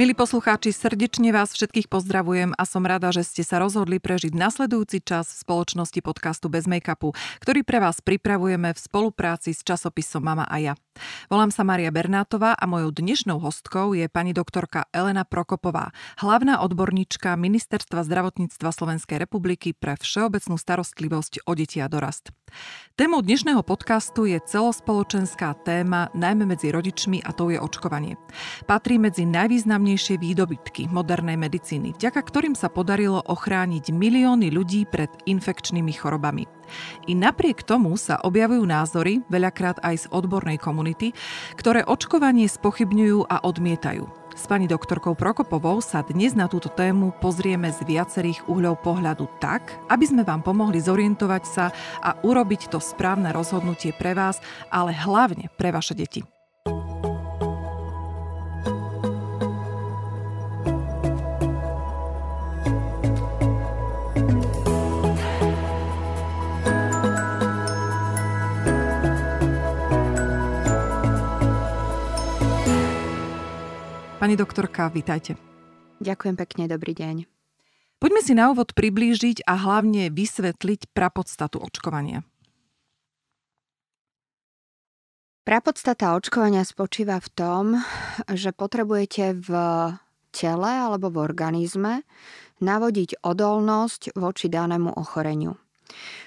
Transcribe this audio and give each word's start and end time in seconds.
Milí 0.00 0.16
poslucháči, 0.16 0.72
srdečne 0.72 1.28
vás 1.28 1.52
všetkých 1.52 1.92
pozdravujem 1.92 2.56
a 2.56 2.64
som 2.64 2.88
rada, 2.88 3.12
že 3.12 3.20
ste 3.20 3.44
sa 3.44 3.60
rozhodli 3.60 4.00
prežiť 4.00 4.32
nasledujúci 4.32 5.04
čas 5.04 5.28
v 5.28 5.44
spoločnosti 5.44 6.00
podcastu 6.00 6.48
Bez 6.48 6.64
make-upu, 6.64 7.12
ktorý 7.44 7.60
pre 7.60 7.84
vás 7.84 8.00
pripravujeme 8.00 8.72
v 8.72 8.80
spolupráci 8.80 9.52
s 9.52 9.60
časopisom 9.60 10.24
Mama 10.24 10.48
a 10.48 10.56
ja. 10.56 10.72
Volám 11.28 11.52
sa 11.52 11.68
Maria 11.68 11.92
Bernátová 11.92 12.56
a 12.56 12.64
mojou 12.64 12.96
dnešnou 12.96 13.44
hostkou 13.44 13.92
je 13.92 14.08
pani 14.08 14.32
doktorka 14.32 14.88
Elena 14.88 15.28
Prokopová, 15.28 15.92
hlavná 16.16 16.64
odborníčka 16.64 17.36
Ministerstva 17.36 18.00
zdravotníctva 18.00 18.72
Slovenskej 18.72 19.20
republiky 19.20 19.76
pre 19.76 20.00
všeobecnú 20.00 20.56
starostlivosť 20.56 21.44
o 21.44 21.52
deti 21.52 21.76
a 21.84 21.92
dorast. 21.92 22.32
Témou 23.00 23.24
dnešného 23.24 23.64
podcastu 23.64 24.28
je 24.28 24.36
celospoločenská 24.36 25.56
téma, 25.64 26.12
najmä 26.12 26.44
medzi 26.44 26.68
rodičmi 26.68 27.24
a 27.24 27.32
to 27.32 27.48
je 27.48 27.56
očkovanie. 27.56 28.20
Patrí 28.68 29.00
medzi 29.00 29.24
najvýznamnejšie 29.24 30.20
výdobytky 30.20 30.92
modernej 30.92 31.40
medicíny, 31.40 31.96
vďaka 31.96 32.20
ktorým 32.20 32.52
sa 32.52 32.68
podarilo 32.68 33.24
ochrániť 33.24 33.88
milióny 33.88 34.52
ľudí 34.52 34.84
pred 34.84 35.08
infekčnými 35.24 35.96
chorobami. 35.96 36.44
I 37.08 37.16
napriek 37.16 37.64
tomu 37.64 37.96
sa 37.96 38.20
objavujú 38.20 38.68
názory, 38.68 39.24
veľakrát 39.32 39.80
aj 39.80 40.04
z 40.04 40.06
odbornej 40.12 40.60
komunity, 40.60 41.16
ktoré 41.56 41.80
očkovanie 41.88 42.52
spochybňujú 42.52 43.32
a 43.32 43.40
odmietajú. 43.48 44.19
S 44.34 44.46
pani 44.46 44.70
doktorkou 44.70 45.18
Prokopovou 45.18 45.82
sa 45.82 46.06
dnes 46.06 46.38
na 46.38 46.46
túto 46.46 46.70
tému 46.70 47.12
pozrieme 47.18 47.68
z 47.74 47.82
viacerých 47.82 48.46
uhľov 48.46 48.78
pohľadu 48.80 49.26
tak, 49.42 49.74
aby 49.90 50.06
sme 50.06 50.22
vám 50.22 50.40
pomohli 50.40 50.78
zorientovať 50.78 51.42
sa 51.44 51.74
a 52.00 52.14
urobiť 52.22 52.70
to 52.70 52.78
správne 52.78 53.34
rozhodnutie 53.34 53.90
pre 53.90 54.14
vás, 54.14 54.38
ale 54.70 54.94
hlavne 54.94 55.50
pre 55.58 55.74
vaše 55.74 55.98
deti. 55.98 56.22
Pani 74.20 74.36
doktorka, 74.36 74.92
vítajte. 74.92 75.40
Ďakujem 76.04 76.36
pekne, 76.36 76.68
dobrý 76.68 76.92
deň. 76.92 77.24
Poďme 77.96 78.20
si 78.20 78.36
na 78.36 78.52
úvod 78.52 78.76
priblížiť 78.76 79.48
a 79.48 79.56
hlavne 79.56 80.12
vysvetliť 80.12 80.92
prapodstatu 80.92 81.56
očkovania. 81.56 82.20
Prapodstata 85.48 86.12
očkovania 86.20 86.68
spočíva 86.68 87.16
v 87.16 87.28
tom, 87.32 87.64
že 88.28 88.52
potrebujete 88.52 89.40
v 89.40 89.50
tele 90.36 90.68
alebo 90.68 91.08
v 91.08 91.24
organizme 91.24 92.04
navodiť 92.60 93.24
odolnosť 93.24 94.20
voči 94.20 94.52
danému 94.52 95.00
ochoreniu. 95.00 95.56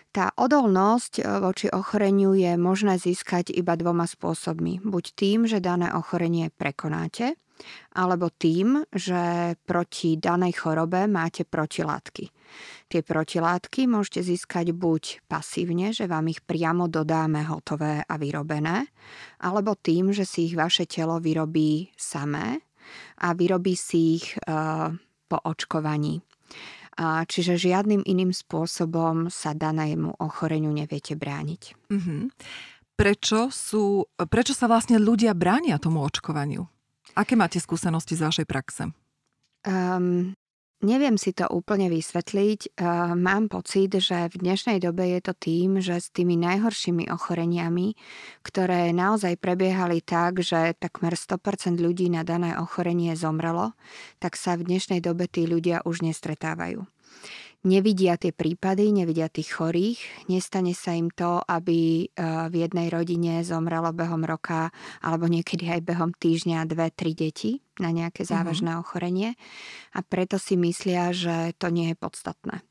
Tá 0.09 0.33
odolnosť 0.33 1.21
voči 1.45 1.69
ochoreniu 1.69 2.33
je 2.33 2.57
možné 2.57 2.97
získať 2.97 3.53
iba 3.53 3.77
dvoma 3.77 4.09
spôsobmi. 4.09 4.81
Buď 4.81 5.13
tým, 5.13 5.45
že 5.45 5.61
dané 5.61 5.93
ochorenie 5.93 6.49
prekonáte, 6.49 7.37
alebo 7.93 8.29
tým, 8.33 8.83
že 8.89 9.53
proti 9.63 10.17
danej 10.17 10.63
chorobe 10.63 11.05
máte 11.09 11.45
protilátky. 11.45 12.25
Tie 12.89 13.01
protilátky 13.01 13.89
môžete 13.89 14.21
získať 14.21 14.69
buď 14.77 15.25
pasívne, 15.25 15.89
že 15.89 16.05
vám 16.05 16.29
ich 16.29 16.45
priamo 16.45 16.85
dodáme 16.85 17.41
hotové 17.49 18.05
a 18.05 18.13
vyrobené, 18.21 18.85
alebo 19.41 19.73
tým, 19.73 20.13
že 20.13 20.29
si 20.29 20.51
ich 20.51 20.55
vaše 20.57 20.85
telo 20.85 21.17
vyrobí 21.17 21.89
samé 21.97 22.61
a 23.17 23.33
vyrobí 23.33 23.73
si 23.73 24.21
ich 24.21 24.37
e, 24.37 24.39
po 25.25 25.37
očkovaní. 25.41 26.21
A 26.93 27.25
čiže 27.25 27.57
žiadnym 27.57 28.05
iným 28.05 28.29
spôsobom 28.29 29.33
sa 29.33 29.57
danému 29.57 30.21
ochoreniu 30.21 30.69
neviete 30.69 31.17
brániť. 31.17 31.89
Mm-hmm. 31.89 32.21
Prečo, 32.93 33.49
sú, 33.49 34.05
prečo 34.29 34.53
sa 34.53 34.69
vlastne 34.69 35.01
ľudia 35.01 35.33
bránia 35.33 35.81
tomu 35.81 36.05
očkovaniu? 36.05 36.69
Aké 37.13 37.37
máte 37.37 37.61
skúsenosti 37.61 38.17
z 38.17 38.25
vašej 38.25 38.47
praxe? 38.49 38.83
Um, 39.69 40.33
neviem 40.81 41.13
si 41.21 41.29
to 41.29 41.45
úplne 41.45 41.85
vysvetliť. 41.93 42.73
Uh, 42.73 43.13
mám 43.13 43.53
pocit, 43.53 43.93
že 44.01 44.33
v 44.33 44.35
dnešnej 44.41 44.81
dobe 44.81 45.05
je 45.13 45.21
to 45.21 45.33
tým, 45.37 45.77
že 45.77 46.01
s 46.01 46.09
tými 46.09 46.33
najhoršími 46.41 47.13
ochoreniami, 47.13 47.93
ktoré 48.41 48.89
naozaj 48.97 49.37
prebiehali 49.37 50.01
tak, 50.01 50.41
že 50.41 50.73
takmer 50.81 51.13
100% 51.13 51.77
ľudí 51.77 52.09
na 52.09 52.25
dané 52.25 52.57
ochorenie 52.57 53.13
zomrelo, 53.13 53.77
tak 54.17 54.33
sa 54.33 54.57
v 54.57 54.73
dnešnej 54.73 54.97
dobe 54.97 55.29
tí 55.29 55.45
ľudia 55.45 55.85
už 55.85 56.01
nestretávajú 56.01 56.81
nevidia 57.63 58.19
tie 58.19 58.35
prípady, 58.35 58.91
nevidia 58.91 59.31
tých 59.31 59.55
chorých. 59.55 60.27
Nestane 60.27 60.75
sa 60.75 60.91
im 60.93 61.07
to, 61.09 61.39
aby 61.39 62.03
e, 62.03 62.05
v 62.51 62.53
jednej 62.53 62.91
rodine 62.91 63.39
zomrelo 63.41 63.95
behom 63.95 64.27
roka 64.27 64.69
alebo 64.99 65.31
niekedy 65.31 65.71
aj 65.71 65.81
behom 65.87 66.11
týždňa 66.11 66.67
dve, 66.67 66.91
tri 66.91 67.15
deti 67.15 67.63
na 67.79 67.89
nejaké 67.89 68.27
mhm. 68.27 68.29
závažné 68.29 68.71
mm-hmm. 68.75 68.83
ochorenie 68.83 69.29
a 69.95 69.99
preto 70.05 70.37
si 70.37 70.59
myslia, 70.59 71.09
že 71.15 71.57
to 71.57 71.71
nie 71.73 71.95
je 71.95 71.97
podstatné. 71.97 72.61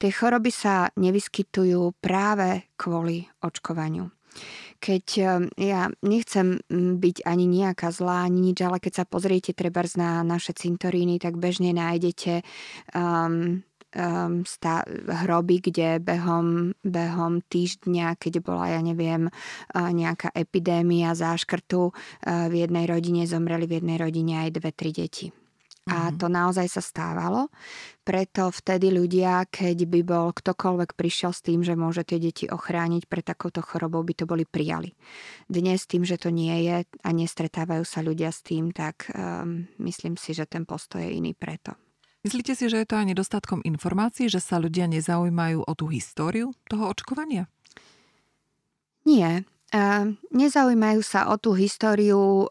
Tie 0.00 0.10
choroby 0.10 0.50
sa 0.50 0.90
nevyskytujú 0.96 1.94
práve 2.00 2.66
kvôli 2.74 3.28
očkovaniu 3.44 4.10
keď 4.78 5.04
e, 5.18 5.22
ja 5.58 5.90
nechcem 6.06 6.62
byť 6.70 7.26
ani 7.26 7.44
nejaká 7.50 7.90
zlá, 7.90 8.22
ani 8.22 8.52
nič, 8.52 8.62
ale 8.62 8.78
keď 8.78 9.02
sa 9.02 9.04
pozriete 9.10 9.50
treba 9.50 9.82
na 9.98 10.22
naše 10.22 10.54
cintoríny, 10.54 11.18
tak 11.18 11.34
bežne 11.34 11.74
nájdete 11.74 12.46
um, 12.94 13.66
um, 13.96 14.44
stá, 14.44 14.84
hroby, 15.24 15.62
kde 15.64 16.02
behom, 16.02 16.76
behom 16.84 17.40
týždňa, 17.46 18.18
keď 18.20 18.44
bola, 18.44 18.76
ja 18.76 18.80
neviem, 18.84 19.28
uh, 19.28 19.90
nejaká 19.92 20.32
epidémia 20.34 21.16
záškrtu, 21.16 21.92
uh, 21.92 21.92
v 22.48 22.64
jednej 22.66 22.84
rodine 22.84 23.24
zomreli 23.24 23.64
v 23.64 23.80
jednej 23.80 23.96
rodine 23.96 24.44
aj 24.44 24.50
dve, 24.60 24.70
tri 24.74 24.90
deti. 24.92 25.28
A 25.88 26.12
mhm. 26.12 26.20
to 26.20 26.26
naozaj 26.28 26.68
sa 26.68 26.84
stávalo. 26.84 27.48
Preto 28.04 28.52
vtedy 28.52 28.92
ľudia, 28.92 29.48
keď 29.48 29.88
by 29.88 30.00
bol 30.04 30.26
ktokoľvek 30.36 30.92
prišiel 30.92 31.32
s 31.32 31.40
tým, 31.40 31.64
že 31.64 31.80
môže 31.80 32.04
tie 32.04 32.20
deti 32.20 32.44
ochrániť 32.44 33.08
pre 33.08 33.24
takouto 33.24 33.64
chorobou, 33.64 34.04
by 34.04 34.12
to 34.12 34.24
boli 34.28 34.44
prijali. 34.44 34.92
Dnes 35.48 35.88
tým, 35.88 36.04
že 36.04 36.20
to 36.20 36.28
nie 36.28 36.68
je 36.68 36.84
a 36.84 37.08
nestretávajú 37.08 37.84
sa 37.88 38.04
ľudia 38.04 38.32
s 38.32 38.44
tým, 38.44 38.72
tak 38.72 39.08
um, 39.16 39.64
myslím 39.80 40.20
si, 40.20 40.36
že 40.36 40.44
ten 40.44 40.68
postoj 40.68 41.00
je 41.00 41.16
iný 41.16 41.32
preto. 41.32 41.72
Myslíte 42.26 42.58
si, 42.58 42.66
že 42.66 42.82
je 42.82 42.88
to 42.88 42.98
aj 42.98 43.14
nedostatkom 43.14 43.62
informácií, 43.62 44.26
že 44.26 44.42
sa 44.42 44.58
ľudia 44.58 44.90
nezaujímajú 44.90 45.62
o 45.62 45.72
tú 45.78 45.86
históriu 45.86 46.50
toho 46.66 46.90
očkovania? 46.90 47.46
Nie. 49.06 49.46
Nezaujímajú 50.34 51.00
sa 51.06 51.30
o 51.30 51.38
tú 51.38 51.54
históriu 51.54 52.50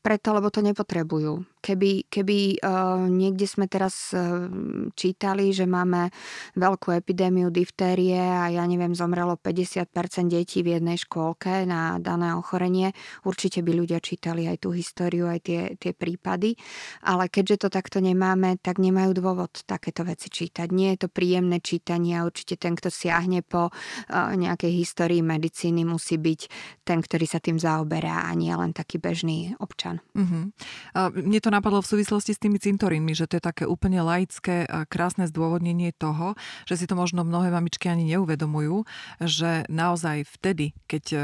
preto, 0.00 0.28
lebo 0.30 0.48
to 0.54 0.62
nepotrebujú. 0.62 1.42
Keby, 1.60 2.08
keby 2.08 2.64
uh, 2.64 3.04
niekde 3.04 3.44
sme 3.44 3.68
teraz 3.68 4.16
uh, 4.16 4.48
čítali, 4.96 5.52
že 5.52 5.68
máme 5.68 6.08
veľkú 6.56 6.96
epidémiu 6.96 7.52
diftérie 7.52 8.16
a 8.16 8.48
ja 8.48 8.64
neviem, 8.64 8.96
zomrelo 8.96 9.36
50% 9.36 9.92
detí 10.32 10.64
v 10.64 10.80
jednej 10.80 10.96
škôlke 10.96 11.68
na 11.68 12.00
dané 12.00 12.32
ochorenie, 12.32 12.96
určite 13.28 13.60
by 13.60 13.76
ľudia 13.76 14.00
čítali 14.00 14.48
aj 14.48 14.64
tú 14.64 14.72
históriu, 14.72 15.28
aj 15.28 15.40
tie, 15.44 15.60
tie 15.76 15.92
prípady. 15.92 16.56
Ale 17.04 17.28
keďže 17.28 17.66
to 17.66 17.68
takto 17.68 18.00
nemáme, 18.00 18.56
tak 18.64 18.80
nemajú 18.80 19.12
dôvod 19.12 19.52
takéto 19.68 20.02
veci 20.08 20.32
čítať. 20.32 20.72
Nie 20.72 20.96
je 20.96 21.04
to 21.04 21.08
príjemné 21.12 21.60
čítanie 21.60 22.16
a 22.16 22.24
určite 22.24 22.56
ten, 22.56 22.72
kto 22.72 22.88
siahne 22.88 23.44
po 23.44 23.68
uh, 23.68 24.32
nejakej 24.32 24.72
histórii 24.72 25.20
medicíny, 25.20 25.84
musí 25.84 26.16
byť 26.16 26.40
ten, 26.88 27.04
ktorý 27.04 27.26
sa 27.28 27.38
tým 27.38 27.60
zaoberá 27.60 28.26
a 28.26 28.30
nie 28.32 28.50
len 28.50 28.72
taký 28.72 28.96
bežný 28.96 29.52
občan. 29.60 30.00
Uh-huh. 30.16 30.50
Mne 31.12 31.38
to 31.42 31.49
napadlo 31.50 31.82
v 31.82 31.90
súvislosti 31.92 32.32
s 32.32 32.42
tými 32.42 32.62
cintorínmi, 32.62 33.12
že 33.12 33.26
to 33.26 33.38
je 33.38 33.44
také 33.44 33.64
úplne 33.66 34.00
laické 34.00 34.64
a 34.64 34.86
krásne 34.86 35.26
zdôvodnenie 35.26 35.92
toho, 35.94 36.38
že 36.64 36.78
si 36.80 36.86
to 36.86 36.94
možno 36.94 37.26
mnohé 37.26 37.50
mamičky 37.52 37.90
ani 37.90 38.06
neuvedomujú, 38.16 38.86
že 39.20 39.66
naozaj 39.68 40.24
vtedy, 40.26 40.72
keď 40.86 41.04
e, 41.12 41.18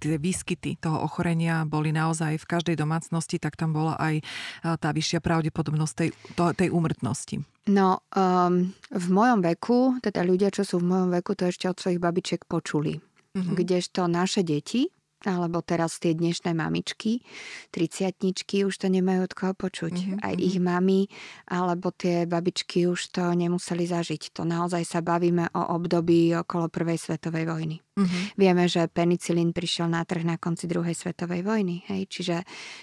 tie 0.00 0.16
výskyty 0.16 0.80
toho 0.80 1.04
ochorenia 1.04 1.68
boli 1.68 1.92
naozaj 1.92 2.40
v 2.40 2.48
každej 2.48 2.76
domácnosti, 2.80 3.36
tak 3.36 3.60
tam 3.60 3.76
bola 3.76 4.00
aj 4.00 4.14
e, 4.20 4.22
tá 4.62 4.88
vyššia 4.92 5.20
pravdepodobnosť 5.20 5.94
tej, 5.96 6.10
to, 6.36 6.44
tej 6.56 6.68
úmrtnosti. 6.72 7.44
No, 7.68 8.00
um, 8.16 8.72
v 8.88 9.06
mojom 9.12 9.44
veku, 9.44 10.00
teda 10.00 10.24
ľudia, 10.24 10.48
čo 10.48 10.64
sú 10.64 10.80
v 10.80 10.90
mojom 10.90 11.10
veku, 11.20 11.36
to 11.36 11.46
ešte 11.46 11.68
od 11.68 11.76
svojich 11.76 12.00
babičiek 12.00 12.42
počuli. 12.48 12.98
Mm-hmm. 13.36 13.54
Kdežto 13.54 14.10
naše 14.10 14.42
deti, 14.42 14.90
alebo 15.28 15.60
teraz 15.60 16.00
tie 16.00 16.16
dnešné 16.16 16.56
mamičky, 16.56 17.20
triciatničky 17.68 18.64
už 18.64 18.74
to 18.80 18.88
nemajú 18.88 19.28
od 19.28 19.32
koho 19.36 19.52
počuť. 19.52 19.94
Mm-hmm. 19.94 20.18
Aj 20.24 20.34
ich 20.40 20.56
mami 20.56 21.06
alebo 21.48 21.92
tie 21.92 22.24
babičky 22.24 22.88
už 22.88 23.12
to 23.12 23.24
nemuseli 23.36 23.84
zažiť. 23.84 24.32
To 24.40 24.48
naozaj 24.48 24.84
sa 24.88 25.04
bavíme 25.04 25.52
o 25.52 25.62
období 25.76 26.32
okolo 26.32 26.72
Prvej 26.72 26.96
svetovej 26.96 27.44
vojny. 27.44 27.76
Mm-hmm. 28.00 28.24
Vieme, 28.40 28.64
že 28.64 28.88
penicilín 28.88 29.52
prišiel 29.52 29.92
na 29.92 30.06
trh 30.08 30.24
na 30.24 30.40
konci 30.40 30.64
druhej 30.64 30.96
svetovej 30.96 31.44
vojny. 31.44 31.84
Hej? 31.92 32.08
Čiže, 32.08 32.38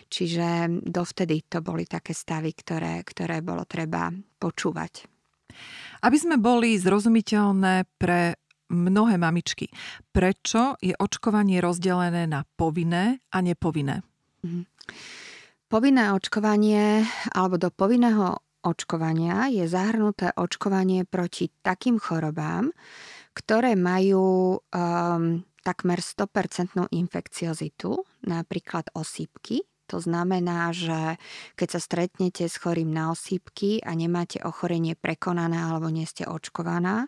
čiže 0.05 0.47
dovtedy 0.85 1.49
to 1.49 1.65
boli 1.65 1.89
také 1.89 2.13
stavy, 2.13 2.53
ktoré, 2.53 3.01
ktoré 3.01 3.41
bolo 3.41 3.65
treba 3.65 4.13
počúvať. 4.37 5.09
Aby 6.05 6.17
sme 6.21 6.37
boli 6.37 6.77
zrozumiteľné 6.77 7.89
pre 7.97 8.37
mnohé 8.69 9.15
mamičky. 9.17 9.71
Prečo 10.11 10.75
je 10.83 10.93
očkovanie 10.95 11.59
rozdelené 11.63 12.27
na 12.27 12.43
povinné 12.43 13.23
a 13.31 13.37
nepovinné? 13.39 14.03
Mhm. 14.43 14.61
Povinné 15.67 16.15
očkovanie 16.15 17.03
alebo 17.35 17.59
do 17.59 17.67
povinného 17.67 18.39
očkovania 18.63 19.51
je 19.51 19.67
zahrnuté 19.67 20.31
očkovanie 20.31 21.03
proti 21.03 21.51
takým 21.59 21.99
chorobám, 21.99 22.71
ktoré 23.35 23.75
majú 23.75 24.57
um, 24.63 25.43
takmer 25.67 25.99
100% 25.99 26.87
infekciozitu, 26.95 27.99
napríklad 28.23 28.95
osýpky, 28.95 29.67
to 29.87 30.03
znamená, 30.03 30.75
že 30.75 31.15
keď 31.55 31.67
sa 31.71 31.79
stretnete 31.79 32.43
s 32.51 32.59
chorým 32.59 32.91
na 32.91 33.15
osýpky 33.15 33.79
a 33.79 33.95
nemáte 33.95 34.43
ochorenie 34.43 34.99
prekonané 34.99 35.55
alebo 35.55 35.87
nie 35.87 36.03
ste 36.03 36.27
očkovaná, 36.27 37.07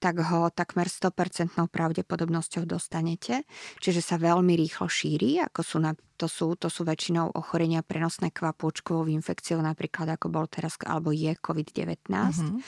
tak 0.00 0.24
ho 0.24 0.48
takmer 0.48 0.88
100% 0.88 1.60
pravdepodobnosťou 1.68 2.64
dostanete. 2.64 3.44
Čiže 3.78 4.00
sa 4.00 4.16
veľmi 4.16 4.56
rýchlo 4.56 4.88
šíri, 4.88 5.38
ako 5.44 5.60
sú 5.60 5.76
na, 5.78 5.92
to, 6.20 6.28
sú, 6.28 6.52
to 6.60 6.68
sú 6.68 6.84
väčšinou 6.84 7.32
ochorenia 7.32 7.80
prenosné 7.80 8.28
kvapôčkovou 8.28 9.08
infekciou, 9.08 9.64
napríklad 9.64 10.12
ako 10.20 10.28
bol 10.28 10.44
teraz, 10.44 10.76
alebo 10.84 11.16
je 11.16 11.32
COVID-19. 11.40 12.12
Mm-hmm. 12.12 12.60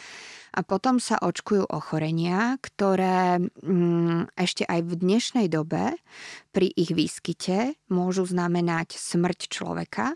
A 0.52 0.60
potom 0.60 1.00
sa 1.00 1.16
očkujú 1.16 1.64
ochorenia, 1.72 2.60
ktoré 2.60 3.40
mm, 3.40 4.36
ešte 4.36 4.68
aj 4.68 4.84
v 4.84 4.92
dnešnej 5.00 5.46
dobe 5.48 5.96
pri 6.52 6.68
ich 6.76 6.92
výskyte 6.92 7.80
môžu 7.88 8.28
znamenať 8.28 9.00
smrť 9.00 9.48
človeka 9.48 10.12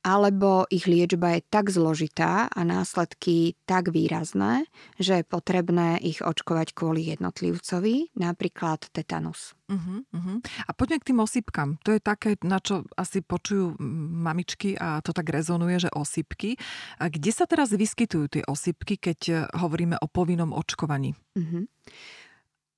alebo 0.00 0.64
ich 0.72 0.88
liečba 0.88 1.36
je 1.36 1.40
tak 1.48 1.68
zložitá 1.68 2.48
a 2.48 2.60
následky 2.64 3.56
tak 3.68 3.92
výrazné, 3.92 4.64
že 4.96 5.20
je 5.20 5.24
potrebné 5.28 6.00
ich 6.00 6.24
očkovať 6.24 6.72
kvôli 6.72 7.12
jednotlivcovi, 7.12 8.16
napríklad 8.16 8.88
tetanus. 8.96 9.52
Uh-huh, 9.70 10.02
uh-huh. 10.10 10.38
A 10.66 10.70
poďme 10.72 10.98
k 11.04 11.08
tým 11.12 11.20
osýpkam. 11.20 11.78
To 11.84 11.94
je 11.94 12.00
také, 12.00 12.40
na 12.42 12.58
čo 12.58 12.69
asi 12.94 13.20
počujú 13.20 13.78
mamičky 14.22 14.78
a 14.78 15.02
to 15.02 15.10
tak 15.10 15.28
rezonuje, 15.28 15.82
že 15.82 15.90
osýpky. 15.90 16.54
A 17.02 17.10
kde 17.10 17.30
sa 17.34 17.44
teraz 17.44 17.74
vyskytujú 17.74 18.24
tie 18.38 18.42
osýpky, 18.46 18.96
keď 18.96 19.50
hovoríme 19.58 19.98
o 19.98 20.06
povinnom 20.06 20.54
očkovaní? 20.54 21.14
Uh-huh. 21.34 21.64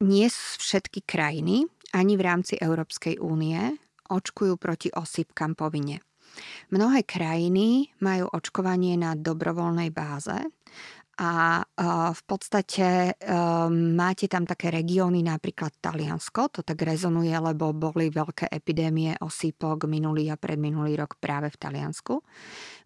Nie 0.02 0.26
všetky 0.32 1.06
krajiny, 1.06 1.68
ani 1.92 2.18
v 2.18 2.22
rámci 2.24 2.58
Európskej 2.58 3.20
únie, 3.22 3.76
očkujú 4.10 4.58
proti 4.58 4.88
osýpkam 4.90 5.54
povinne. 5.54 6.00
Mnohé 6.72 7.04
krajiny 7.04 7.92
majú 8.00 8.32
očkovanie 8.32 8.96
na 8.96 9.12
dobrovoľnej 9.12 9.92
báze 9.92 10.36
a 11.20 11.60
v 12.12 12.22
podstate 12.24 13.12
um, 13.20 13.92
máte 13.92 14.32
tam 14.32 14.48
také 14.48 14.72
regióny, 14.72 15.20
napríklad 15.20 15.76
Taliansko, 15.76 16.48
to 16.48 16.60
tak 16.64 16.80
rezonuje, 16.80 17.36
lebo 17.36 17.76
boli 17.76 18.08
veľké 18.08 18.48
epidémie 18.48 19.12
osýpok 19.20 19.84
minulý 19.84 20.32
a 20.32 20.40
predminulý 20.40 20.96
rok 20.96 21.20
práve 21.20 21.52
v 21.52 21.60
Taliansku, 21.60 22.24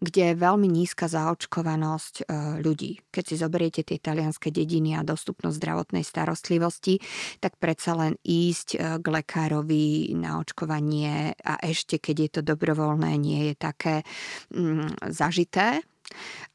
kde 0.03 0.35
je 0.35 0.43
veľmi 0.43 0.67
nízka 0.67 1.07
zaočkovanosť 1.07 2.15
e, 2.19 2.23
ľudí. 2.67 2.99
Keď 3.15 3.25
si 3.31 3.35
zoberiete 3.39 3.87
tie 3.87 4.03
talianské 4.03 4.51
dediny 4.51 4.99
a 4.99 5.07
dostupnosť 5.07 5.57
zdravotnej 5.63 6.03
starostlivosti, 6.03 6.99
tak 7.39 7.63
predsa 7.63 7.95
len 7.95 8.19
ísť 8.27 8.69
e, 8.75 8.79
k 8.99 9.07
lekárovi 9.07 10.11
na 10.19 10.43
očkovanie 10.43 11.39
a 11.47 11.63
ešte 11.63 12.03
keď 12.03 12.17
je 12.19 12.31
to 12.35 12.41
dobrovoľné, 12.43 13.15
nie 13.23 13.41
je 13.49 13.55
také 13.55 14.03
mm, 14.51 15.15
zažité, 15.15 15.87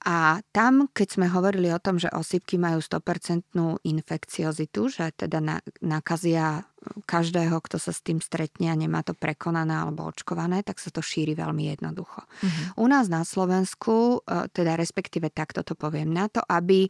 a 0.01 0.42
tam, 0.50 0.89
keď 0.89 1.07
sme 1.19 1.27
hovorili 1.30 1.69
o 1.69 1.77
tom, 1.77 2.01
že 2.01 2.09
osýpky 2.09 2.57
majú 2.57 2.81
100% 2.81 3.53
infekciozitu, 3.86 4.81
že 4.89 5.13
teda 5.13 5.62
nakazia 5.83 6.65
každého, 7.06 7.62
kto 7.62 7.77
sa 7.77 7.94
s 7.94 8.01
tým 8.01 8.18
stretne 8.18 8.74
a 8.74 8.80
nemá 8.80 9.06
to 9.06 9.13
prekonané 9.13 9.77
alebo 9.77 10.09
očkované, 10.09 10.65
tak 10.65 10.81
sa 10.81 10.89
to 10.89 11.06
šíri 11.06 11.38
veľmi 11.38 11.69
jednoducho. 11.77 12.25
Mm-hmm. 12.25 12.65
U 12.81 12.86
nás 12.89 13.06
na 13.06 13.21
Slovensku, 13.21 14.25
e, 14.25 14.50
teda 14.50 14.74
respektíve 14.74 15.30
takto 15.30 15.62
to 15.62 15.77
poviem, 15.77 16.09
na 16.09 16.25
to, 16.25 16.42
aby 16.50 16.89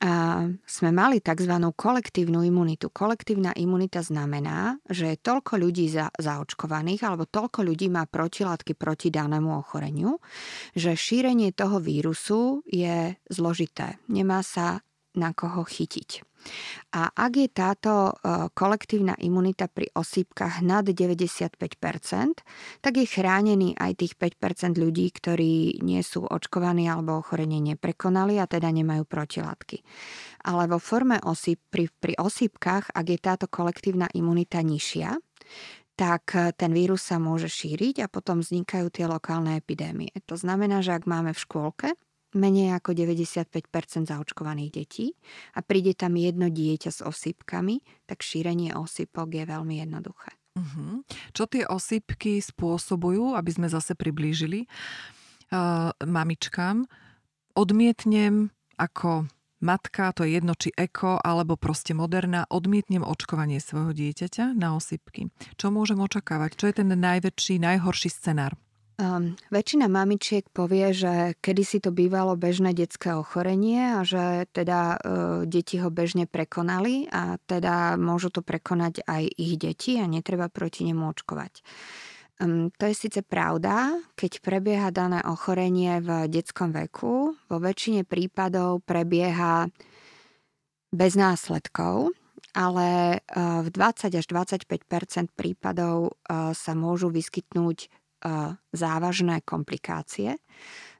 a 0.00 0.48
sme 0.64 0.90
mali 0.96 1.20
tzv. 1.20 1.52
kolektívnu 1.76 2.40
imunitu. 2.40 2.88
Kolektívna 2.88 3.52
imunita 3.52 4.00
znamená, 4.00 4.80
že 4.88 5.12
je 5.12 5.20
toľko 5.20 5.60
ľudí 5.60 5.92
za, 5.92 6.08
zaočkovaných 6.16 7.04
alebo 7.04 7.28
toľko 7.28 7.60
ľudí 7.68 7.92
má 7.92 8.08
protilátky 8.08 8.72
proti 8.80 9.12
danému 9.12 9.52
ochoreniu, 9.52 10.16
že 10.72 10.96
šírenie 10.96 11.52
toho 11.52 11.84
vírusu 11.84 12.64
je 12.64 13.12
zložité. 13.28 14.00
Nemá 14.08 14.40
sa 14.40 14.80
na 15.14 15.34
koho 15.34 15.66
chytiť. 15.66 16.30
A 16.96 17.12
ak 17.12 17.32
je 17.36 17.48
táto 17.52 17.92
e, 18.10 18.12
kolektívna 18.56 19.14
imunita 19.20 19.68
pri 19.68 19.92
osýpkach 19.92 20.64
nad 20.64 20.88
95%, 20.88 21.60
tak 22.80 22.92
je 22.96 23.06
chránený 23.06 23.76
aj 23.76 23.92
tých 24.00 24.14
5% 24.16 24.80
ľudí, 24.80 25.12
ktorí 25.12 25.84
nie 25.84 26.00
sú 26.00 26.24
očkovaní 26.24 26.88
alebo 26.88 27.20
ochorenie 27.20 27.60
neprekonali 27.60 28.40
a 28.40 28.48
teda 28.48 28.72
nemajú 28.72 29.04
protilátky. 29.04 29.84
Ale 30.48 30.66
vo 30.66 30.80
forme 30.80 31.20
osýp, 31.20 31.60
pri, 31.68 31.92
pri 31.92 32.16
osýpkach, 32.16 32.96
ak 32.96 33.06
je 33.06 33.18
táto 33.20 33.46
kolektívna 33.46 34.08
imunita 34.16 34.64
nižšia, 34.64 35.20
tak 35.94 36.32
e, 36.32 36.56
ten 36.56 36.72
vírus 36.72 37.04
sa 37.04 37.20
môže 37.20 37.52
šíriť 37.52 38.08
a 38.08 38.10
potom 38.10 38.40
vznikajú 38.40 38.88
tie 38.88 39.04
lokálne 39.04 39.60
epidémie. 39.60 40.10
To 40.24 40.34
znamená, 40.40 40.80
že 40.80 40.96
ak 40.96 41.04
máme 41.04 41.36
v 41.36 41.42
škôlke 41.44 41.88
menej 42.34 42.78
ako 42.78 42.94
95% 42.94 44.06
zaočkovaných 44.06 44.70
detí 44.70 45.06
a 45.56 45.64
príde 45.64 45.96
tam 45.98 46.14
jedno 46.14 46.46
dieťa 46.46 46.90
s 46.90 47.00
osýpkami, 47.02 48.06
tak 48.06 48.22
šírenie 48.22 48.74
osýpok 48.74 49.28
je 49.34 49.44
veľmi 49.46 49.82
jednoduché. 49.82 50.30
Uh-huh. 50.58 51.06
Čo 51.30 51.46
tie 51.46 51.62
osýpky 51.62 52.42
spôsobujú, 52.42 53.38
aby 53.38 53.50
sme 53.54 53.68
zase 53.70 53.94
priblížili 53.94 54.66
uh, 54.66 55.94
mamičkám? 56.02 56.90
Odmietnem 57.54 58.50
ako 58.74 59.30
matka, 59.62 60.10
to 60.16 60.24
je 60.26 60.40
jedno 60.40 60.56
či 60.56 60.72
eko, 60.74 61.20
alebo 61.22 61.54
proste 61.54 61.94
moderná, 61.94 62.48
odmietnem 62.50 63.04
očkovanie 63.04 63.60
svojho 63.62 63.94
dieťaťa 63.94 64.56
na 64.56 64.74
osýpky. 64.74 65.30
Čo 65.60 65.70
môžem 65.70 66.00
očakávať? 66.00 66.56
Čo 66.56 66.64
je 66.72 66.74
ten 66.82 66.90
najväčší, 66.90 67.60
najhorší 67.60 68.10
scenár? 68.10 68.56
Um, 69.00 69.32
väčšina 69.48 69.88
mamičiek 69.88 70.44
povie, 70.52 70.92
že 70.92 71.32
kedysi 71.40 71.80
to 71.80 71.88
bývalo 71.88 72.36
bežné 72.36 72.76
detské 72.76 73.16
ochorenie 73.16 73.96
a 73.96 74.04
že 74.04 74.44
teda 74.52 75.00
uh, 75.00 75.48
deti 75.48 75.80
ho 75.80 75.88
bežne 75.88 76.28
prekonali 76.28 77.08
a 77.08 77.40
teda 77.48 77.96
môžu 77.96 78.28
to 78.28 78.44
prekonať 78.44 79.00
aj 79.08 79.24
ich 79.40 79.56
deti 79.56 79.96
a 79.96 80.04
netreba 80.04 80.52
proti 80.52 80.84
nemu 80.84 81.00
očkovať. 81.16 81.64
Um, 82.44 82.68
to 82.76 82.92
je 82.92 83.08
síce 83.08 83.24
pravda, 83.24 83.96
keď 84.20 84.44
prebieha 84.44 84.92
dané 84.92 85.24
ochorenie 85.24 86.04
v 86.04 86.28
detskom 86.28 86.68
veku, 86.68 87.32
vo 87.32 87.56
väčšine 87.56 88.04
prípadov 88.04 88.84
prebieha 88.84 89.72
bez 90.92 91.16
následkov, 91.16 92.12
ale 92.52 93.22
v 93.30 93.68
20 93.70 94.10
až 94.10 94.26
25% 94.26 94.66
prípadov 95.38 96.18
sa 96.50 96.72
môžu 96.74 97.06
vyskytnúť 97.14 97.86
závažné 98.72 99.42
komplikácie. 99.42 100.36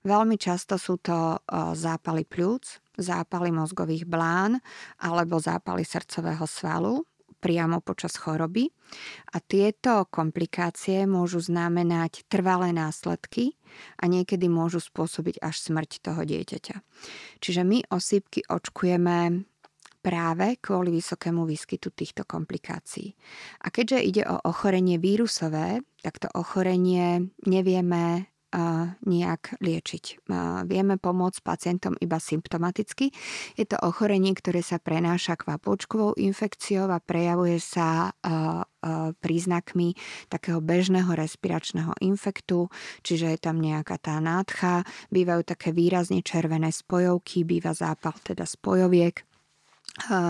Veľmi 0.00 0.40
často 0.40 0.80
sú 0.80 0.96
to 0.96 1.40
zápaly 1.76 2.24
pľúc, 2.24 2.80
zápaly 2.96 3.52
mozgových 3.52 4.08
blán 4.08 4.60
alebo 5.00 5.36
zápaly 5.36 5.84
srdcového 5.84 6.48
svalu 6.48 7.04
priamo 7.40 7.80
počas 7.80 8.20
choroby. 8.20 8.68
A 9.32 9.40
tieto 9.40 10.04
komplikácie 10.12 11.08
môžu 11.08 11.40
znamenať 11.40 12.28
trvalé 12.28 12.68
následky 12.76 13.56
a 13.96 14.04
niekedy 14.04 14.44
môžu 14.52 14.84
spôsobiť 14.84 15.40
až 15.40 15.56
smrť 15.56 16.04
toho 16.04 16.20
dieťaťa. 16.20 16.76
Čiže 17.40 17.62
my 17.64 17.88
osýpky 17.88 18.44
očkujeme 18.44 19.48
práve 20.00 20.56
kvôli 20.58 20.96
vysokému 20.96 21.44
výskytu 21.44 21.92
týchto 21.92 22.24
komplikácií. 22.24 23.12
A 23.64 23.68
keďže 23.68 23.98
ide 24.00 24.22
o 24.26 24.40
ochorenie 24.42 24.96
vírusové, 24.96 25.84
tak 26.00 26.16
to 26.18 26.28
ochorenie 26.32 27.30
nevieme 27.44 28.26
nejak 29.06 29.62
liečiť. 29.62 30.26
Vieme 30.66 30.98
pomôcť 30.98 31.38
pacientom 31.38 31.94
iba 32.02 32.18
symptomaticky. 32.18 33.14
Je 33.54 33.62
to 33.62 33.78
ochorenie, 33.78 34.34
ktoré 34.34 34.58
sa 34.58 34.82
prenáša 34.82 35.38
kvapôčkovou 35.38 36.18
infekciou 36.18 36.90
a 36.90 36.98
prejavuje 36.98 37.62
sa 37.62 38.10
príznakmi 39.22 39.94
takého 40.26 40.58
bežného 40.58 41.14
respiračného 41.14 41.94
infektu, 42.02 42.66
čiže 43.06 43.30
je 43.30 43.38
tam 43.38 43.62
nejaká 43.62 44.02
tá 44.02 44.18
nádcha, 44.18 44.82
bývajú 45.14 45.46
také 45.46 45.70
výrazne 45.70 46.18
červené 46.18 46.74
spojovky, 46.74 47.46
býva 47.46 47.70
zápal 47.70 48.18
teda 48.18 48.50
spojoviek, 48.50 49.29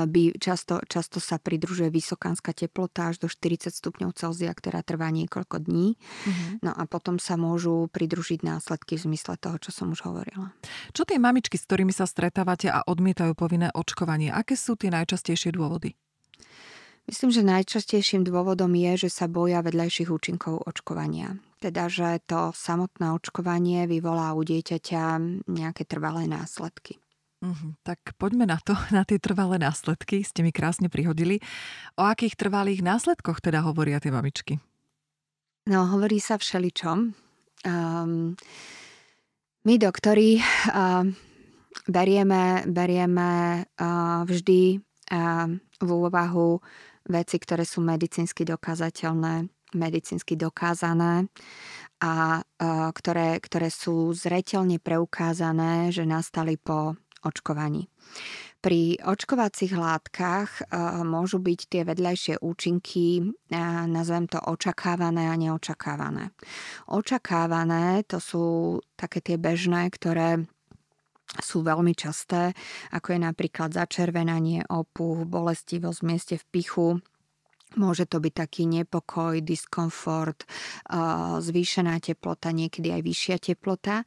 by 0.09 0.41
často, 0.41 0.81
často 0.89 1.21
sa 1.21 1.37
pridružuje 1.37 1.93
vysokánska 1.93 2.57
teplota 2.57 3.13
až 3.13 3.23
do 3.23 3.29
40 3.29 3.71
stupňov 3.71 4.17
Celzia, 4.17 4.51
ktorá 4.51 4.81
trvá 4.81 5.13
niekoľko 5.13 5.63
dní. 5.69 5.95
Uh-huh. 6.01 6.65
No 6.65 6.73
a 6.75 6.83
potom 6.89 7.21
sa 7.21 7.37
môžu 7.37 7.87
pridružiť 7.93 8.41
následky 8.43 8.97
v 8.97 9.13
zmysle 9.13 9.37
toho, 9.37 9.61
čo 9.61 9.71
som 9.71 9.93
už 9.93 10.09
hovorila. 10.09 10.57
Čo 10.97 11.05
tie 11.05 11.21
mamičky, 11.21 11.61
s 11.61 11.69
ktorými 11.69 11.93
sa 11.93 12.09
stretávate 12.09 12.73
a 12.73 12.83
odmietajú 12.83 13.37
povinné 13.37 13.69
očkovanie, 13.77 14.33
aké 14.33 14.57
sú 14.57 14.75
tie 14.75 14.89
najčastejšie 14.91 15.53
dôvody? 15.55 15.93
Myslím, 17.09 17.31
že 17.35 17.43
najčastejším 17.43 18.23
dôvodom 18.23 18.71
je, 18.71 19.09
že 19.09 19.11
sa 19.11 19.27
boja 19.27 19.67
vedľajších 19.67 20.15
účinkov 20.15 20.63
očkovania. 20.63 21.43
Teda, 21.59 21.91
že 21.91 22.23
to 22.25 22.55
samotné 22.55 23.13
očkovanie 23.13 23.85
vyvolá 23.91 24.33
u 24.33 24.47
dieťaťa 24.47 25.19
nejaké 25.51 25.85
trvalé 25.85 26.31
následky. 26.31 27.03
Uh-huh. 27.41 27.73
Tak 27.81 28.21
poďme 28.21 28.45
na 28.45 28.61
to, 28.61 28.77
na 28.97 29.09
tie 29.09 29.17
trvalé 29.17 29.57
následky. 29.57 30.21
Ste 30.21 30.45
mi 30.45 30.53
krásne 30.53 30.93
prihodili. 30.93 31.41
O 31.97 32.05
akých 32.05 32.37
trvalých 32.37 32.85
následkoch 32.85 33.41
teda 33.41 33.65
hovoria 33.65 34.01
tie 34.01 34.13
mamičky? 34.13 34.61
No, 35.69 35.89
hovorí 35.89 36.21
sa 36.21 36.41
všeličom. 36.41 37.13
Um, 37.65 38.33
my, 39.65 39.75
doktori, 39.77 40.41
uh, 40.41 41.05
berieme, 41.85 42.65
berieme 42.65 43.63
uh, 43.77 44.25
vždy 44.25 44.81
uh, 45.13 45.49
v 45.81 45.89
úvahu 45.89 46.61
veci, 47.09 47.37
ktoré 47.37 47.69
sú 47.69 47.85
medicínsky 47.85 48.49
dokázateľné, 48.49 49.49
medicínsky 49.77 50.41
dokázané 50.41 51.29
a 52.01 52.41
uh, 52.41 52.89
ktoré, 52.97 53.37
ktoré 53.45 53.69
sú 53.69 54.17
zreteľne 54.17 54.81
preukázané, 54.81 55.93
že 55.93 56.09
nastali 56.09 56.57
po 56.57 56.97
očkovaní. 57.25 57.89
Pri 58.61 59.01
očkovacích 59.01 59.73
látkach 59.73 60.61
e, 60.61 60.63
môžu 61.01 61.41
byť 61.41 61.61
tie 61.73 61.83
vedľajšie 61.89 62.45
účinky, 62.45 63.25
e, 63.25 63.57
nazvem 63.89 64.29
to 64.29 64.37
očakávané 64.37 65.33
a 65.33 65.35
neočakávané. 65.41 66.37
Očakávané 66.93 68.05
to 68.05 68.21
sú 68.21 68.45
také 69.01 69.25
tie 69.25 69.41
bežné, 69.41 69.89
ktoré 69.89 70.45
sú 71.41 71.65
veľmi 71.65 71.97
časté, 71.97 72.53
ako 72.93 73.17
je 73.17 73.21
napríklad 73.23 73.73
začervenanie, 73.73 74.67
opuch, 74.69 75.25
bolestivosť 75.25 75.99
v 76.03 76.07
mieste 76.07 76.35
v 76.37 76.45
pichu, 76.53 76.89
Môže 77.79 78.11
to 78.11 78.19
byť 78.19 78.35
taký 78.35 78.67
nepokoj, 78.67 79.39
diskomfort, 79.47 80.43
e, 80.43 80.47
zvýšená 81.39 82.03
teplota, 82.03 82.51
niekedy 82.51 82.91
aj 82.91 83.03
vyššia 83.07 83.37
teplota, 83.39 84.03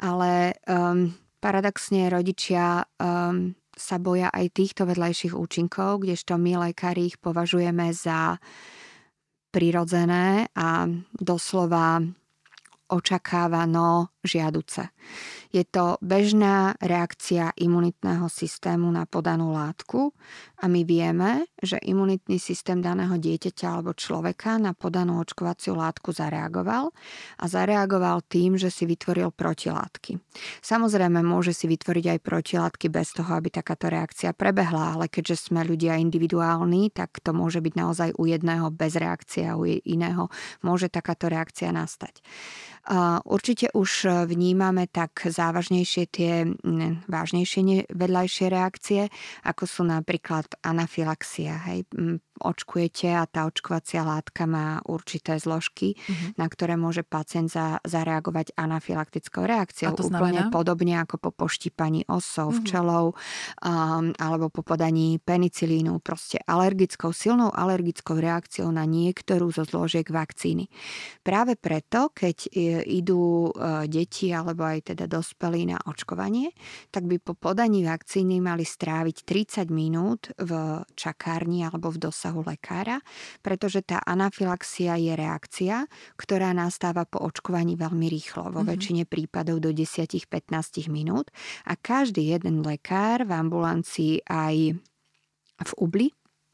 ale 0.00 0.56
um, 0.64 1.12
Paradoxne 1.42 2.06
rodičia 2.06 2.86
um, 3.02 3.50
sa 3.74 3.98
boja 3.98 4.30
aj 4.30 4.54
týchto 4.54 4.86
vedľajších 4.86 5.34
účinkov, 5.34 6.06
kdežto 6.06 6.38
my 6.38 6.70
lekári 6.70 7.10
ich 7.10 7.18
považujeme 7.18 7.90
za 7.90 8.38
prirodzené 9.50 10.46
a 10.54 10.86
doslova 11.18 11.98
očakávano 12.86 14.11
žiaduce. 14.22 14.88
Je 15.52 15.66
to 15.68 16.00
bežná 16.00 16.78
reakcia 16.80 17.52
imunitného 17.58 18.30
systému 18.30 18.88
na 18.88 19.04
podanú 19.04 19.52
látku 19.52 20.16
a 20.62 20.70
my 20.70 20.86
vieme, 20.86 21.44
že 21.60 21.76
imunitný 21.76 22.40
systém 22.40 22.80
daného 22.80 23.18
dieťaťa 23.18 23.66
alebo 23.68 23.92
človeka 23.92 24.56
na 24.56 24.72
podanú 24.72 25.20
očkovaciu 25.20 25.76
látku 25.76 26.14
zareagoval 26.14 26.94
a 27.36 27.44
zareagoval 27.44 28.24
tým, 28.24 28.56
že 28.56 28.72
si 28.72 28.88
vytvoril 28.88 29.34
protilátky. 29.34 30.16
Samozrejme 30.64 31.20
môže 31.20 31.52
si 31.52 31.68
vytvoriť 31.68 32.16
aj 32.16 32.18
protilátky 32.24 32.86
bez 32.88 33.12
toho, 33.12 33.36
aby 33.36 33.52
takáto 33.52 33.92
reakcia 33.92 34.32
prebehla, 34.32 34.96
ale 34.96 35.12
keďže 35.12 35.52
sme 35.52 35.66
ľudia 35.66 36.00
individuálni, 36.00 36.94
tak 36.94 37.20
to 37.20 37.36
môže 37.36 37.60
byť 37.60 37.74
naozaj 37.76 38.08
u 38.16 38.24
jedného 38.24 38.72
bez 38.72 38.96
reakcie 38.96 39.44
a 39.44 39.58
u 39.60 39.68
iného 39.68 40.32
môže 40.64 40.88
takáto 40.88 41.28
reakcia 41.28 41.74
nastať. 41.74 42.24
Určite 43.28 43.70
už 43.76 43.90
vnímame 44.28 44.88
tak 44.88 45.26
závažnejšie 45.28 46.04
tie 46.08 46.32
vážnejšie 47.08 47.90
vedľajšie 47.92 48.46
reakcie, 48.52 49.02
ako 49.46 49.64
sú 49.64 49.82
napríklad 49.86 50.46
anafilaxia. 50.62 51.58
Hej 51.68 51.88
očkujete 52.40 53.12
a 53.12 53.24
tá 53.24 53.46
očkovacia 53.48 54.02
látka 54.02 54.44
má 54.44 54.82
určité 54.84 55.38
zložky, 55.38 55.94
uh-huh. 55.96 56.36
na 56.36 56.46
ktoré 56.48 56.76
môže 56.76 57.04
pacient 57.06 57.52
za, 57.52 57.78
zareagovať 57.84 58.56
anafilaktickou 58.58 59.44
reakciou. 59.46 59.94
Úplne 59.94 60.52
podobne 60.52 60.98
ako 61.00 61.16
po 61.18 61.30
poštípaní 61.32 62.04
osov, 62.10 62.52
uh-huh. 62.52 62.60
včelov 62.64 63.04
um, 63.62 64.12
alebo 64.16 64.50
po 64.50 64.66
podaní 64.66 65.22
penicilínu. 65.22 66.02
Proste 66.02 66.42
alergickou, 66.42 67.14
silnou 67.14 67.54
alergickou 67.54 68.18
reakciou 68.18 68.68
na 68.74 68.84
niektorú 68.84 69.48
zo 69.54 69.62
zložiek 69.62 70.06
vakcíny. 70.08 70.66
Práve 71.22 71.54
preto, 71.56 72.10
keď 72.10 72.36
e, 72.48 72.84
idú 72.98 73.48
e, 73.48 73.86
deti 73.86 74.34
alebo 74.34 74.66
aj 74.66 74.92
teda 74.92 75.06
dospelí 75.06 75.70
na 75.70 75.78
očkovanie, 75.86 76.50
tak 76.90 77.06
by 77.06 77.16
po 77.22 77.38
podaní 77.38 77.86
vakcíny 77.86 78.42
mali 78.42 78.66
stráviť 78.66 79.16
30 79.24 79.70
minút 79.72 80.34
v 80.36 80.82
čakárni 80.96 81.64
alebo 81.64 81.92
v 81.92 82.02
dosahu 82.08 82.31
dosahu 82.32 82.48
lekára, 82.48 83.04
pretože 83.44 83.84
tá 83.84 84.00
anafilaxia 84.00 84.96
je 84.96 85.12
reakcia, 85.12 85.84
ktorá 86.16 86.56
nastáva 86.56 87.04
po 87.04 87.20
očkovaní 87.20 87.76
veľmi 87.76 88.08
rýchlo, 88.08 88.48
vo 88.48 88.64
mm-hmm. 88.64 88.72
väčšine 88.72 89.02
prípadov 89.04 89.60
do 89.60 89.70
10-15 89.76 90.88
minút 90.88 91.28
a 91.68 91.76
každý 91.76 92.32
jeden 92.32 92.64
lekár 92.64 93.28
v 93.28 93.32
ambulancii 93.36 94.24
aj 94.24 94.80
v 95.62 95.72
Ubli 95.76 96.08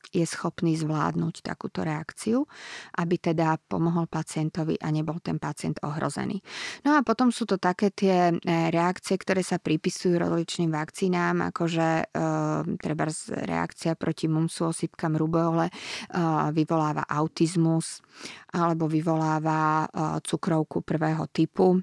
je 0.09 0.25
schopný 0.25 0.73
zvládnuť 0.77 1.45
takúto 1.45 1.85
reakciu, 1.85 2.49
aby 2.97 3.21
teda 3.21 3.61
pomohol 3.69 4.09
pacientovi 4.09 4.81
a 4.81 4.89
nebol 4.89 5.21
ten 5.21 5.37
pacient 5.37 5.77
ohrozený. 5.85 6.41
No 6.85 6.97
a 6.97 7.05
potom 7.05 7.29
sú 7.29 7.45
to 7.45 7.61
také 7.61 7.93
tie 7.93 8.33
e, 8.33 8.35
reakcie, 8.73 9.21
ktoré 9.21 9.45
sa 9.45 9.61
pripisujú 9.61 10.17
rozličným 10.17 10.73
vakcínám, 10.73 11.53
akože 11.53 11.89
e, 11.89 12.05
treba 12.81 13.05
reakcia 13.29 14.01
proti 14.01 14.27
mumsu, 14.33 14.73
osypkám, 14.73 15.21
rubeole 15.21 15.69
e, 15.69 15.73
vyvoláva 16.57 17.05
autizmus 17.05 18.01
alebo 18.57 18.89
vyvoláva 18.89 19.85
e, 19.85 19.87
cukrovku 20.25 20.81
prvého 20.81 21.29
typu 21.29 21.77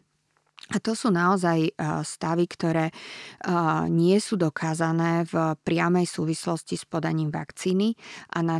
a 0.73 0.81
to 0.81 0.97
sú 0.97 1.13
naozaj 1.13 1.77
stavy, 2.01 2.49
ktoré 2.49 2.89
nie 3.85 4.17
sú 4.17 4.33
dokázané 4.33 5.21
v 5.29 5.53
priamej 5.61 6.09
súvislosti 6.09 6.73
s 6.73 6.89
podaním 6.89 7.29
vakcíny 7.29 7.93
a 8.33 8.41
na 8.41 8.57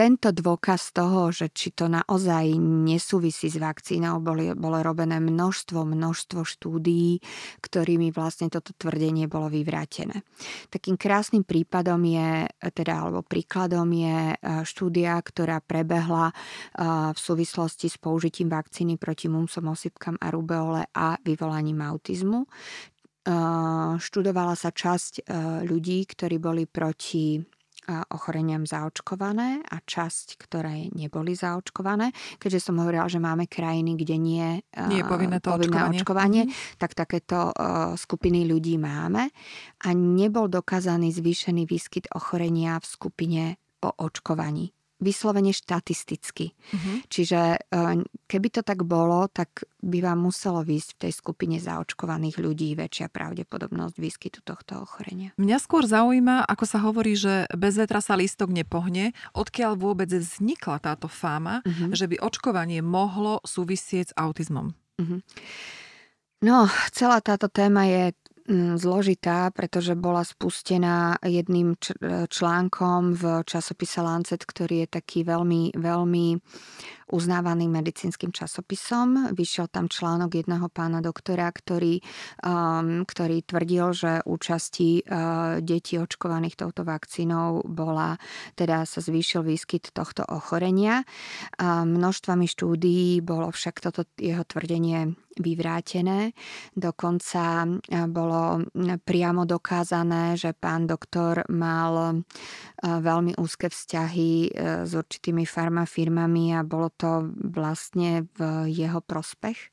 tento 0.00 0.32
dôkaz 0.32 0.96
toho, 0.96 1.28
že 1.28 1.52
či 1.52 1.76
to 1.76 1.84
naozaj 1.84 2.56
nesúvisí 2.56 3.52
s 3.52 3.60
vakcínou, 3.60 4.16
boli, 4.24 4.48
bolo 4.56 4.80
robené 4.80 5.20
množstvo, 5.20 5.84
množstvo 5.84 6.40
štúdií, 6.40 7.20
ktorými 7.60 8.08
vlastne 8.08 8.48
toto 8.48 8.72
tvrdenie 8.72 9.28
bolo 9.28 9.52
vyvrátené. 9.52 10.24
Takým 10.72 10.96
krásnym 10.96 11.44
prípadom 11.44 12.00
je, 12.00 12.48
teda, 12.72 13.04
alebo 13.04 13.20
príkladom 13.20 13.92
je 13.92 14.32
e, 14.32 14.36
štúdia, 14.64 15.20
ktorá 15.20 15.60
prebehla 15.60 16.32
e, 16.32 16.34
v 17.12 17.18
súvislosti 17.20 17.92
s 17.92 18.00
použitím 18.00 18.48
vakcíny 18.48 18.96
proti 18.96 19.28
mumsom, 19.28 19.68
osypkám 19.68 20.16
a 20.16 20.32
rubeole 20.32 20.88
a 20.96 21.20
vyvolaním 21.20 21.84
autizmu. 21.84 22.48
E, 22.48 22.48
študovala 24.00 24.56
sa 24.56 24.72
časť 24.72 25.28
ľudí, 25.68 26.08
ktorí 26.08 26.40
boli 26.40 26.64
proti 26.64 27.59
ochoreniam 27.88 28.66
zaočkované 28.66 29.64
a 29.66 29.76
časť, 29.82 30.36
ktoré 30.36 30.90
neboli 30.94 31.34
zaočkované. 31.34 32.12
Keďže 32.38 32.70
som 32.70 32.78
hovorila, 32.78 33.08
že 33.10 33.22
máme 33.22 33.46
krajiny, 33.50 33.96
kde 33.98 34.16
nie, 34.18 34.48
nie 34.90 34.98
je 35.00 35.06
povinné, 35.06 35.38
to 35.42 35.54
povinné 35.54 35.90
očkovanie, 35.90 36.00
očkovanie 36.00 36.42
mm-hmm. 36.46 36.78
tak 36.78 36.92
takéto 36.94 37.50
skupiny 37.96 38.46
ľudí 38.46 38.78
máme. 38.78 39.30
A 39.84 39.88
nebol 39.94 40.46
dokázaný 40.50 41.10
zvýšený 41.14 41.66
výskyt 41.66 42.10
ochorenia 42.14 42.78
v 42.78 42.86
skupine 42.86 43.42
po 43.80 43.90
očkovaní 43.96 44.74
vyslovene 45.00 45.50
štatisticky. 45.50 46.52
Uh-huh. 46.52 46.96
Čiže 47.08 47.40
eh, 47.58 47.96
keby 48.28 48.48
to 48.52 48.62
tak 48.62 48.84
bolo, 48.84 49.26
tak 49.32 49.64
by 49.80 50.04
vám 50.04 50.28
muselo 50.28 50.60
výsť 50.60 50.88
v 50.94 51.00
tej 51.08 51.12
skupine 51.16 51.56
zaočkovaných 51.56 52.36
ľudí 52.36 52.76
väčšia 52.76 53.08
pravdepodobnosť 53.08 53.96
výskytu 53.96 54.38
tohto 54.44 54.84
ochorenia. 54.84 55.32
Mňa 55.40 55.56
skôr 55.56 55.88
zaujíma, 55.88 56.44
ako 56.44 56.64
sa 56.68 56.78
hovorí, 56.84 57.16
že 57.16 57.48
bez 57.56 57.80
vetra 57.80 58.04
sa 58.04 58.14
lístok 58.14 58.52
nepohne, 58.52 59.16
odkiaľ 59.32 59.80
vôbec 59.80 60.12
vznikla 60.12 60.78
táto 60.84 61.08
fáma, 61.08 61.64
uh-huh. 61.64 61.96
že 61.96 62.06
by 62.06 62.20
očkovanie 62.20 62.84
mohlo 62.84 63.40
súvisieť 63.42 64.12
s 64.12 64.16
autizmom. 64.20 64.76
Uh-huh. 65.00 65.24
No, 66.40 66.68
celá 66.92 67.20
táto 67.20 67.52
téma 67.52 67.84
je 67.84 68.16
zložitá, 68.76 69.50
pretože 69.50 69.94
bola 69.94 70.24
spustená 70.24 71.18
jedným 71.22 71.76
článkom 72.28 73.14
v 73.14 73.22
časopise 73.46 74.00
Lancet, 74.00 74.42
ktorý 74.42 74.86
je 74.86 74.88
taký 75.00 75.22
veľmi, 75.22 75.76
veľmi 75.76 76.26
uznávaným 77.10 77.70
medicínskym 77.70 78.30
časopisom. 78.30 79.34
Vyšiel 79.34 79.66
tam 79.66 79.90
článok 79.90 80.38
jedného 80.38 80.70
pána 80.70 81.02
doktora, 81.02 81.50
ktorý, 81.50 81.98
um, 82.46 83.02
ktorý 83.02 83.42
tvrdil, 83.42 83.86
že 83.90 84.12
účasti 84.22 85.02
uh, 85.02 85.58
detí 85.58 85.98
očkovaných 85.98 86.54
touto 86.54 86.86
vakcínou 86.86 87.66
bola, 87.66 88.14
teda 88.54 88.86
sa 88.86 89.02
zvýšil 89.02 89.42
výskyt 89.42 89.90
tohto 89.90 90.22
ochorenia. 90.30 91.02
Uh, 91.58 91.82
množstvami 91.82 92.46
štúdií 92.46 93.18
bolo 93.20 93.50
však 93.50 93.82
toto 93.82 94.06
jeho 94.14 94.46
tvrdenie 94.46 95.18
vyvrátené. 95.40 96.36
Dokonca 96.74 97.66
uh, 97.66 98.06
bolo 98.06 98.62
priamo 99.02 99.42
dokázané, 99.48 100.38
že 100.38 100.54
pán 100.54 100.86
doktor 100.86 101.42
mal 101.50 101.94
uh, 102.14 102.22
veľmi 102.82 103.34
úzke 103.40 103.66
vzťahy 103.66 104.32
uh, 104.50 104.86
s 104.86 104.92
určitými 104.94 105.42
farmafirmami 105.42 106.54
a 106.54 106.62
bolo 106.62 106.92
to 107.00 107.32
vlastne 107.32 108.28
v 108.36 108.68
jeho 108.68 109.00
prospech. 109.00 109.72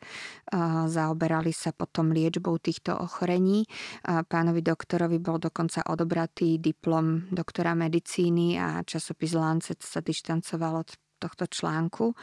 Zaoberali 0.87 1.51
sa 1.51 1.75
potom 1.75 2.15
liečbou 2.15 2.55
týchto 2.55 2.95
ochorení. 2.95 3.67
Pánovi 4.07 4.63
doktorovi 4.63 5.19
bol 5.19 5.43
dokonca 5.43 5.83
odobratý 5.91 6.55
diplom 6.63 7.27
doktora 7.27 7.75
medicíny 7.75 8.55
a 8.55 8.79
časopis 8.87 9.35
Lancet 9.35 9.83
sa 9.83 9.99
dištancoval 9.99 10.87
od 10.87 10.95
tohto 11.17 11.49
článku. 11.49 12.13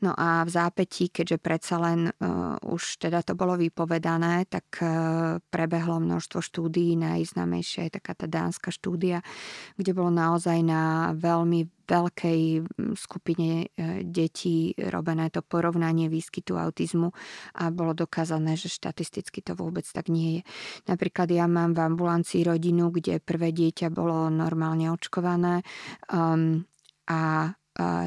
No 0.00 0.14
a 0.14 0.46
v 0.46 0.50
zápätí, 0.50 1.10
keďže 1.10 1.38
predsa 1.42 1.76
len 1.82 2.08
uh, 2.08 2.56
už 2.62 3.02
teda 3.02 3.26
to 3.26 3.34
bolo 3.34 3.58
vypovedané, 3.58 4.46
tak 4.46 4.78
uh, 4.80 5.42
prebehlo 5.50 5.98
množstvo 5.98 6.40
štúdií, 6.40 6.94
najznámejšia 6.94 7.90
je 7.90 7.96
taká 7.98 8.14
tá 8.14 8.26
dánska 8.30 8.70
štúdia, 8.70 9.20
kde 9.76 9.90
bolo 9.92 10.14
naozaj 10.14 10.62
na 10.62 11.12
veľmi 11.18 11.66
veľkej 11.84 12.64
skupine 12.96 13.68
detí 14.08 14.72
robené 14.88 15.28
to 15.28 15.44
porovnanie 15.44 16.08
výskytu 16.08 16.56
autizmu 16.56 17.12
a 17.60 17.68
bolo 17.68 17.92
dokázané, 17.92 18.56
že 18.56 18.72
štatisticky 18.72 19.44
to 19.44 19.52
vôbec 19.52 19.84
tak 19.84 20.08
nie 20.08 20.40
je. 20.40 20.42
Napríklad 20.88 21.28
ja 21.28 21.44
mám 21.44 21.76
v 21.76 21.84
ambulancii 21.84 22.48
rodinu, 22.48 22.88
kde 22.88 23.20
prvé 23.20 23.52
dieťa 23.52 23.92
bolo 23.92 24.32
normálne 24.32 24.88
očkované 24.90 25.60
um, 26.08 26.64
a 27.04 27.52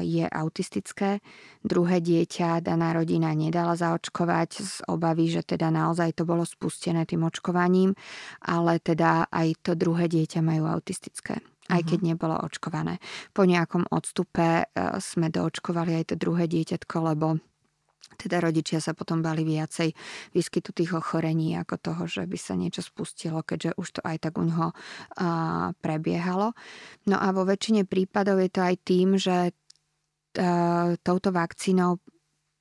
je 0.00 0.24
autistické. 0.24 1.20
Druhé 1.60 2.00
dieťa 2.00 2.64
daná 2.64 2.96
rodina 2.96 3.34
nedala 3.36 3.76
zaočkovať 3.76 4.50
z 4.64 4.74
obavy, 4.88 5.28
že 5.28 5.44
teda 5.44 5.68
naozaj 5.68 6.16
to 6.16 6.24
bolo 6.24 6.42
spustené 6.48 7.04
tým 7.04 7.28
očkovaním, 7.28 7.92
ale 8.44 8.80
teda 8.80 9.28
aj 9.28 9.60
to 9.60 9.72
druhé 9.76 10.08
dieťa 10.08 10.40
majú 10.40 10.68
autistické 10.68 11.38
aj 11.68 11.84
keď 11.84 12.00
mhm. 12.00 12.08
nebolo 12.08 12.36
očkované. 12.40 12.96
Po 13.36 13.44
nejakom 13.44 13.92
odstupe 13.92 14.64
e, 14.64 14.64
sme 15.04 15.28
doočkovali 15.28 16.00
aj 16.00 16.04
to 16.08 16.14
druhé 16.16 16.48
dieťatko, 16.48 16.96
lebo 17.12 17.36
teda 18.16 18.40
rodičia 18.40 18.80
sa 18.80 18.96
potom 18.96 19.20
bali 19.20 19.44
viacej 19.44 19.92
výskytu 20.32 20.70
tých 20.72 20.96
ochorení 20.96 21.58
ako 21.60 21.74
toho, 21.76 22.02
že 22.08 22.22
by 22.24 22.38
sa 22.40 22.54
niečo 22.56 22.80
spustilo, 22.80 23.44
keďže 23.44 23.76
už 23.76 23.88
to 23.98 24.00
aj 24.06 24.16
tak 24.24 24.40
u 24.40 24.48
ňoho 24.48 24.72
prebiehalo. 25.82 26.56
No 27.10 27.16
a 27.20 27.28
vo 27.34 27.44
väčšine 27.44 27.84
prípadov 27.84 28.40
je 28.40 28.50
to 28.50 28.60
aj 28.64 28.76
tým, 28.86 29.18
že 29.20 29.52
touto 31.02 31.28
vakcínou 31.34 31.98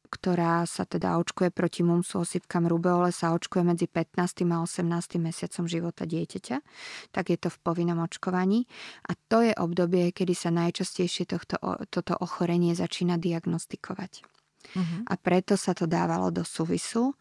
ktorá 0.08 0.64
sa 0.64 0.88
teda 0.88 1.20
očkuje 1.20 1.52
proti 1.52 1.84
mumsu, 1.84 2.24
osýpkam, 2.24 2.64
rubeole, 2.64 3.12
sa 3.12 3.36
očkuje 3.36 3.64
medzi 3.68 3.92
15. 3.92 4.48
a 4.48 4.64
18. 4.64 5.20
mesiacom 5.20 5.68
života 5.68 6.08
dieťaťa, 6.08 6.64
tak 7.12 7.28
je 7.28 7.36
to 7.36 7.52
v 7.52 7.58
povinnom 7.60 8.00
očkovaní. 8.00 8.72
A 9.04 9.20
to 9.28 9.44
je 9.44 9.52
obdobie, 9.52 10.16
kedy 10.16 10.32
sa 10.32 10.48
najčastejšie 10.56 11.28
tohto, 11.28 11.60
toto 11.92 12.16
ochorenie 12.24 12.72
začína 12.72 13.20
diagnostikovať. 13.20 14.24
Uh-huh. 14.76 15.02
A 15.08 15.16
preto 15.16 15.56
sa 15.56 15.72
to 15.72 15.88
dávalo 15.88 16.32
do 16.34 16.44
súvisu. 16.44 17.14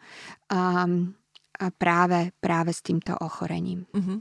Um, 0.50 1.14
a 1.56 1.72
práve, 1.72 2.36
práve 2.38 2.76
s 2.76 2.84
týmto 2.84 3.16
ochorením. 3.16 3.88
Uh-huh. 3.96 4.20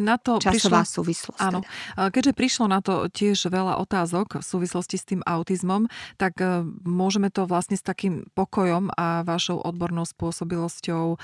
Na 0.00 0.16
to 0.16 0.40
Časová 0.40 0.82
prišlo, 0.82 1.04
súvislosť. 1.04 1.40
Áno. 1.40 1.60
Teda. 1.60 2.08
Keďže 2.08 2.32
prišlo 2.32 2.64
na 2.72 2.80
to 2.80 3.06
tiež 3.12 3.52
veľa 3.52 3.76
otázok 3.84 4.40
v 4.40 4.44
súvislosti 4.44 4.96
s 4.96 5.04
tým 5.04 5.20
autizmom, 5.28 5.86
tak 6.16 6.40
e, 6.40 6.64
môžeme 6.88 7.28
to 7.28 7.44
vlastne 7.44 7.76
s 7.76 7.84
takým 7.84 8.24
pokojom 8.32 8.88
a 8.96 9.20
vašou 9.22 9.60
odbornou 9.60 10.08
spôsobilosťou 10.08 11.04
e, 11.14 11.16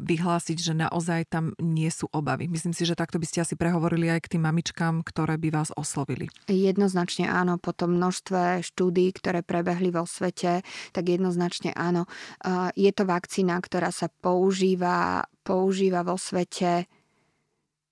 vyhlásiť, 0.00 0.58
že 0.58 0.74
naozaj 0.74 1.30
tam 1.30 1.54
nie 1.62 1.88
sú 1.88 2.10
obavy. 2.10 2.50
Myslím 2.50 2.74
si, 2.74 2.82
že 2.82 2.98
takto 2.98 3.22
by 3.22 3.26
ste 3.30 3.46
asi 3.46 3.54
prehovorili 3.54 4.10
aj 4.10 4.26
k 4.26 4.30
tým 4.36 4.42
mamičkám, 4.42 5.06
ktoré 5.06 5.38
by 5.38 5.48
vás 5.54 5.70
oslovili. 5.78 6.26
Jednoznačne 6.50 7.30
áno. 7.30 7.62
Po 7.62 7.70
tom 7.70 7.94
množstve 8.00 8.66
štúdí, 8.66 9.14
ktoré 9.14 9.46
prebehli 9.46 9.94
vo 9.94 10.02
svete, 10.08 10.66
tak 10.90 11.04
jednoznačne 11.06 11.70
áno. 11.78 12.10
E, 12.42 12.74
je 12.74 12.90
to 12.90 13.06
vakcína, 13.06 13.60
ktorá 13.62 13.94
sa 13.94 14.10
používa 14.10 14.79
používa, 14.80 15.28
používa 15.44 16.00
vo 16.00 16.16
svete 16.16 16.88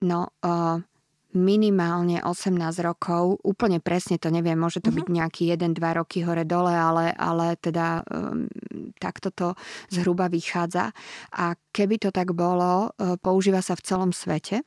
no, 0.01 0.33
uh, 0.41 0.81
minimálne 1.37 2.17
18 2.25 2.57
rokov. 2.81 3.37
Úplne 3.45 3.77
presne 3.77 4.17
to 4.17 4.33
neviem, 4.33 4.57
môže 4.57 4.81
to 4.81 4.89
uh-huh. 4.89 5.05
byť 5.05 5.07
nejaký 5.13 5.43
1-2 5.53 5.77
roky 5.77 6.25
hore-dole, 6.25 6.73
ale, 6.73 7.13
ale 7.13 7.53
teda 7.61 8.01
um, 8.09 8.49
takto 8.97 9.29
to 9.29 9.47
zhruba 9.93 10.25
vychádza. 10.33 10.89
A 11.37 11.53
keby 11.69 12.01
to 12.01 12.09
tak 12.09 12.33
bolo, 12.33 12.89
uh, 12.89 13.13
používa 13.21 13.61
sa 13.61 13.77
v 13.77 13.85
celom 13.85 14.09
svete 14.09 14.65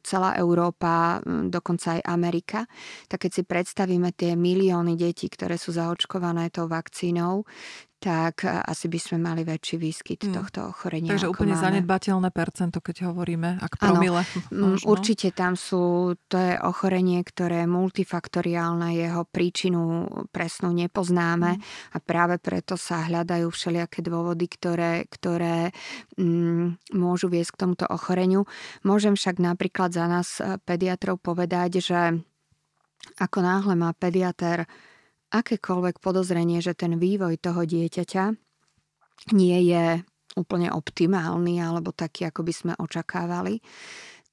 celá 0.00 0.40
Európa, 0.40 1.20
dokonca 1.52 2.00
aj 2.00 2.08
Amerika, 2.08 2.64
tak 3.12 3.28
keď 3.28 3.30
si 3.30 3.42
predstavíme 3.44 4.16
tie 4.16 4.32
milióny 4.40 4.96
detí, 4.96 5.28
ktoré 5.28 5.60
sú 5.60 5.76
zaočkované 5.76 6.48
tou 6.48 6.64
vakcínou, 6.64 7.44
tak 8.04 8.44
asi 8.44 8.92
by 8.92 9.00
sme 9.00 9.16
mali 9.16 9.48
väčší 9.48 9.80
výskyt 9.80 10.28
hmm. 10.28 10.34
tohto 10.36 10.68
ochorenia. 10.68 11.16
Takže 11.16 11.32
úplne 11.32 11.56
máme. 11.56 11.64
zanedbateľné 11.64 12.28
percento, 12.36 12.84
keď 12.84 13.08
hovoríme, 13.08 13.64
ak 13.64 13.80
promile. 13.80 14.28
Ano, 14.52 14.76
určite 14.84 15.32
tam 15.32 15.56
sú, 15.56 16.12
to 16.28 16.36
je 16.36 16.60
ochorenie, 16.60 17.24
ktoré 17.24 17.64
multifaktoriálne, 17.64 18.92
jeho 18.92 19.24
príčinu 19.24 20.04
presnú 20.28 20.76
nepoznáme 20.76 21.56
hmm. 21.56 21.96
a 21.96 21.98
práve 22.04 22.36
preto 22.36 22.76
sa 22.76 23.08
hľadajú 23.08 23.48
všelijaké 23.48 24.04
dôvody, 24.04 24.52
ktoré, 24.52 25.08
ktoré 25.08 25.72
mm, 26.20 26.92
môžu 26.92 27.32
viesť 27.32 27.56
k 27.56 27.60
tomuto 27.64 27.88
ochoreniu. 27.88 28.44
Môžem 28.84 29.16
však 29.16 29.40
napríklad 29.40 29.96
za 29.96 30.04
nás 30.04 30.44
pediatrov 30.68 31.24
povedať, 31.24 31.80
že 31.80 32.00
ako 33.16 33.38
náhle 33.40 33.74
má 33.80 33.96
pediater 33.96 34.68
akékoľvek 35.34 35.98
podozrenie, 35.98 36.62
že 36.62 36.78
ten 36.78 36.94
vývoj 36.94 37.42
toho 37.42 37.66
dieťaťa 37.66 38.24
nie 39.34 39.58
je 39.66 40.06
úplne 40.38 40.70
optimálny 40.70 41.58
alebo 41.58 41.90
taký, 41.90 42.30
ako 42.30 42.46
by 42.46 42.52
sme 42.54 42.72
očakávali, 42.78 43.62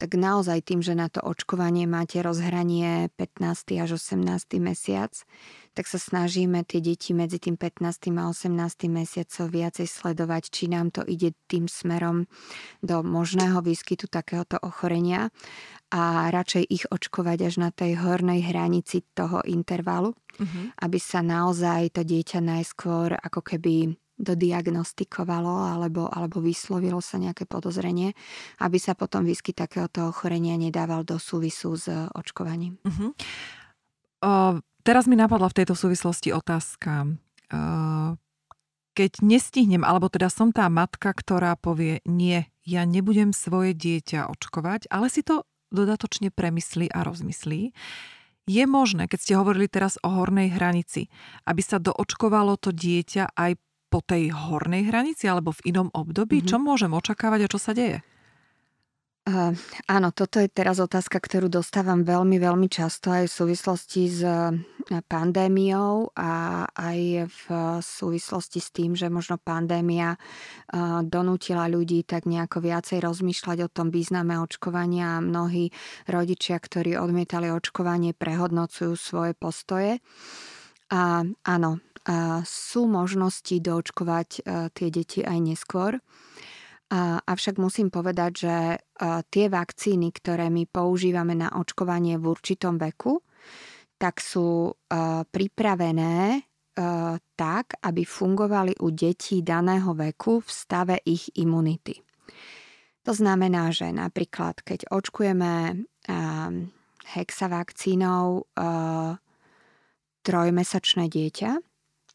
tak 0.02 0.18
naozaj 0.18 0.66
tým, 0.66 0.82
že 0.82 0.98
na 0.98 1.14
to 1.14 1.22
očkovanie 1.22 1.86
máte 1.86 2.18
rozhranie 2.26 3.14
15. 3.22 3.86
až 3.86 4.02
18. 4.02 4.58
mesiac, 4.58 5.14
tak 5.78 5.86
sa 5.86 6.02
snažíme 6.02 6.66
tie 6.66 6.82
deti 6.82 7.14
medzi 7.14 7.38
tým 7.38 7.54
15. 7.54 8.10
a 8.18 8.34
18. 8.34 8.90
mesiacom 8.90 9.46
viacej 9.46 9.86
sledovať, 9.86 10.50
či 10.50 10.74
nám 10.74 10.90
to 10.90 11.06
ide 11.06 11.38
tým 11.46 11.70
smerom 11.70 12.26
do 12.82 13.06
možného 13.06 13.62
výskytu 13.62 14.10
takéhoto 14.10 14.58
ochorenia 14.66 15.30
a 15.92 16.32
radšej 16.32 16.64
ich 16.72 16.84
očkovať 16.88 17.38
až 17.52 17.56
na 17.60 17.70
tej 17.70 18.00
hornej 18.00 18.48
hranici 18.48 19.04
toho 19.12 19.44
intervalu, 19.44 20.16
uh-huh. 20.16 20.72
aby 20.80 20.98
sa 20.98 21.20
naozaj 21.20 22.00
to 22.00 22.08
dieťa 22.08 22.40
najskôr 22.40 23.20
ako 23.20 23.44
keby 23.44 23.92
dodiagnostikovalo 24.22 25.76
alebo, 25.76 26.06
alebo 26.08 26.40
vyslovilo 26.40 27.02
sa 27.02 27.18
nejaké 27.18 27.50
podozrenie, 27.50 28.14
aby 28.62 28.78
sa 28.78 28.94
potom 28.94 29.26
výskyt 29.26 29.58
takéhoto 29.58 30.14
ochorenia 30.14 30.56
nedával 30.56 31.02
do 31.02 31.18
súvisu 31.18 31.76
s 31.76 31.90
očkovaním. 32.14 32.78
Uh-huh. 32.86 33.12
Uh, 34.22 34.62
teraz 34.86 35.10
mi 35.10 35.18
napadla 35.18 35.50
v 35.50 35.58
tejto 35.66 35.74
súvislosti 35.74 36.30
otázka. 36.32 37.10
Uh, 37.52 38.16
keď 38.94 39.24
nestihnem, 39.24 39.82
alebo 39.82 40.12
teda 40.12 40.30
som 40.30 40.54
tá 40.54 40.70
matka, 40.70 41.16
ktorá 41.16 41.58
povie, 41.58 42.04
nie, 42.06 42.46
ja 42.62 42.86
nebudem 42.86 43.34
svoje 43.34 43.74
dieťa 43.74 44.30
očkovať, 44.30 44.92
ale 44.94 45.10
si 45.10 45.26
to 45.26 45.48
dodatočne 45.72 46.30
premyslí 46.30 46.92
a 46.92 47.08
rozmyslí. 47.08 47.72
Je 48.50 48.64
možné, 48.68 49.08
keď 49.08 49.20
ste 49.22 49.34
hovorili 49.40 49.72
teraz 49.72 49.96
o 50.04 50.10
hornej 50.12 50.52
hranici, 50.52 51.08
aby 51.48 51.62
sa 51.64 51.80
doočkovalo 51.80 52.60
to 52.60 52.76
dieťa 52.76 53.32
aj 53.34 53.56
po 53.92 54.00
tej 54.04 54.32
hornej 54.32 54.88
hranici 54.88 55.28
alebo 55.28 55.52
v 55.56 55.72
inom 55.72 55.88
období? 55.92 56.40
Mm-hmm. 56.42 56.52
Čo 56.52 56.58
môžem 56.60 56.92
očakávať 56.96 57.48
a 57.48 57.52
čo 57.52 57.60
sa 57.60 57.72
deje? 57.76 58.04
Uh, 59.32 59.56
áno, 59.88 60.12
toto 60.12 60.44
je 60.44 60.52
teraz 60.52 60.84
otázka, 60.84 61.24
ktorú 61.24 61.48
dostávam 61.48 62.04
veľmi, 62.04 62.36
veľmi 62.36 62.68
často 62.68 63.16
aj 63.16 63.32
v 63.32 63.36
súvislosti 63.40 64.04
s 64.12 64.20
pandémiou 65.08 66.12
a 66.20 66.66
aj 66.68 67.00
v 67.32 67.46
súvislosti 67.80 68.60
s 68.60 68.76
tým, 68.76 68.92
že 68.92 69.08
možno 69.08 69.40
pandémia 69.40 70.20
donútila 71.08 71.72
ľudí 71.72 72.04
tak 72.04 72.28
nejako 72.28 72.60
viacej 72.60 73.00
rozmýšľať 73.00 73.58
o 73.64 73.72
tom 73.72 73.88
význame 73.88 74.36
očkovania 74.36 75.22
a 75.22 75.24
mnohí 75.24 75.72
rodičia, 76.12 76.60
ktorí 76.60 77.00
odmietali 77.00 77.48
očkovanie, 77.48 78.12
prehodnocujú 78.12 79.00
svoje 79.00 79.32
postoje. 79.32 80.04
A 80.92 81.24
áno, 81.48 81.72
sú 82.44 82.82
možnosti 82.84 83.56
doočkovať 83.64 84.44
tie 84.76 84.88
deti 84.92 85.24
aj 85.24 85.40
neskôr. 85.40 86.04
Avšak 87.24 87.56
musím 87.56 87.88
povedať, 87.88 88.32
že 88.36 88.56
a, 88.76 89.24
tie 89.24 89.48
vakcíny, 89.48 90.12
ktoré 90.12 90.52
my 90.52 90.68
používame 90.68 91.40
na 91.40 91.48
očkovanie 91.56 92.20
v 92.20 92.28
určitom 92.28 92.76
veku, 92.76 93.24
tak 93.96 94.20
sú 94.20 94.76
a, 94.92 95.24
pripravené 95.24 96.44
a, 96.44 97.16
tak, 97.40 97.80
aby 97.80 98.04
fungovali 98.04 98.84
u 98.84 98.92
detí 98.92 99.40
daného 99.40 99.96
veku 99.96 100.44
v 100.44 100.50
stave 100.52 101.00
ich 101.08 101.32
imunity. 101.40 101.96
To 103.08 103.16
znamená, 103.18 103.74
že 103.74 103.90
napríklad, 103.90 104.62
keď 104.62 104.94
očkujeme 104.94 105.74
hexavakcínou 107.02 108.46
trojmesačné 110.22 111.10
dieťa, 111.10 111.52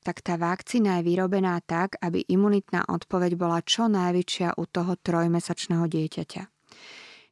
tak 0.06 0.22
tá 0.22 0.38
vakcína 0.38 1.02
je 1.02 1.10
vyrobená 1.10 1.58
tak, 1.66 1.98
aby 1.98 2.22
imunitná 2.30 2.86
odpoveď 2.86 3.34
bola 3.34 3.58
čo 3.66 3.90
najväčšia 3.90 4.54
u 4.54 4.64
toho 4.70 4.94
trojmesačného 4.94 5.82
dieťaťa. 5.90 6.42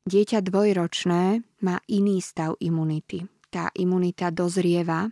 Dieťa 0.02 0.38
dvojročné 0.42 1.22
má 1.62 1.76
iný 1.86 2.18
stav 2.18 2.58
imunity. 2.58 3.30
Tá 3.54 3.70
imunita 3.78 4.34
dozrieva. 4.34 5.06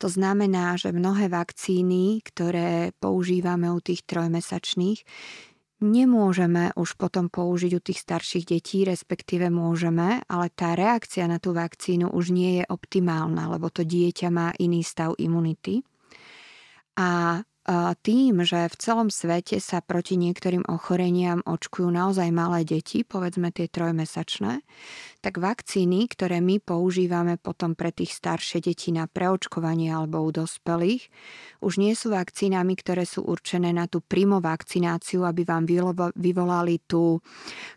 To 0.00 0.08
znamená, 0.08 0.80
že 0.80 0.96
mnohé 0.96 1.28
vakcíny, 1.28 2.24
ktoré 2.24 2.96
používame 2.96 3.68
u 3.68 3.84
tých 3.84 4.08
trojmesačných, 4.08 5.04
nemôžeme 5.84 6.72
už 6.72 6.96
potom 6.96 7.28
použiť 7.28 7.72
u 7.76 7.80
tých 7.84 8.00
starších 8.00 8.48
detí, 8.48 8.88
respektíve 8.88 9.52
môžeme, 9.52 10.24
ale 10.24 10.48
tá 10.56 10.72
reakcia 10.72 11.28
na 11.28 11.36
tú 11.36 11.52
vakcínu 11.52 12.16
už 12.16 12.32
nie 12.32 12.62
je 12.62 12.64
optimálna, 12.64 13.52
lebo 13.52 13.68
to 13.68 13.84
dieťa 13.84 14.32
má 14.32 14.56
iný 14.56 14.80
stav 14.80 15.12
imunity. 15.20 15.84
A 16.98 17.40
tým, 18.00 18.48
že 18.48 18.64
v 18.64 18.76
celom 18.80 19.12
svete 19.12 19.60
sa 19.60 19.84
proti 19.84 20.16
niektorým 20.16 20.64
ochoreniam 20.72 21.44
očkujú 21.44 21.92
naozaj 21.92 22.32
malé 22.32 22.64
deti, 22.64 23.04
povedzme 23.04 23.52
tie 23.52 23.68
trojmesačné, 23.68 24.64
tak 25.20 25.36
vakcíny, 25.36 26.08
ktoré 26.08 26.40
my 26.40 26.64
používame 26.64 27.36
potom 27.36 27.76
pre 27.76 27.92
tých 27.92 28.16
staršie 28.16 28.64
deti 28.64 28.88
na 28.88 29.04
preočkovanie 29.04 29.92
alebo 29.92 30.24
u 30.24 30.32
dospelých, 30.32 31.12
už 31.60 31.76
nie 31.76 31.92
sú 31.92 32.16
vakcínami, 32.16 32.72
ktoré 32.72 33.04
sú 33.04 33.28
určené 33.28 33.68
na 33.76 33.84
tú 33.84 34.00
primovakcináciu, 34.00 35.28
aby 35.28 35.44
vám 35.44 35.68
vyvolali 36.16 36.80
tú 36.88 37.20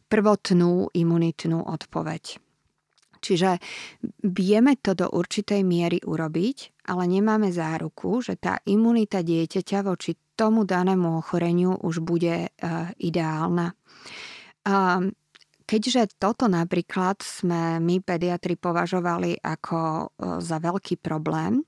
prvotnú 0.07 0.88
imunitnú 0.95 1.67
odpoveď. 1.67 2.39
Čiže 3.21 3.62
vieme 4.25 4.81
to 4.81 4.97
do 4.97 5.07
určitej 5.07 5.62
miery 5.62 6.01
urobiť, 6.01 6.84
ale 6.89 7.03
nemáme 7.05 7.53
záruku, 7.53 8.25
že 8.25 8.41
tá 8.41 8.57
imunita 8.65 9.21
dieťaťa 9.21 9.79
voči 9.86 10.17
tomu 10.34 10.65
danému 10.65 11.21
ochoreniu 11.21 11.77
už 11.77 12.01
bude 12.01 12.49
uh, 12.49 12.89
ideálna. 12.97 13.77
Um, 14.65 15.13
keďže 15.69 16.17
toto 16.17 16.49
napríklad 16.49 17.21
sme 17.21 17.77
my 17.77 18.01
pediatri 18.01 18.57
považovali 18.57 19.38
ako 19.38 19.77
uh, 19.77 20.41
za 20.41 20.57
veľký 20.57 20.97
problém, 20.97 21.62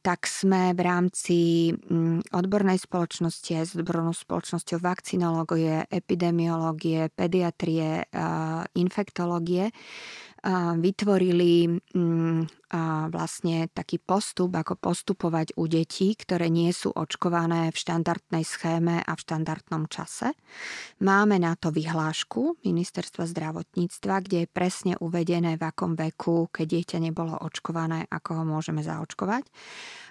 tak 0.00 0.24
sme 0.24 0.72
v 0.72 0.80
rámci 0.80 1.38
mm, 1.68 2.32
odbornej 2.32 2.80
spoločnosti 2.80 3.52
s 3.60 3.76
odbornou 3.76 4.16
spoločnosťou 4.16 4.80
vakcinológie, 4.80 5.84
epidemiológie, 5.92 7.12
pediatrie, 7.12 8.08
infektológie 8.72 9.68
vytvorili 10.80 11.80
mm, 11.92 12.40
vlastne 13.10 13.66
taký 13.74 13.98
postup, 13.98 14.54
ako 14.54 14.78
postupovať 14.78 15.58
u 15.58 15.66
detí, 15.66 16.14
ktoré 16.14 16.48
nie 16.48 16.70
sú 16.70 16.94
očkované 16.94 17.74
v 17.74 17.76
štandardnej 17.76 18.44
schéme 18.46 19.02
a 19.02 19.12
v 19.12 19.20
štandardnom 19.20 19.90
čase. 19.90 20.32
Máme 21.02 21.36
na 21.42 21.58
to 21.58 21.74
vyhlášku 21.74 22.62
Ministerstva 22.62 23.26
zdravotníctva, 23.26 24.14
kde 24.22 24.38
je 24.46 24.52
presne 24.52 24.94
uvedené, 25.02 25.58
v 25.58 25.66
akom 25.66 25.98
veku, 25.98 26.48
keď 26.48 26.66
dieťa 26.78 26.98
nebolo 27.02 27.34
očkované, 27.42 28.06
ako 28.08 28.40
ho 28.40 28.44
môžeme 28.46 28.80
zaočkovať 28.86 29.44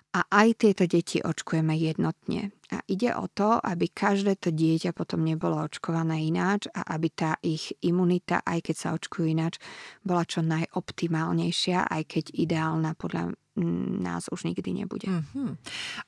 a 0.09 0.25
aj 0.25 0.47
tieto 0.57 0.89
deti 0.89 1.21
očkujeme 1.21 1.77
jednotne. 1.77 2.49
A 2.73 2.81
ide 2.85 3.13
o 3.13 3.29
to, 3.29 3.61
aby 3.61 3.89
každé 3.89 4.41
to 4.41 4.49
dieťa 4.49 4.93
potom 4.93 5.21
nebolo 5.25 5.57
očkované 5.61 6.25
ináč 6.25 6.69
a 6.73 6.85
aby 6.97 7.09
tá 7.13 7.37
ich 7.45 7.73
imunita, 7.81 8.41
aj 8.45 8.69
keď 8.69 8.75
sa 8.77 8.89
očkujú 8.97 9.25
ináč, 9.29 9.61
bola 10.01 10.25
čo 10.25 10.41
najoptimálnejšia, 10.45 11.89
aj 11.89 12.03
keď 12.09 12.25
ideálna 12.33 12.93
podľa 12.97 13.37
nás 13.99 14.31
už 14.31 14.49
nikdy 14.49 14.71
nebude. 14.71 15.09
Mm-hmm. 15.09 15.49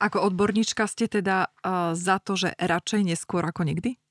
Ako 0.00 0.24
odborníčka 0.24 0.88
ste 0.88 1.06
teda 1.06 1.52
uh, 1.62 1.92
za 1.92 2.18
to, 2.18 2.34
že 2.34 2.56
radšej 2.58 3.06
neskôr 3.06 3.44
ako 3.44 3.68
nikdy? 3.68 4.01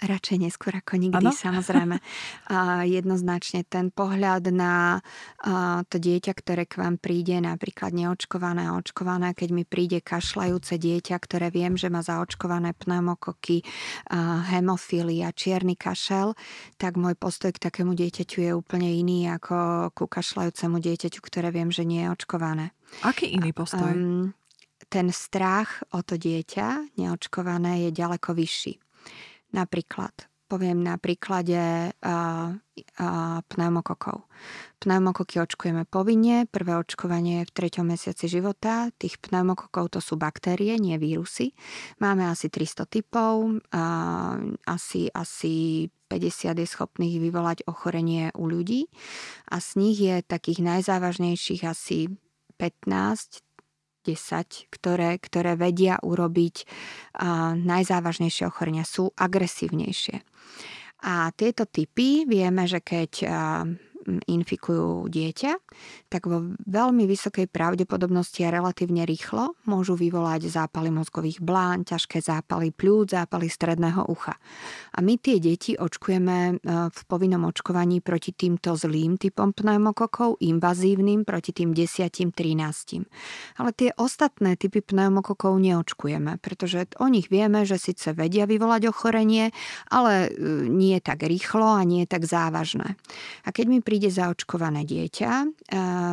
Radšej 0.00 0.36
neskôr 0.40 0.72
ako 0.80 0.96
nikdy, 0.96 1.28
ano? 1.28 1.36
samozrejme. 1.36 1.96
A 2.56 2.88
jednoznačne 2.88 3.68
ten 3.68 3.92
pohľad 3.92 4.48
na 4.50 5.04
a, 5.44 5.84
to 5.86 6.00
dieťa, 6.00 6.32
ktoré 6.34 6.64
k 6.64 6.80
vám 6.80 6.96
príde, 6.96 7.36
napríklad 7.38 7.92
neočkované 7.92 8.66
a 8.66 8.76
očkované, 8.80 9.36
keď 9.36 9.48
mi 9.52 9.64
príde 9.68 10.00
kašľajúce 10.00 10.80
dieťa, 10.80 11.14
ktoré 11.20 11.52
viem, 11.52 11.76
že 11.76 11.92
má 11.92 12.00
zaočkované 12.00 12.72
pneumokoky, 12.74 13.62
a, 14.08 14.42
hemofília, 14.50 15.30
čierny 15.36 15.76
kašel, 15.76 16.34
tak 16.80 16.96
môj 16.96 17.14
postoj 17.14 17.52
k 17.52 17.62
takému 17.62 17.92
dieťaťu 17.92 18.38
je 18.40 18.52
úplne 18.56 18.88
iný 18.88 19.28
ako 19.30 19.90
ku 19.94 20.04
kašľajúcemu 20.08 20.76
dieťaťu, 20.80 21.20
ktoré 21.20 21.52
viem, 21.52 21.68
že 21.68 21.84
nie 21.84 22.08
je 22.08 22.12
očkované. 22.12 22.72
Aký 23.06 23.30
iný 23.30 23.54
postoj? 23.54 23.92
Um, 23.94 24.34
ten 24.90 25.14
strach 25.14 25.86
o 25.94 26.02
to 26.02 26.18
dieťa 26.18 26.98
neočkované 26.98 27.86
je 27.88 27.90
ďaleko 27.94 28.34
vyšší. 28.34 28.89
Napríklad, 29.50 30.30
poviem 30.50 30.82
na 30.82 30.98
príklade 30.98 31.94
uh, 31.94 32.50
uh, 32.50 33.38
pneumokokov. 33.46 34.26
Pneumokoky 34.82 35.38
očkujeme 35.38 35.86
povinne, 35.86 36.50
prvé 36.50 36.74
očkovanie 36.74 37.42
je 37.42 37.48
v 37.50 37.54
treťom 37.54 37.86
mesiaci 37.86 38.26
života. 38.26 38.90
Tých 38.98 39.22
pneumokokov 39.22 39.94
to 39.94 40.00
sú 40.02 40.18
baktérie, 40.18 40.74
nie 40.82 40.98
vírusy. 40.98 41.54
Máme 42.02 42.26
asi 42.26 42.50
300 42.50 42.90
typov, 42.90 43.62
uh, 43.62 44.34
asi, 44.66 45.06
asi 45.14 45.86
50 46.10 46.58
je 46.58 46.66
schopných 46.66 47.22
vyvolať 47.22 47.70
ochorenie 47.70 48.34
u 48.34 48.50
ľudí 48.50 48.90
a 49.46 49.62
z 49.62 49.68
nich 49.78 50.02
je 50.02 50.26
takých 50.26 50.66
najzávažnejších 50.66 51.62
asi 51.62 52.10
15 52.58 53.49
10, 54.04 54.70
ktoré, 54.72 55.20
ktoré 55.20 55.54
vedia 55.56 56.00
urobiť 56.00 56.64
a, 56.64 57.52
najzávažnejšie 57.54 58.48
ochorenia, 58.48 58.88
sú 58.88 59.12
agresívnejšie. 59.16 60.24
A 61.00 61.32
tieto 61.32 61.64
typy 61.64 62.28
vieme, 62.28 62.68
že 62.68 62.84
keď 62.84 63.10
a, 63.24 63.28
infikujú 64.26 65.06
dieťa, 65.06 65.52
tak 66.08 66.26
vo 66.26 66.56
veľmi 66.66 67.04
vysokej 67.04 67.46
pravdepodobnosti 67.50 68.40
a 68.46 68.54
relatívne 68.54 69.04
rýchlo 69.04 69.58
môžu 69.68 69.94
vyvolať 69.94 70.48
zápaly 70.48 70.88
mozgových 70.88 71.44
blán, 71.44 71.84
ťažké 71.84 72.24
zápaly 72.24 72.72
pľúc, 72.72 73.12
zápaly 73.12 73.46
stredného 73.52 74.08
ucha. 74.08 74.40
A 74.96 75.04
my 75.04 75.20
tie 75.20 75.36
deti 75.36 75.76
očkujeme 75.76 76.38
e, 76.38 76.54
v 76.88 77.00
povinnom 77.04 77.44
očkovaní 77.44 78.00
proti 78.00 78.32
týmto 78.32 78.72
zlým 78.78 79.20
typom 79.20 79.52
pneumokokov, 79.52 80.40
invazívnym 80.40 81.28
proti 81.28 81.52
tým 81.52 81.76
10-13. 81.76 83.04
Ale 83.60 83.70
tie 83.76 83.92
ostatné 84.00 84.56
typy 84.56 84.80
pneumokokov 84.80 85.60
neočkujeme, 85.60 86.40
pretože 86.40 86.88
o 86.96 87.06
nich 87.12 87.28
vieme, 87.28 87.68
že 87.68 87.76
síce 87.76 88.16
vedia 88.16 88.48
vyvolať 88.48 88.88
ochorenie, 88.88 89.52
ale 89.92 90.32
e, 90.32 90.68
nie 90.70 90.96
tak 91.04 91.26
rýchlo 91.26 91.76
a 91.76 91.82
nie 91.84 92.08
tak 92.08 92.24
závažné. 92.24 92.96
A 93.44 93.48
keď 93.52 93.66
mi 93.68 93.78
príde 93.84 93.99
zaočkované 94.08 94.88
dieťa, 94.88 95.30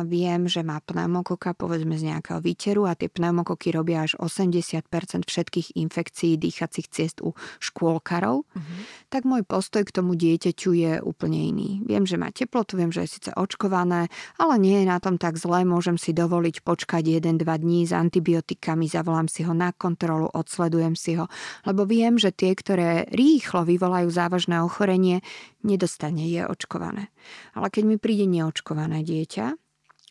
viem, 0.04 0.42
že 0.44 0.60
má 0.60 0.84
pneumokoka 0.84 1.56
povedzme 1.56 1.96
z 1.96 2.12
nejakého 2.12 2.44
výteru 2.44 2.84
a 2.84 2.92
tie 2.92 3.08
pneumokoky 3.08 3.72
robia 3.72 4.04
až 4.04 4.20
80% 4.20 4.84
všetkých 5.24 5.78
infekcií 5.78 6.36
dýchacích 6.36 6.90
ciest 6.92 7.24
u 7.24 7.32
škôlkarov, 7.62 8.44
uh-huh. 8.44 8.78
tak 9.08 9.24
môj 9.24 9.46
postoj 9.46 9.86
k 9.86 9.94
tomu 9.94 10.18
dieťaťu 10.18 10.70
je 10.74 10.92
úplne 10.98 11.38
iný. 11.38 11.80
Viem, 11.86 12.04
že 12.04 12.18
má 12.18 12.34
teplotu, 12.34 12.74
viem, 12.74 12.90
že 12.90 13.06
je 13.06 13.14
síce 13.16 13.30
očkované, 13.38 14.10
ale 14.36 14.54
nie 14.58 14.82
je 14.82 14.90
na 14.90 14.98
tom 14.98 15.16
tak 15.16 15.38
zle, 15.38 15.62
môžem 15.62 15.94
si 15.94 16.10
dovoliť 16.10 16.66
počkať 16.66 17.22
1-2 17.22 17.46
dní 17.46 17.86
s 17.86 17.94
antibiotikami, 17.94 18.90
zavolám 18.90 19.30
si 19.30 19.46
ho 19.46 19.54
na 19.54 19.70
kontrolu, 19.70 20.26
odsledujem 20.34 20.98
si 20.98 21.14
ho, 21.14 21.30
lebo 21.62 21.86
viem, 21.86 22.18
že 22.18 22.34
tie, 22.34 22.58
ktoré 22.58 23.06
rýchlo 23.14 23.62
vyvolajú 23.62 24.10
závažné 24.10 24.58
ochorenie, 24.58 25.22
nedostane, 25.64 26.26
je 26.28 26.46
očkované. 26.46 27.10
Ale 27.54 27.72
keď 27.72 27.82
mi 27.84 27.96
príde 27.96 28.26
neočkované 28.28 29.02
dieťa, 29.02 29.54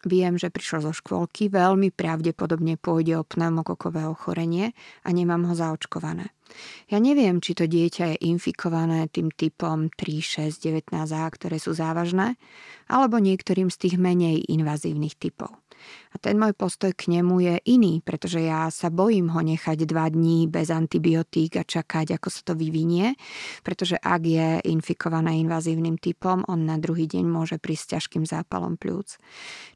Viem, 0.05 0.37
že 0.37 0.53
prišlo 0.53 0.85
zo 0.85 0.93
škôlky, 0.93 1.49
veľmi 1.49 1.89
pravdepodobne 1.89 2.77
pôjde 2.77 3.17
o 3.17 3.25
pneumokokové 3.25 4.05
ochorenie 4.05 4.77
a 5.01 5.09
nemám 5.09 5.49
ho 5.49 5.53
zaočkované. 5.57 6.29
Ja 6.87 7.01
neviem, 7.01 7.41
či 7.41 7.57
to 7.57 7.65
dieťa 7.65 8.13
je 8.13 8.29
infikované 8.29 9.09
tým 9.09 9.33
typom 9.33 9.89
3, 9.89 10.53
6, 10.53 10.63
19a, 10.63 11.27
ktoré 11.33 11.57
sú 11.57 11.73
závažné, 11.73 12.37
alebo 12.85 13.17
niektorým 13.17 13.73
z 13.73 13.77
tých 13.89 13.95
menej 13.97 14.45
invazívnych 14.45 15.17
typov. 15.17 15.57
A 16.11 16.15
ten 16.17 16.39
môj 16.39 16.53
postoj 16.57 16.91
k 16.93 17.09
nemu 17.13 17.35
je 17.43 17.55
iný, 17.69 18.01
pretože 18.01 18.41
ja 18.41 18.69
sa 18.73 18.89
bojím 18.89 19.31
ho 19.33 19.41
nechať 19.43 19.85
dva 19.85 20.09
dní 20.09 20.49
bez 20.49 20.73
antibiotík 20.73 21.59
a 21.59 21.63
čakať, 21.63 22.17
ako 22.17 22.27
sa 22.31 22.41
to 22.47 22.53
vyvinie, 22.57 23.13
pretože 23.61 23.97
ak 23.97 24.21
je 24.25 24.47
infikovaná 24.67 25.35
invazívnym 25.37 26.01
typom, 26.01 26.41
on 26.49 26.65
na 26.65 26.81
druhý 26.81 27.05
deň 27.05 27.25
môže 27.27 27.57
prísť 27.61 27.99
ťažkým 27.99 28.25
zápalom 28.25 28.75
pľúc. 28.75 29.21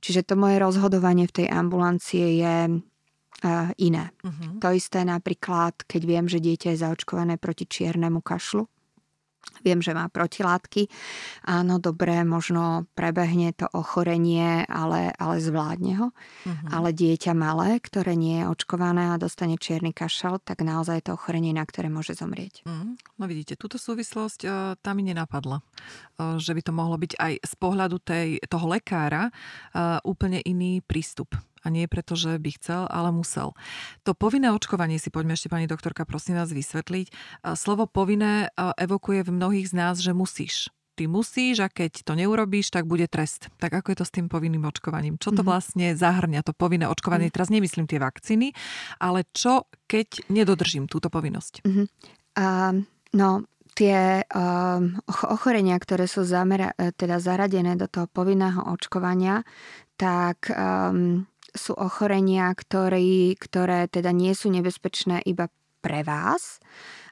Čiže 0.02 0.28
to 0.28 0.34
moje 0.40 0.58
rozhodovanie 0.58 1.30
v 1.30 1.36
tej 1.44 1.48
ambulancie 1.48 2.42
je 2.42 2.56
iné. 3.82 4.14
Uh-huh. 4.22 4.62
To 4.62 4.70
isté 4.70 5.02
napríklad, 5.02 5.74
keď 5.90 6.02
viem, 6.06 6.26
že 6.30 6.38
dieťa 6.38 6.78
je 6.78 6.82
zaočkované 6.86 7.42
proti 7.42 7.66
čiernemu 7.66 8.22
kašlu, 8.22 8.70
Viem, 9.62 9.80
že 9.82 9.94
má 9.94 10.10
protilátky. 10.10 10.90
Áno, 11.46 11.78
dobre, 11.78 12.26
možno 12.26 12.90
prebehne 12.98 13.54
to 13.54 13.70
ochorenie, 13.78 14.66
ale, 14.66 15.14
ale 15.22 15.38
zvládne 15.38 15.94
ho. 16.02 16.08
Uh-huh. 16.10 16.68
Ale 16.74 16.90
dieťa 16.94 17.38
malé, 17.38 17.78
ktoré 17.78 18.18
nie 18.18 18.42
je 18.42 18.50
očkované 18.50 19.14
a 19.14 19.22
dostane 19.22 19.62
čierny 19.62 19.94
kašel, 19.94 20.42
tak 20.42 20.66
naozaj 20.66 21.06
to 21.06 21.14
ochorenie, 21.14 21.54
na 21.54 21.62
ktoré 21.62 21.94
môže 21.94 22.18
zomrieť. 22.18 22.66
Uh-huh. 22.66 22.98
No 23.22 23.24
vidíte, 23.30 23.54
túto 23.54 23.78
súvislosť 23.78 24.40
uh, 24.50 24.54
tam 24.82 24.98
mi 24.98 25.06
nenapadla. 25.06 25.62
Uh, 26.18 26.42
že 26.42 26.58
by 26.58 26.62
to 26.66 26.74
mohlo 26.74 26.98
byť 26.98 27.14
aj 27.22 27.34
z 27.46 27.54
pohľadu 27.62 27.98
tej, 28.02 28.28
toho 28.50 28.66
lekára 28.66 29.30
uh, 29.30 30.02
úplne 30.02 30.42
iný 30.42 30.82
prístup 30.82 31.38
a 31.62 31.68
nie 31.70 31.86
preto, 31.86 32.18
že 32.18 32.38
by 32.38 32.50
chcel, 32.58 32.82
ale 32.90 33.14
musel. 33.14 33.54
To 34.04 34.18
povinné 34.18 34.50
očkovanie 34.52 34.98
si 34.98 35.14
poďme 35.14 35.38
ešte, 35.38 35.48
pani 35.48 35.70
doktorka, 35.70 36.04
prosím 36.10 36.42
vás 36.42 36.50
vysvetliť. 36.50 37.14
Slovo 37.54 37.86
povinné 37.86 38.50
evokuje 38.58 39.26
v 39.26 39.34
mnohých 39.34 39.70
z 39.70 39.74
nás, 39.78 39.96
že 40.02 40.12
musíš. 40.12 40.74
Ty 41.00 41.08
musíš 41.08 41.64
a 41.64 41.72
keď 41.72 42.04
to 42.04 42.14
neurobíš, 42.20 42.70
tak 42.70 42.84
bude 42.84 43.08
trest. 43.08 43.48
Tak 43.58 43.72
ako 43.72 43.96
je 43.96 43.98
to 44.04 44.06
s 44.06 44.12
tým 44.12 44.28
povinným 44.28 44.68
očkovaním? 44.68 45.16
Čo 45.16 45.32
to 45.32 45.42
mhm. 45.42 45.48
vlastne 45.48 45.88
zahrňa, 45.96 46.44
to 46.44 46.52
povinné 46.52 46.86
očkovanie? 46.92 47.32
Mm-hmm. 47.32 47.38
Teraz 47.40 47.50
nemyslím 47.50 47.88
tie 47.88 48.00
vakcíny, 48.02 48.52
ale 49.00 49.24
čo, 49.32 49.72
keď 49.88 50.28
nedodržím 50.28 50.92
túto 50.92 51.08
povinnosť? 51.08 51.64
Mm-hmm. 51.64 51.86
Uh, 52.32 52.84
no, 53.16 53.44
tie 53.76 54.24
um, 54.28 55.00
ochorenia, 55.08 55.80
ktoré 55.80 56.08
sú 56.08 56.28
zamera- 56.28 56.76
e, 56.76 56.92
teda 56.92 57.24
zaradené 57.24 57.80
do 57.80 57.88
toho 57.88 58.08
povinného 58.12 58.68
očkovania, 58.68 59.48
tak 59.96 60.52
um, 60.52 61.24
sú 61.52 61.76
ochorenia, 61.76 62.52
ktoré, 62.56 63.36
ktoré 63.36 63.88
teda 63.92 64.16
nie 64.16 64.32
sú 64.32 64.52
nebezpečné 64.52 65.24
iba 65.28 65.52
pre 65.82 66.06
vás, 66.06 66.62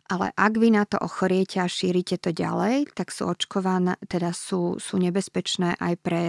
ale 0.09 0.33
ak 0.33 0.53
vy 0.57 0.73
na 0.73 0.89
to 0.89 0.97
ochoriete 0.97 1.61
a 1.61 1.69
šírite 1.69 2.17
to 2.17 2.33
ďalej, 2.33 2.89
tak 2.97 3.13
sú 3.13 3.29
očkované, 3.29 3.93
teda 4.09 4.33
sú, 4.33 4.81
sú 4.81 4.97
nebezpečné 4.97 5.77
aj 5.77 5.93
pre 6.01 6.23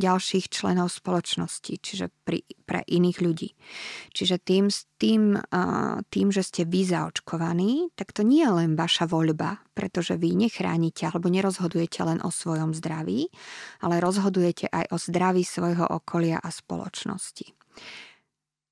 ďalších 0.00 0.48
členov 0.48 0.88
spoločnosti, 0.96 1.76
čiže 1.76 2.08
pri, 2.24 2.40
pre 2.64 2.80
iných 2.88 3.18
ľudí. 3.20 3.52
Čiže 4.16 4.40
tým, 4.40 4.72
tým, 4.96 5.36
tým, 6.08 6.28
že 6.32 6.40
ste 6.40 6.64
vy 6.64 6.88
zaočkovaní, 6.88 7.92
tak 7.92 8.16
to 8.16 8.24
nie 8.24 8.40
je 8.40 8.52
len 8.64 8.72
vaša 8.72 9.04
voľba, 9.04 9.60
pretože 9.76 10.16
vy 10.16 10.32
nechránite 10.32 11.04
alebo 11.04 11.28
nerozhodujete 11.28 12.00
len 12.08 12.24
o 12.24 12.32
svojom 12.32 12.72
zdraví, 12.72 13.28
ale 13.84 14.00
rozhodujete 14.00 14.72
aj 14.72 14.88
o 14.88 14.96
zdraví 14.96 15.44
svojho 15.44 15.84
okolia 15.84 16.40
a 16.40 16.48
spoločnosti. 16.48 17.52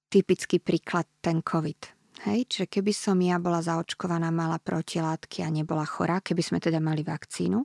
Typický 0.08 0.64
príklad 0.64 1.04
ten 1.20 1.44
COVID 1.44 1.95
Hej, 2.24 2.48
čiže 2.48 2.66
keby 2.80 2.92
som 2.96 3.20
ja 3.20 3.36
bola 3.36 3.60
zaočkovaná, 3.60 4.32
mala 4.32 4.56
protilátky 4.56 5.44
a 5.44 5.52
nebola 5.52 5.84
chorá, 5.84 6.24
keby 6.24 6.40
sme 6.40 6.58
teda 6.64 6.80
mali 6.80 7.04
vakcínu, 7.04 7.60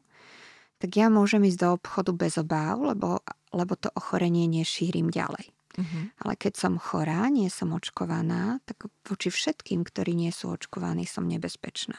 tak 0.82 0.98
ja 0.98 1.08
môžem 1.08 1.46
ísť 1.46 1.60
do 1.62 1.70
obchodu 1.78 2.12
bez 2.12 2.36
obáv, 2.42 2.82
lebo, 2.82 3.22
lebo 3.54 3.74
to 3.78 3.94
ochorenie 3.94 4.50
nešírim 4.50 5.14
ďalej. 5.14 5.54
Uh-huh. 5.78 6.04
Ale 6.26 6.34
keď 6.36 6.54
som 6.58 6.74
chorá, 6.76 7.32
nie 7.32 7.48
som 7.48 7.72
očkovaná, 7.72 8.60
tak 8.68 8.92
voči 9.08 9.32
všetkým, 9.32 9.88
ktorí 9.88 10.18
nie 10.18 10.34
sú 10.36 10.52
očkovaní, 10.52 11.08
som 11.08 11.30
nebezpečná. 11.30 11.96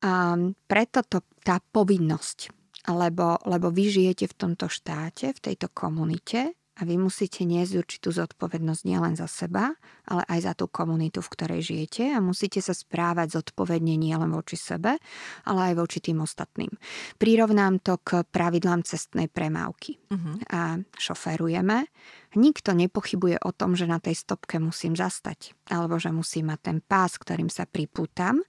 A 0.00 0.36
preto 0.64 1.04
to, 1.04 1.20
tá 1.44 1.60
povinnosť, 1.60 2.52
lebo, 2.88 3.36
lebo 3.44 3.68
vy 3.68 3.84
žijete 3.92 4.32
v 4.32 4.38
tomto 4.38 4.66
štáte, 4.68 5.36
v 5.36 5.40
tejto 5.40 5.68
komunite 5.72 6.56
a 6.74 6.82
vy 6.82 6.98
musíte 6.98 7.46
niesť 7.46 7.72
určitú 7.78 8.10
zodpovednosť 8.10 8.82
nielen 8.82 9.14
za 9.14 9.30
seba, 9.30 9.78
ale 10.10 10.26
aj 10.26 10.38
za 10.42 10.52
tú 10.58 10.66
komunitu, 10.66 11.22
v 11.22 11.30
ktorej 11.30 11.60
žijete 11.62 12.10
a 12.10 12.18
musíte 12.18 12.58
sa 12.58 12.74
správať 12.74 13.38
zodpovedne 13.38 13.94
nielen 13.94 14.34
voči 14.34 14.58
sebe, 14.58 14.98
ale 15.46 15.60
aj 15.70 15.74
voči 15.78 16.02
tým 16.02 16.18
ostatným. 16.26 16.74
Prirovnám 17.14 17.78
to 17.78 18.02
k 18.02 18.26
pravidlám 18.26 18.82
cestnej 18.82 19.30
premávky. 19.30 20.02
Uh-huh. 20.10 20.34
A 20.50 20.82
šoférujeme. 20.98 21.86
Nikto 22.34 22.74
nepochybuje 22.74 23.38
o 23.46 23.54
tom, 23.54 23.78
že 23.78 23.86
na 23.86 24.02
tej 24.02 24.18
stopke 24.18 24.58
musím 24.58 24.98
zastať, 24.98 25.54
alebo 25.70 26.02
že 26.02 26.10
musím 26.10 26.50
mať 26.50 26.60
ten 26.74 26.78
pás, 26.82 27.14
ktorým 27.22 27.46
sa 27.46 27.70
pripútam. 27.70 28.42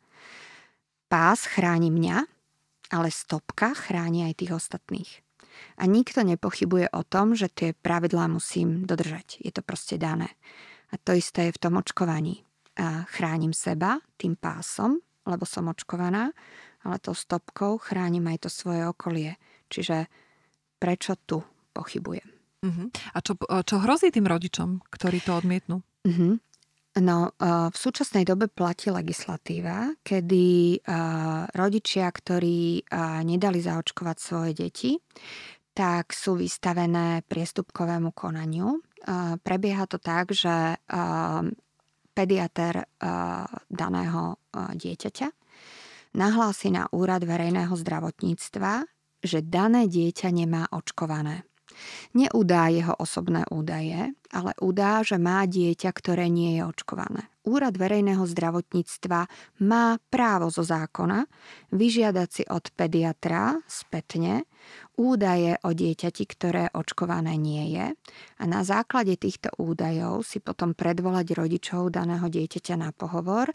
Pás 1.06 1.46
chráni 1.46 1.94
mňa, 1.94 2.26
ale 2.90 3.14
stopka 3.14 3.78
chráni 3.78 4.26
aj 4.26 4.34
tých 4.42 4.52
ostatných. 4.58 5.25
A 5.78 5.84
nikto 5.86 6.24
nepochybuje 6.24 6.92
o 6.92 7.02
tom, 7.04 7.36
že 7.36 7.52
tie 7.52 7.76
pravidlá 7.76 8.28
musím 8.32 8.84
dodržať. 8.88 9.44
Je 9.44 9.52
to 9.52 9.62
proste 9.62 10.00
dané. 10.00 10.34
A 10.92 11.00
to 11.02 11.16
isté 11.18 11.50
je 11.50 11.56
v 11.56 11.62
tom 11.62 11.76
očkovaní. 11.76 12.46
A 12.76 13.08
chránim 13.08 13.56
seba 13.56 14.00
tým 14.20 14.36
pásom, 14.36 15.00
lebo 15.26 15.48
som 15.48 15.72
očkovaná, 15.72 16.36
ale 16.86 17.02
tou 17.02 17.18
stopkou 17.18 17.82
chránim 17.82 18.24
aj 18.30 18.46
to 18.46 18.50
svoje 18.52 18.86
okolie. 18.86 19.40
Čiže 19.72 20.06
prečo 20.78 21.18
tu 21.26 21.42
pochybujem? 21.74 22.30
Uh-huh. 22.66 22.88
A 23.14 23.18
čo, 23.22 23.34
čo 23.42 23.76
hrozí 23.82 24.10
tým 24.14 24.26
rodičom, 24.30 24.86
ktorí 24.90 25.22
to 25.22 25.38
odmietnú? 25.38 25.82
Uh-huh. 26.06 26.38
No, 26.96 27.36
v 27.44 27.76
súčasnej 27.76 28.24
dobe 28.24 28.48
platí 28.48 28.88
legislatíva, 28.88 29.92
kedy 30.00 30.80
rodičia, 31.52 32.08
ktorí 32.08 32.88
nedali 33.28 33.60
zaočkovať 33.60 34.18
svoje 34.18 34.52
deti, 34.56 34.96
tak 35.76 36.16
sú 36.16 36.40
vystavené 36.40 37.20
priestupkovému 37.28 38.16
konaniu. 38.16 38.80
Prebieha 39.44 39.84
to 39.92 40.00
tak, 40.00 40.32
že 40.32 40.80
pediater 42.16 42.88
daného 43.68 44.40
dieťaťa 44.56 45.28
nahlási 46.16 46.72
na 46.72 46.88
úrad 46.96 47.28
verejného 47.28 47.76
zdravotníctva, 47.76 48.88
že 49.20 49.44
dané 49.44 49.92
dieťa 49.92 50.32
nemá 50.32 50.64
očkované. 50.72 51.44
Neudá 52.16 52.68
jeho 52.72 52.96
osobné 52.96 53.44
údaje, 53.52 54.14
ale 54.32 54.52
udá, 54.60 55.04
že 55.06 55.16
má 55.16 55.48
dieťa, 55.48 55.90
ktoré 55.96 56.28
nie 56.28 56.60
je 56.60 56.64
očkované. 56.68 57.32
Úrad 57.46 57.78
verejného 57.78 58.26
zdravotníctva 58.26 59.30
má 59.62 60.02
právo 60.10 60.50
zo 60.50 60.66
zákona 60.66 61.30
vyžiadať 61.70 62.30
si 62.34 62.44
od 62.50 62.74
pediatra 62.74 63.62
spätne 63.70 64.50
údaje 64.98 65.54
o 65.62 65.70
dieťati, 65.70 66.24
ktoré 66.26 66.74
očkované 66.74 67.38
nie 67.38 67.78
je 67.78 67.94
a 68.42 68.44
na 68.50 68.66
základe 68.66 69.14
týchto 69.20 69.54
údajov 69.62 70.26
si 70.26 70.42
potom 70.42 70.74
predvolať 70.74 71.38
rodičov 71.38 71.94
daného 71.94 72.26
dieťaťa 72.26 72.76
na 72.82 72.90
pohovor 72.90 73.54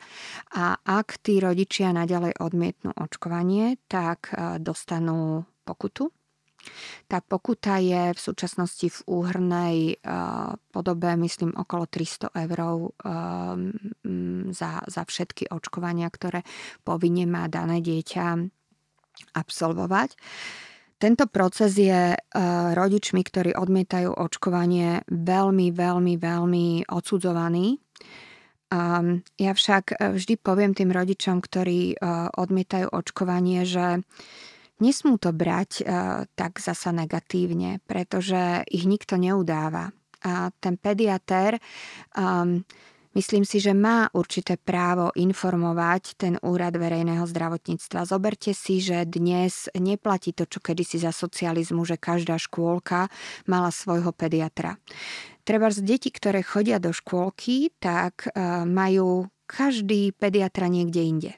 a 0.55 0.79
ak 0.79 1.19
tí 1.19 1.43
rodičia 1.43 1.91
naďalej 1.91 2.39
odmietnú 2.39 2.95
očkovanie, 2.95 3.81
tak 3.91 4.31
e, 4.31 4.63
dostanú 4.63 5.49
pokutu 5.67 6.15
tá 7.11 7.19
pokuta 7.25 7.81
je 7.83 8.15
v 8.15 8.21
súčasnosti 8.21 8.87
v 8.87 9.01
úhrnej 9.09 9.77
uh, 9.99 10.55
podobe, 10.71 11.17
myslím, 11.19 11.57
okolo 11.57 11.89
300 11.89 12.31
eur 12.47 12.59
uh, 12.63 12.87
za, 14.55 14.71
za 14.87 15.03
všetky 15.03 15.51
očkovania, 15.51 16.07
ktoré 16.07 16.47
povinne 16.87 17.27
má 17.27 17.51
dané 17.51 17.83
dieťa 17.83 18.47
absolvovať. 19.35 20.15
Tento 21.01 21.25
proces 21.33 21.73
je 21.81 22.15
uh, 22.15 22.21
rodičmi, 22.77 23.25
ktorí 23.25 23.57
odmietajú 23.57 24.13
očkovanie, 24.15 25.03
veľmi, 25.09 25.73
veľmi, 25.73 26.15
veľmi 26.21 26.67
odsudzovaný. 26.93 27.81
Um, 28.71 29.27
ja 29.35 29.51
však 29.51 29.99
vždy 29.99 30.39
poviem 30.39 30.79
tým 30.79 30.95
rodičom, 30.95 31.43
ktorí 31.43 31.99
odmietajú 32.39 32.95
očkovanie, 32.95 33.67
že 33.67 34.07
Nesmú 34.81 35.21
to 35.21 35.31
brať 35.37 35.85
uh, 35.85 36.25
tak 36.35 36.59
zasa 36.59 36.91
negatívne, 36.91 37.85
pretože 37.85 38.65
ich 38.69 38.89
nikto 38.89 39.21
neudáva. 39.21 39.93
A 40.21 40.53
ten 40.61 40.77
pediatér 40.77 41.61
um, 42.13 42.65
Myslím 43.11 43.43
si, 43.43 43.59
že 43.59 43.75
má 43.75 44.07
určité 44.15 44.55
právo 44.55 45.11
informovať 45.19 46.15
ten 46.15 46.35
úrad 46.47 46.79
verejného 46.79 47.27
zdravotníctva. 47.27 48.07
Zoberte 48.07 48.55
si, 48.55 48.79
že 48.79 49.03
dnes 49.03 49.67
neplatí 49.75 50.31
to, 50.31 50.47
čo 50.47 50.63
kedysi 50.63 51.03
za 51.03 51.11
socializmu, 51.11 51.83
že 51.83 51.99
každá 51.99 52.39
škôlka 52.39 53.11
mala 53.51 53.75
svojho 53.75 54.15
pediatra. 54.15 54.79
Treba 55.43 55.75
z 55.75 55.83
deti, 55.83 56.15
ktoré 56.15 56.47
chodia 56.47 56.79
do 56.79 56.95
škôlky, 56.95 57.75
tak 57.83 58.31
e, 58.31 58.63
majú 58.63 59.27
každý 59.51 60.15
pediatra 60.15 60.71
niekde 60.71 61.03
inde. 61.03 61.33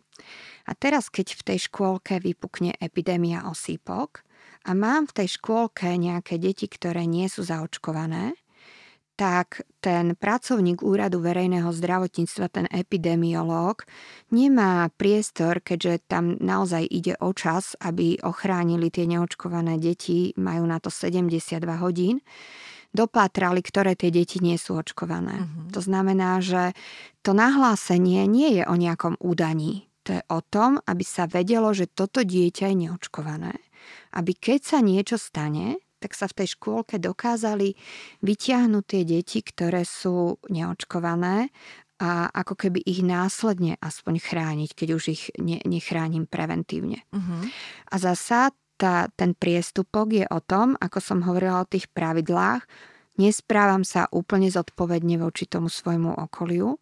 A 0.66 0.72
teraz, 0.78 1.10
keď 1.10 1.34
v 1.38 1.42
tej 1.42 1.58
škôlke 1.70 2.22
vypukne 2.22 2.74
epidémia 2.78 3.46
osýpok 3.48 4.22
a 4.66 4.72
mám 4.72 5.10
v 5.10 5.22
tej 5.22 5.28
škôlke 5.38 5.90
nejaké 5.98 6.38
deti, 6.38 6.70
ktoré 6.70 7.06
nie 7.06 7.26
sú 7.26 7.42
zaočkované, 7.42 8.38
tak 9.22 9.62
ten 9.84 10.16
pracovník 10.16 10.80
úradu 10.80 11.20
verejného 11.20 11.68
zdravotníctva, 11.68 12.46
ten 12.48 12.66
epidemiológ, 12.72 13.84
nemá 14.32 14.88
priestor, 14.96 15.60
keďže 15.60 16.08
tam 16.08 16.40
naozaj 16.40 16.88
ide 16.88 17.14
o 17.20 17.30
čas, 17.36 17.76
aby 17.78 18.18
ochránili 18.24 18.88
tie 18.88 19.04
neočkované 19.04 19.76
deti, 19.76 20.32
majú 20.40 20.64
na 20.64 20.80
to 20.80 20.88
72 20.88 21.60
hodín, 21.78 22.24
dopátrali, 22.96 23.60
ktoré 23.60 23.94
tie 23.94 24.08
deti 24.08 24.40
nie 24.40 24.56
sú 24.56 24.80
očkované. 24.80 25.44
Uh-huh. 25.44 25.70
To 25.76 25.80
znamená, 25.84 26.40
že 26.40 26.72
to 27.20 27.36
nahlásenie 27.36 28.24
nie 28.28 28.60
je 28.60 28.64
o 28.66 28.74
nejakom 28.76 29.20
údaní. 29.20 29.91
To 30.08 30.18
je 30.18 30.22
o 30.30 30.40
tom, 30.42 30.82
aby 30.82 31.04
sa 31.06 31.30
vedelo, 31.30 31.70
že 31.70 31.86
toto 31.86 32.26
dieťa 32.26 32.70
je 32.72 32.76
neočkované. 32.86 33.54
Aby 34.14 34.34
keď 34.34 34.60
sa 34.62 34.78
niečo 34.82 35.14
stane, 35.18 35.78
tak 36.02 36.18
sa 36.18 36.26
v 36.26 36.42
tej 36.42 36.58
škôlke 36.58 36.98
dokázali 36.98 37.78
vyťahnuť 38.26 38.84
tie 38.84 39.02
deti, 39.06 39.38
ktoré 39.38 39.86
sú 39.86 40.42
neočkované 40.50 41.54
a 42.02 42.26
ako 42.34 42.58
keby 42.58 42.82
ich 42.82 43.06
následne 43.06 43.78
aspoň 43.78 44.18
chrániť, 44.18 44.70
keď 44.74 44.88
už 44.98 45.04
ich 45.14 45.22
ne, 45.38 45.62
nechránim 45.62 46.26
preventívne. 46.26 47.06
Uh-huh. 47.14 47.46
A 47.86 47.94
zasa 48.02 48.50
tá, 48.74 49.06
ten 49.14 49.38
priestupok 49.38 50.10
je 50.10 50.26
o 50.26 50.42
tom, 50.42 50.74
ako 50.82 50.98
som 50.98 51.22
hovorila 51.22 51.62
o 51.62 51.70
tých 51.70 51.86
pravidlách, 51.94 52.66
nesprávam 53.22 53.86
sa 53.86 54.10
úplne 54.10 54.50
zodpovedne 54.50 55.22
voči 55.22 55.46
tomu 55.46 55.70
svojmu 55.70 56.18
okoliu. 56.18 56.74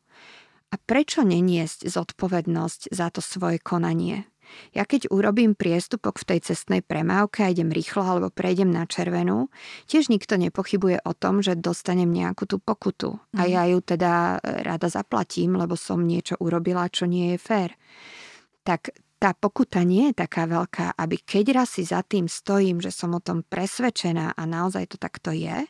A 0.70 0.78
prečo 0.78 1.26
neniesť 1.26 1.90
zodpovednosť 1.90 2.94
za 2.94 3.10
to 3.10 3.18
svoje 3.18 3.58
konanie? 3.58 4.30
Ja 4.74 4.82
keď 4.86 5.10
urobím 5.10 5.54
priestupok 5.54 6.18
v 6.22 6.34
tej 6.34 6.38
cestnej 6.50 6.82
premávke 6.82 7.46
a 7.46 7.50
idem 7.50 7.70
rýchlo 7.70 8.02
alebo 8.02 8.34
prejdem 8.34 8.70
na 8.70 8.86
červenú, 8.86 9.50
tiež 9.86 10.10
nikto 10.10 10.34
nepochybuje 10.38 11.02
o 11.06 11.12
tom, 11.14 11.42
že 11.42 11.58
dostanem 11.58 12.10
nejakú 12.10 12.46
tú 12.46 12.58
pokutu. 12.58 13.18
A 13.34 13.46
mhm. 13.46 13.50
ja 13.50 13.62
ju 13.70 13.78
teda 13.82 14.12
e, 14.38 14.66
rada 14.66 14.90
zaplatím, 14.90 15.54
lebo 15.58 15.78
som 15.78 16.02
niečo 16.02 16.38
urobila, 16.38 16.90
čo 16.90 17.06
nie 17.06 17.34
je 17.34 17.38
fér. 17.38 17.70
Tak 18.66 18.94
tá 19.20 19.36
pokuta 19.36 19.84
nie 19.84 20.10
je 20.10 20.24
taká 20.24 20.48
veľká, 20.48 20.96
aby 20.96 21.20
keď 21.20 21.62
raz 21.62 21.76
si 21.76 21.84
za 21.84 22.00
tým 22.00 22.24
stojím, 22.24 22.80
že 22.80 22.88
som 22.88 23.12
o 23.12 23.20
tom 23.20 23.44
presvedčená 23.44 24.32
a 24.32 24.42
naozaj 24.48 24.96
to 24.96 24.96
takto 24.96 25.28
je, 25.28 25.68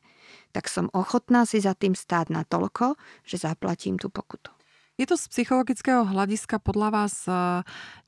tak 0.54 0.70
som 0.70 0.86
ochotná 0.94 1.42
si 1.46 1.58
za 1.58 1.74
tým 1.74 1.98
stáť 1.98 2.30
na 2.30 2.46
toľko, 2.46 2.94
že 3.26 3.42
zaplatím 3.42 3.98
tú 3.98 4.06
pokutu. 4.06 4.59
Je 5.00 5.08
to 5.08 5.16
z 5.16 5.32
psychologického 5.32 6.04
hľadiska 6.04 6.60
podľa 6.60 6.88
vás 6.92 7.24
e, 7.24 7.32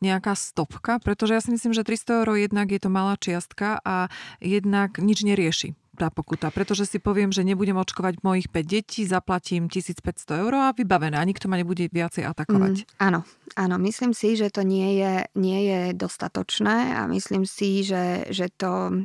nejaká 0.05 0.37
stopka? 0.37 1.01
Pretože 1.01 1.33
ja 1.33 1.41
si 1.41 1.49
myslím, 1.49 1.73
že 1.73 1.89
300 1.89 2.21
eur 2.21 2.29
jednak 2.37 2.69
je 2.69 2.81
to 2.85 2.93
malá 2.93 3.17
čiastka 3.17 3.81
a 3.81 4.13
jednak 4.45 5.01
nič 5.01 5.25
nerieši 5.25 5.73
tá 5.93 6.09
pokuta, 6.09 6.49
pretože 6.49 6.89
si 6.89 6.97
poviem, 6.97 7.29
že 7.29 7.45
nebudem 7.45 7.77
očkovať 7.77 8.25
mojich 8.25 8.49
5 8.49 8.65
detí, 8.65 9.05
zaplatím 9.05 9.69
1500 9.69 10.41
eur 10.41 10.53
a 10.53 10.73
vybavené 10.73 11.21
a 11.21 11.25
nikto 11.25 11.53
ma 11.53 11.61
nebude 11.61 11.85
viacej 11.93 12.25
atakovať. 12.29 12.75
Mm, 12.83 12.87
áno, 12.97 13.21
áno, 13.61 13.77
myslím 13.77 14.17
si, 14.17 14.37
že 14.37 14.49
to 14.49 14.65
nie 14.65 15.01
je, 15.05 15.29
nie 15.37 15.69
je 15.69 15.81
dostatočné 15.93 16.97
a 16.97 17.05
myslím 17.13 17.45
si, 17.45 17.85
že, 17.85 18.25
že 18.33 18.49
to 18.49 19.05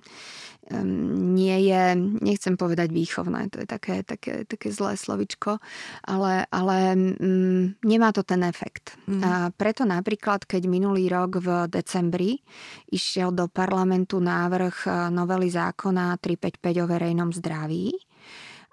nie 0.75 1.71
je, 1.71 1.84
nechcem 2.19 2.60
povedať 2.60 2.91
výchovné, 2.91 3.47
to 3.47 3.63
je 3.63 3.67
také, 3.67 4.03
také, 4.03 4.43
také 4.43 4.67
zlé 4.71 4.99
slovičko, 4.99 5.63
ale, 6.03 6.43
ale 6.51 6.77
mm, 6.95 7.84
nemá 7.88 8.12
to 8.12 8.27
ten 8.27 8.43
efekt. 8.43 8.99
Mm. 9.08 9.21
A 9.23 9.32
preto 9.56 9.88
napríklad, 9.88 10.43
keď 10.43 10.67
minulý 10.67 11.08
rok 11.08 11.39
v 11.39 11.47
decembri 11.71 12.43
išiel 12.91 13.32
do 13.32 13.47
parlamentu 13.47 14.19
návrh 14.19 14.75
e, 14.84 14.89
novely 15.12 15.47
zákona 15.47 16.19
355 16.19 16.84
o 16.84 16.86
verejnom 16.88 17.30
zdraví, 17.32 18.06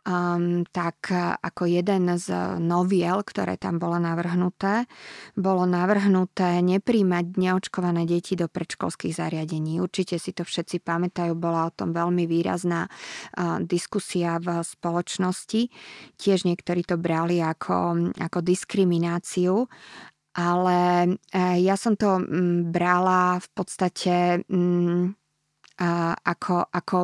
um, 0.05 0.65
tak 0.69 1.11
ako 1.41 1.69
jeden 1.69 2.09
z 2.17 2.31
noviel, 2.61 3.25
ktoré 3.25 3.57
tam 3.57 3.81
bolo 3.81 3.97
navrhnuté, 4.01 4.85
bolo 5.37 5.65
navrhnuté 5.65 6.61
nepríjmať 6.61 7.37
neočkované 7.37 8.05
deti 8.05 8.37
do 8.37 8.47
predškolských 8.47 9.17
zariadení. 9.17 9.81
Určite 9.81 10.21
si 10.21 10.37
to 10.37 10.45
všetci 10.45 10.85
pamätajú, 10.85 11.33
bola 11.37 11.69
o 11.69 11.75
tom 11.75 11.97
veľmi 11.97 12.29
výrazná 12.29 12.87
uh, 12.87 13.59
diskusia 13.65 14.37
v 14.39 14.61
spoločnosti. 14.61 15.69
Tiež 16.21 16.45
niektorí 16.45 16.85
to 16.85 17.01
brali 17.01 17.41
ako, 17.41 18.13
ako 18.17 18.39
diskrimináciu 18.45 19.67
ale 20.35 20.79
ja 21.63 21.79
som 21.79 21.95
to 21.95 22.19
brala 22.75 23.39
v 23.39 23.49
podstate 23.55 24.43
ako, 26.27 26.55
ako 26.75 26.99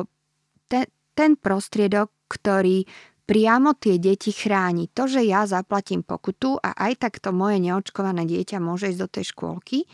ten, 0.67 0.85
ten 1.15 1.31
prostriedok, 1.39 2.11
ktorý 2.31 2.87
priamo 3.31 3.71
tie 3.79 3.95
deti 3.95 4.35
chráni. 4.35 4.91
To, 4.91 5.07
že 5.07 5.23
ja 5.23 5.47
zaplatím 5.47 6.03
pokutu 6.03 6.59
a 6.59 6.75
aj 6.75 6.99
tak 6.99 7.13
to 7.23 7.31
moje 7.31 7.63
neočkované 7.63 8.27
dieťa 8.27 8.59
môže 8.59 8.91
ísť 8.91 8.99
do 8.99 9.07
tej 9.07 9.25
škôlky, 9.31 9.87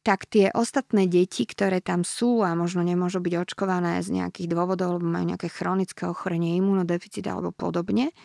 tak 0.00 0.24
tie 0.24 0.48
ostatné 0.48 1.04
deti, 1.04 1.44
ktoré 1.44 1.84
tam 1.84 2.08
sú 2.08 2.40
a 2.40 2.56
možno 2.56 2.80
nemôžu 2.80 3.20
byť 3.20 3.34
očkované 3.36 4.00
z 4.00 4.16
nejakých 4.16 4.48
dôvodov, 4.48 4.96
alebo 4.96 5.12
majú 5.12 5.36
nejaké 5.36 5.52
chronické 5.52 6.08
ochorenie, 6.08 6.56
imunodeficit 6.56 7.28
alebo 7.28 7.52
podobne, 7.52 8.16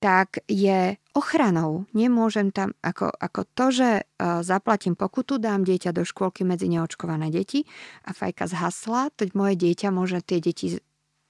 tak 0.00 0.44
je 0.48 0.96
ochranou. 1.12 1.84
Nemôžem 1.92 2.52
tam, 2.52 2.72
ako, 2.80 3.12
ako 3.16 3.40
to, 3.52 3.66
že 3.68 3.90
uh, 4.04 4.40
zaplatím 4.40 4.96
pokutu, 4.96 5.36
dám 5.36 5.64
dieťa 5.64 5.92
do 5.92 6.08
škôlky 6.08 6.44
medzi 6.44 6.68
neočkované 6.72 7.28
deti 7.32 7.68
a 8.04 8.16
fajka 8.16 8.48
zhasla, 8.48 9.12
to 9.16 9.28
moje 9.32 9.60
dieťa 9.60 9.88
môže 9.92 10.20
tie 10.24 10.40
deti 10.40 10.80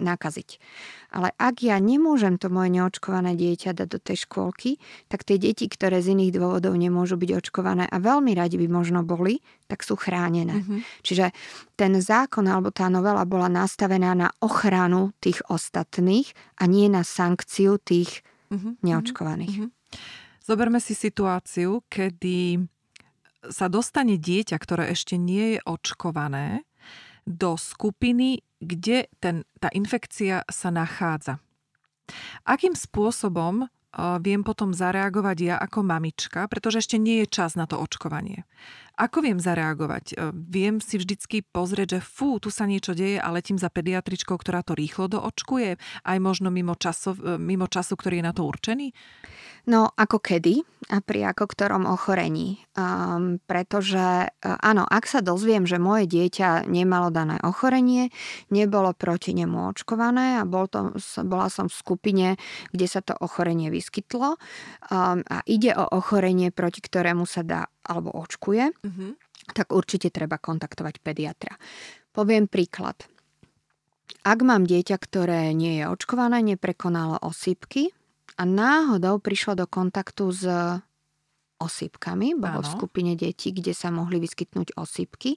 nakaziť. 0.00 0.58
Ale 1.12 1.30
ak 1.36 1.62
ja 1.62 1.76
nemôžem 1.76 2.40
to 2.40 2.48
moje 2.48 2.72
neočkované 2.72 3.36
dieťa 3.36 3.76
dať 3.76 3.88
do 3.88 3.98
tej 4.00 4.26
škôlky, 4.26 4.80
tak 5.12 5.22
tie 5.28 5.36
deti, 5.36 5.68
ktoré 5.68 6.00
z 6.00 6.16
iných 6.16 6.40
dôvodov 6.40 6.74
nemôžu 6.74 7.20
byť 7.20 7.30
očkované 7.36 7.84
a 7.86 7.96
veľmi 8.00 8.32
radi 8.32 8.56
by 8.56 8.66
možno 8.66 9.04
boli, 9.04 9.44
tak 9.68 9.84
sú 9.84 9.94
chránené. 9.94 10.64
Mm-hmm. 10.64 10.80
Čiže 11.04 11.30
ten 11.76 11.92
zákon 12.00 12.48
alebo 12.48 12.72
tá 12.72 12.88
novela 12.88 13.22
bola 13.28 13.46
nastavená 13.46 14.16
na 14.16 14.28
ochranu 14.40 15.12
tých 15.20 15.44
ostatných 15.46 16.32
a 16.58 16.66
nie 16.66 16.88
na 16.88 17.04
sankciu 17.04 17.78
tých 17.78 18.24
mm-hmm. 18.50 18.82
neočkovaných. 18.82 19.56
Mm-hmm. 19.68 19.70
Zoberme 20.40 20.82
si 20.82 20.98
situáciu, 20.98 21.86
kedy 21.86 22.58
sa 23.48 23.70
dostane 23.72 24.20
dieťa, 24.20 24.56
ktoré 24.58 24.92
ešte 24.92 25.16
nie 25.16 25.56
je 25.56 25.60
očkované, 25.64 26.66
do 27.30 27.54
skupiny 27.54 28.42
kde 28.61 29.09
ten, 29.18 29.49
tá 29.59 29.73
infekcia 29.73 30.44
sa 30.46 30.68
nachádza. 30.68 31.40
Akým 32.44 32.77
spôsobom 32.77 33.66
viem 34.23 34.46
potom 34.46 34.70
zareagovať 34.70 35.37
ja 35.42 35.57
ako 35.59 35.83
mamička, 35.83 36.46
pretože 36.46 36.87
ešte 36.87 36.96
nie 37.01 37.27
je 37.27 37.33
čas 37.42 37.59
na 37.59 37.66
to 37.66 37.75
očkovanie. 37.75 38.46
Ako 39.00 39.24
viem 39.24 39.40
zareagovať? 39.40 40.12
Viem 40.36 40.84
si 40.84 41.00
vždycky 41.00 41.40
pozrieť, 41.40 41.96
že 41.96 42.00
fú, 42.04 42.36
tu 42.36 42.52
sa 42.52 42.68
niečo 42.68 42.92
deje 42.92 43.16
a 43.16 43.32
letím 43.32 43.56
za 43.56 43.72
pediatričkou, 43.72 44.36
ktorá 44.36 44.60
to 44.60 44.76
rýchlo 44.76 45.08
doočkuje, 45.08 45.80
aj 46.04 46.18
možno 46.20 46.52
mimo, 46.52 46.76
časov, 46.76 47.16
mimo 47.40 47.64
času, 47.64 47.96
ktorý 47.96 48.20
je 48.20 48.28
na 48.28 48.36
to 48.36 48.44
určený? 48.44 48.92
No 49.68 49.88
ako 49.92 50.20
kedy 50.20 50.64
a 50.92 51.04
pri 51.04 51.32
ako 51.32 51.44
ktorom 51.48 51.84
ochorení. 51.84 52.64
Um, 52.76 53.40
pretože 53.44 54.28
uh, 54.28 54.56
áno, 54.60 54.88
ak 54.88 55.04
sa 55.04 55.20
dozviem, 55.20 55.68
že 55.68 55.76
moje 55.76 56.08
dieťa 56.08 56.64
nemalo 56.64 57.12
dané 57.12 57.36
ochorenie, 57.44 58.08
nebolo 58.48 58.96
proti 58.96 59.36
nemu 59.36 59.70
očkované 59.76 60.40
a 60.40 60.48
bol 60.48 60.66
to, 60.66 60.96
bola 61.24 61.52
som 61.52 61.68
v 61.68 61.76
skupine, 61.76 62.28
kde 62.72 62.86
sa 62.88 63.04
to 63.04 63.12
ochorenie 63.20 63.68
vyskytlo 63.68 64.40
um, 64.90 65.20
a 65.24 65.44
ide 65.44 65.76
o 65.76 65.84
ochorenie, 65.92 66.48
proti 66.52 66.80
ktorému 66.80 67.28
sa 67.28 67.44
dá 67.44 67.68
alebo 67.87 68.12
očkuje, 68.12 68.64
uh-huh. 68.73 69.11
tak 69.57 69.73
určite 69.73 70.12
treba 70.12 70.37
kontaktovať 70.37 70.95
pediatra. 71.01 71.57
Poviem 72.12 72.51
príklad. 72.51 73.07
Ak 74.27 74.43
mám 74.43 74.66
dieťa, 74.69 74.97
ktoré 75.01 75.55
nie 75.57 75.81
je 75.81 75.85
očkované, 75.88 76.43
neprekonalo 76.45 77.22
osýpky, 77.22 77.95
a 78.41 78.49
náhodou 78.49 79.20
prišlo 79.20 79.53
do 79.53 79.66
kontaktu 79.68 80.24
s 80.33 80.49
osýpkami, 81.61 82.41
bolo 82.41 82.64
v 82.64 82.72
skupine 82.72 83.12
detí, 83.12 83.53
kde 83.53 83.76
sa 83.76 83.93
mohli 83.93 84.16
vyskytnúť 84.16 84.81
osýpky, 84.81 85.37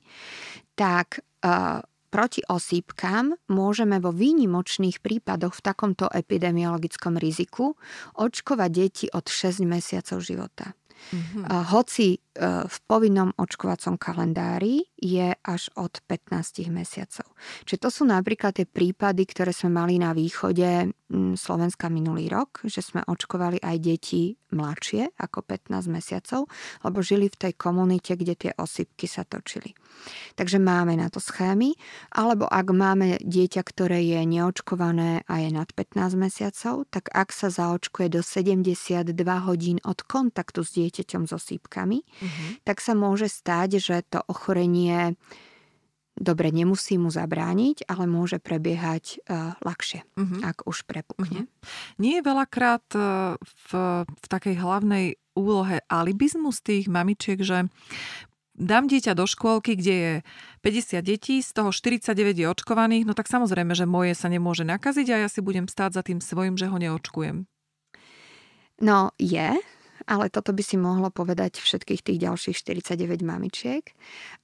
tak 0.79 1.19
uh, 1.43 1.83
proti 2.07 2.39
osýpkam 2.47 3.35
môžeme 3.51 3.99
vo 3.99 4.15
výnimočných 4.15 5.03
prípadoch 5.03 5.51
v 5.51 5.65
takomto 5.67 6.07
epidemiologickom 6.07 7.19
riziku 7.19 7.75
očkovať 8.15 8.69
deti 8.71 9.05
od 9.11 9.27
6 9.27 9.67
mesiacov 9.67 10.23
života. 10.23 10.71
Mm-hmm. 11.11 11.43
Hoci 11.75 12.15
v 12.41 12.77
povinnom 12.89 13.29
očkovacom 13.37 14.01
kalendári 14.01 14.89
je 14.97 15.37
až 15.37 15.69
od 15.77 16.01
15 16.09 16.73
mesiacov. 16.73 17.29
Čiže 17.69 17.81
to 17.81 17.89
sú 17.93 18.03
napríklad 18.09 18.57
tie 18.57 18.65
prípady, 18.65 19.29
ktoré 19.29 19.53
sme 19.53 19.77
mali 19.77 20.01
na 20.01 20.17
východe 20.17 20.89
Slovenska 21.37 21.93
minulý 21.93 22.25
rok, 22.33 22.65
že 22.65 22.81
sme 22.81 23.05
očkovali 23.05 23.61
aj 23.61 23.77
deti 23.77 24.33
mladšie 24.49 25.17
ako 25.17 25.45
15 25.45 25.93
mesiacov, 25.93 26.49
lebo 26.81 26.97
žili 27.05 27.29
v 27.29 27.37
tej 27.37 27.53
komunite, 27.53 28.17
kde 28.17 28.33
tie 28.33 28.51
osypky 28.57 29.05
sa 29.05 29.25
točili. 29.25 29.73
Takže 30.33 30.57
máme 30.57 30.97
na 30.97 31.09
to 31.13 31.21
schémy, 31.21 31.77
alebo 32.13 32.49
ak 32.49 32.67
máme 32.73 33.21
dieťa, 33.21 33.61
ktoré 33.61 34.01
je 34.01 34.21
neočkované 34.25 35.21
a 35.29 35.33
je 35.41 35.49
nad 35.53 35.69
15 35.69 36.17
mesiacov, 36.17 36.89
tak 36.89 37.13
ak 37.13 37.29
sa 37.29 37.53
zaočkuje 37.53 38.09
do 38.09 38.21
72 38.25 39.13
hodín 39.45 39.77
od 39.85 40.01
kontaktu 40.01 40.65
s 40.65 40.69
dieťaťom 40.77 41.29
so 41.29 41.37
sípkami, 41.37 42.01
uh-huh. 42.23 42.49
tak 42.63 42.79
sa 42.79 42.95
môže 42.95 43.27
stať, 43.27 43.83
že 43.83 44.07
to 44.07 44.23
ochorenie 44.31 45.19
dobre, 46.13 46.53
nemusí 46.53 46.95
mu 47.01 47.09
zabrániť, 47.09 47.89
ale 47.89 48.05
môže 48.05 48.37
prebiehať 48.37 49.25
uh, 49.25 49.57
ľahšie, 49.65 50.05
uh-huh. 50.05 50.39
ak 50.45 50.69
už 50.69 50.85
prepukne. 50.85 51.49
Uh-huh. 51.49 51.97
Nie 51.97 52.21
je 52.21 52.27
veľakrát 52.27 52.85
uh, 52.93 53.35
v, 53.41 53.69
v 54.05 54.25
takej 54.29 54.55
hlavnej 54.61 55.17
úlohe 55.33 55.81
alibizmus 55.89 56.61
tých 56.61 56.85
mamičiek, 56.85 57.41
že 57.41 57.65
dám 58.53 58.85
dieťa 58.85 59.17
do 59.17 59.25
škôlky, 59.25 59.73
kde 59.73 59.93
je 59.93 60.13
50 60.61 61.01
detí, 61.01 61.41
z 61.41 61.49
toho 61.49 61.73
49 61.73 62.13
je 62.37 62.45
očkovaných, 62.45 63.09
no 63.09 63.17
tak 63.17 63.25
samozrejme, 63.25 63.73
že 63.73 63.89
moje 63.89 64.13
sa 64.13 64.29
nemôže 64.29 64.61
nakaziť 64.63 65.07
a 65.09 65.21
ja 65.25 65.29
si 65.29 65.41
budem 65.41 65.65
stáť 65.65 65.97
za 65.97 66.01
tým 66.05 66.21
svojim, 66.21 66.53
že 66.55 66.69
ho 66.69 66.77
neočkujem. 66.77 67.49
No 68.81 69.13
je, 69.17 69.57
ale 70.07 70.29
toto 70.29 70.53
by 70.53 70.63
si 70.63 70.75
mohlo 70.79 71.09
povedať 71.09 71.59
všetkých 71.59 72.01
tých 72.01 72.19
ďalších 72.19 72.57
49 72.59 73.23
mamičiek. 73.23 73.83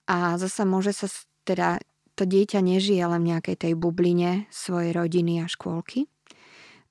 A 0.09 0.39
zasa 0.39 0.63
môže 0.65 0.91
sa 0.95 1.07
teda 1.45 1.79
to 2.19 2.27
dieťa 2.27 2.59
nežije 2.59 2.99
len 2.99 3.23
v 3.23 3.29
nejakej 3.35 3.55
tej 3.55 3.73
bubline 3.79 4.51
svojej 4.51 4.91
rodiny 4.91 5.39
a 5.39 5.47
škôlky. 5.47 6.11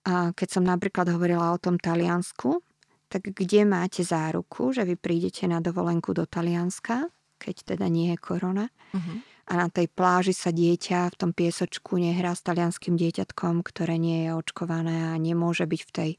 A 0.09 0.33
keď 0.33 0.49
som 0.49 0.64
napríklad 0.64 1.12
hovorila 1.12 1.53
o 1.53 1.61
tom 1.61 1.77
Taliansku, 1.77 2.64
tak 3.12 3.29
kde 3.33 3.69
máte 3.69 4.01
záruku, 4.05 4.73
že 4.73 4.89
vy 4.89 4.97
prídete 4.97 5.45
na 5.45 5.61
dovolenku 5.61 6.16
do 6.16 6.25
Talianska, 6.25 7.09
keď 7.37 7.77
teda 7.77 7.87
nie 7.89 8.12
je 8.12 8.19
korona, 8.21 8.69
uh-huh. 8.93 9.21
A 9.49 9.53
na 9.57 9.73
tej 9.73 9.89
pláži 9.89 10.37
sa 10.37 10.53
dieťa 10.53 11.09
v 11.09 11.17
tom 11.17 11.31
piesočku 11.33 11.97
nehrá 11.97 12.37
s 12.37 12.45
talianským 12.45 13.01
dieťatkom, 13.01 13.65
ktoré 13.65 13.97
nie 13.97 14.29
je 14.29 14.37
očkované 14.37 15.09
a 15.09 15.17
nemôže 15.17 15.65
byť 15.65 15.81
v 15.89 15.95
tej 15.97 16.11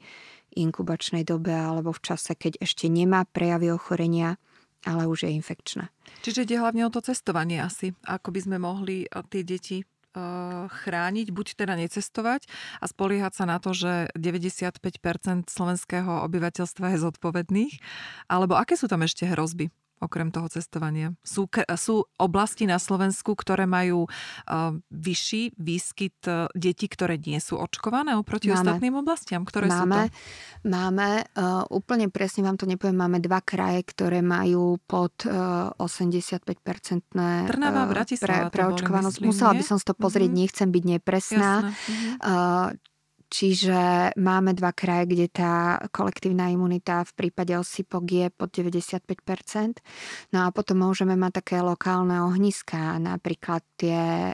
inkubačnej 0.58 1.22
dobe 1.22 1.54
alebo 1.54 1.94
v 1.94 2.02
čase, 2.02 2.34
keď 2.34 2.58
ešte 2.58 2.90
nemá 2.90 3.30
prejavy 3.30 3.70
ochorenia, 3.70 4.42
ale 4.82 5.06
už 5.06 5.30
je 5.30 5.32
infekčná. 5.38 5.94
Čiže 6.26 6.50
ide 6.50 6.58
hlavne 6.58 6.90
o 6.90 6.94
to 6.94 7.06
cestovanie 7.06 7.62
asi, 7.62 7.94
ako 8.10 8.34
by 8.34 8.40
sme 8.42 8.58
mohli 8.58 9.06
eh, 9.06 9.22
tie 9.30 9.46
deti 9.46 9.86
eh, 9.86 10.66
chrániť, 10.66 11.30
buď 11.30 11.48
teda 11.54 11.78
necestovať 11.78 12.50
a 12.82 12.86
spoliehať 12.90 13.34
sa 13.38 13.46
na 13.46 13.62
to, 13.62 13.78
že 13.78 14.10
95% 14.18 15.54
slovenského 15.54 16.26
obyvateľstva 16.26 16.98
je 16.98 17.04
zodpovedných, 17.06 17.74
alebo 18.26 18.58
aké 18.58 18.74
sú 18.74 18.90
tam 18.90 19.06
ešte 19.06 19.30
hrozby? 19.30 19.70
Okrem 20.00 20.32
toho 20.32 20.47
cestovania? 20.47 21.14
Sú, 21.22 21.47
sú 21.76 22.08
oblasti 22.18 22.66
na 22.66 22.80
Slovensku, 22.80 23.36
ktoré 23.36 23.68
majú 23.68 24.08
uh, 24.08 24.76
vyšší 24.89 25.60
výskyt 25.60 26.20
uh, 26.26 26.47
detí, 26.56 26.88
ktoré 26.88 27.20
nie 27.20 27.38
sú 27.43 27.60
očkované 27.60 28.16
oproti 28.16 28.50
máme. 28.50 28.60
ostatným 28.64 28.95
oblastiam? 29.00 29.43
Ktoré 29.43 29.70
máme, 29.70 29.78
sú 29.78 30.12
to? 30.12 30.72
Máme, 30.72 31.10
uh, 31.36 31.64
úplne 31.70 32.08
presne 32.10 32.47
vám 32.47 32.58
to 32.58 32.66
nepoviem, 32.66 32.97
máme 32.97 33.20
dva 33.20 33.43
kraje, 33.43 33.86
ktoré 33.88 34.24
majú 34.24 34.80
pod 34.88 35.14
uh, 35.28 35.72
85-percentné 35.78 37.47
Trnava, 37.47 37.88
Bratislava 37.88 38.50
pre, 38.50 38.64
preočkovanosť. 38.64 39.18
Musela 39.24 39.54
by 39.54 39.64
som 39.64 39.78
si 39.78 39.86
to 39.86 39.95
pozrieť, 39.95 40.30
mm-hmm. 40.32 40.43
nechcem 40.47 40.68
byť 40.72 40.84
nepresná. 40.97 41.52
Mm-hmm. 41.64 42.12
Uh, 42.24 42.68
Čiže 43.30 44.12
máme 44.18 44.58
dva 44.58 44.74
kraje, 44.74 45.14
kde 45.14 45.28
tá 45.30 45.78
kolektívna 45.94 46.50
imunita 46.50 47.06
v 47.06 47.14
prípade 47.14 47.54
osypok 47.54 48.04
je 48.10 48.28
pod 48.34 48.50
95%. 48.50 50.34
No 50.34 50.46
a 50.46 50.48
potom 50.50 50.82
môžeme 50.82 51.14
mať 51.14 51.46
také 51.46 51.62
lokálne 51.62 52.26
ohniská, 52.26 52.98
napríklad 52.98 53.62
tie 53.78 54.34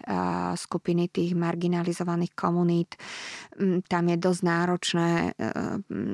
skupiny 0.55 1.11
tých 1.11 1.35
marginalizovaných 1.35 2.31
komunít. 2.39 2.95
Mm, 3.59 3.83
tam 3.83 4.07
je 4.07 4.17
dosť 4.17 4.41
náročné 4.47 5.09
e, 5.11 5.29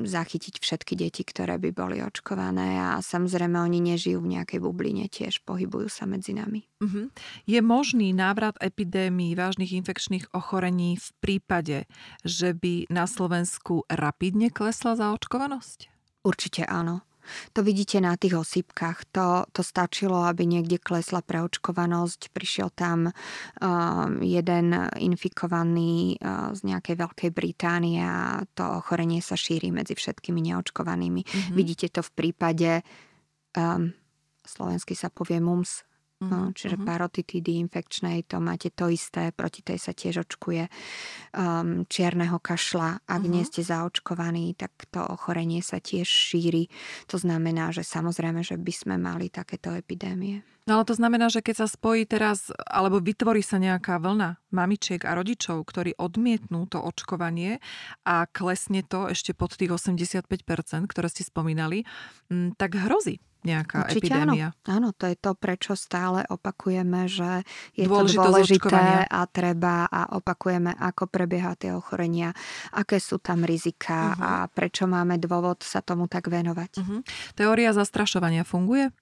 zachytiť 0.09 0.57
všetky 0.57 0.97
deti, 0.97 1.21
ktoré 1.21 1.61
by 1.61 1.69
boli 1.69 2.01
očkované 2.01 2.81
a 2.81 2.97
samozrejme 2.97 3.61
oni 3.61 3.93
nežijú 3.93 4.25
v 4.25 4.41
nejakej 4.41 4.57
bubline, 4.57 5.05
tiež 5.05 5.45
pohybujú 5.45 5.85
sa 5.85 6.09
medzi 6.09 6.33
nami. 6.33 6.65
Uh-huh. 6.81 7.13
Je 7.45 7.61
možný 7.61 8.09
návrat 8.09 8.57
epidémií 8.57 9.37
vážnych 9.37 9.69
infekčných 9.77 10.33
ochorení 10.33 10.97
v 10.97 11.07
prípade, 11.21 11.85
že 12.25 12.57
by 12.57 12.70
na 12.89 13.05
Slovensku 13.05 13.87
rapidne 13.87 14.51
klesla 14.51 14.95
zaočkovanosť? 14.97 15.91
Určite 16.21 16.67
áno. 16.69 17.01
To 17.53 17.61
vidíte 17.61 18.01
na 18.01 18.17
tých 18.17 18.33
osýpkach. 18.33 19.05
To, 19.13 19.45
to 19.53 19.61
stačilo, 19.61 20.25
aby 20.25 20.49
niekde 20.49 20.81
klesla 20.81 21.21
preočkovanosť. 21.21 22.33
Prišiel 22.33 22.73
tam 22.73 23.09
uh, 23.09 24.05
jeden 24.21 24.73
infikovaný 24.97 26.17
uh, 26.17 26.51
z 26.57 26.59
nejakej 26.65 26.95
Veľkej 26.97 27.31
Británie 27.31 28.01
a 28.01 28.41
to 28.57 28.65
ochorenie 28.81 29.21
sa 29.21 29.37
šíri 29.37 29.69
medzi 29.69 29.93
všetkými 29.93 30.41
neočkovanými. 30.51 31.21
Mm-hmm. 31.21 31.53
Vidíte 31.53 31.93
to 31.93 32.01
v 32.01 32.11
prípade, 32.17 32.81
um, 33.53 33.93
slovensky 34.41 34.97
sa 34.97 35.13
povie 35.13 35.37
MUMS, 35.37 35.85
No, 36.21 36.53
čiže 36.53 36.77
uh-huh. 36.77 36.85
parotitídy 36.85 37.57
infekčnej, 37.65 38.29
to 38.29 38.37
máte 38.37 38.69
to 38.69 38.93
isté, 38.93 39.33
proti 39.33 39.65
tej 39.65 39.81
sa 39.81 39.89
tiež 39.89 40.29
očkuje 40.29 40.69
um, 41.33 41.89
čierneho 41.89 42.37
kašla. 42.37 43.01
Ak 43.09 43.25
uh-huh. 43.25 43.33
nie 43.33 43.41
ste 43.41 43.65
zaočkovaní, 43.65 44.53
tak 44.53 44.69
to 44.93 45.01
ochorenie 45.01 45.65
sa 45.65 45.81
tiež 45.81 46.05
šíri. 46.05 46.69
To 47.09 47.17
znamená, 47.17 47.73
že 47.73 47.81
samozrejme, 47.81 48.45
že 48.45 48.61
by 48.61 48.73
sme 48.73 48.95
mali 49.01 49.33
takéto 49.33 49.73
epidémie. 49.73 50.45
No 50.69 50.77
ale 50.77 50.85
to 50.85 50.93
znamená, 50.93 51.25
že 51.33 51.41
keď 51.41 51.65
sa 51.65 51.67
spojí 51.67 52.05
teraz, 52.05 52.53
alebo 52.69 53.01
vytvorí 53.01 53.41
sa 53.41 53.57
nejaká 53.57 53.97
vlna 53.97 54.37
mamičiek 54.53 55.01
a 55.09 55.17
rodičov, 55.17 55.65
ktorí 55.65 55.97
odmietnú 55.97 56.69
to 56.69 56.77
očkovanie 56.77 57.57
a 58.05 58.29
klesne 58.29 58.85
to 58.85 59.09
ešte 59.09 59.33
pod 59.33 59.57
tých 59.57 59.73
85%, 59.73 60.29
ktoré 60.85 61.07
ste 61.09 61.25
spomínali, 61.25 61.81
mm, 62.29 62.61
tak 62.61 62.77
hrozí 62.77 63.17
nejaká 63.41 63.89
Určite 63.89 64.09
epidémia. 64.09 64.53
Áno. 64.65 64.73
áno, 64.73 64.89
to 64.93 65.09
je 65.09 65.17
to, 65.17 65.31
prečo 65.33 65.73
stále 65.73 66.25
opakujeme, 66.29 67.09
že 67.09 67.41
je 67.73 67.89
to 67.89 68.05
dôležité 68.05 69.09
a 69.09 69.21
treba 69.25 69.89
a 69.89 70.13
opakujeme, 70.13 70.73
ako 70.77 71.09
prebieha 71.09 71.57
tie 71.57 71.73
ochorenia, 71.73 72.33
aké 72.73 73.01
sú 73.01 73.17
tam 73.17 73.41
rizika 73.41 74.13
uh-huh. 74.13 74.21
a 74.21 74.31
prečo 74.49 74.85
máme 74.85 75.17
dôvod 75.17 75.65
sa 75.65 75.81
tomu 75.81 76.05
tak 76.05 76.29
venovať. 76.29 76.71
Uh-huh. 76.77 76.99
Teória 77.33 77.73
zastrašovania 77.73 78.45
funguje? 78.45 78.93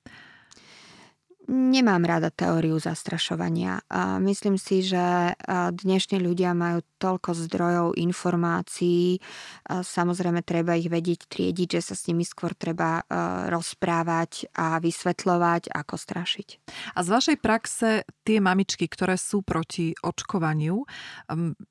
Nemám 1.50 2.06
rada 2.06 2.30
teóriu 2.30 2.78
zastrašovania. 2.78 3.82
Myslím 4.22 4.62
si, 4.62 4.86
že 4.86 5.34
dnešní 5.74 6.22
ľudia 6.22 6.54
majú 6.54 6.86
toľko 7.02 7.34
zdrojov 7.34 7.88
informácií. 7.98 9.18
Samozrejme, 9.66 10.46
treba 10.46 10.78
ich 10.78 10.94
vedieť, 10.94 11.26
triediť, 11.26 11.82
že 11.82 11.82
sa 11.82 11.98
s 11.98 12.06
nimi 12.06 12.22
skôr 12.22 12.54
treba 12.54 13.02
rozprávať 13.50 14.54
a 14.54 14.78
vysvetľovať, 14.78 15.74
ako 15.74 15.96
strašiť. 15.98 16.48
A 16.94 17.02
z 17.02 17.10
vašej 17.10 17.38
praxe 17.42 18.06
tie 18.22 18.38
mamičky, 18.38 18.86
ktoré 18.86 19.18
sú 19.18 19.42
proti 19.42 19.98
očkovaniu, 20.06 20.86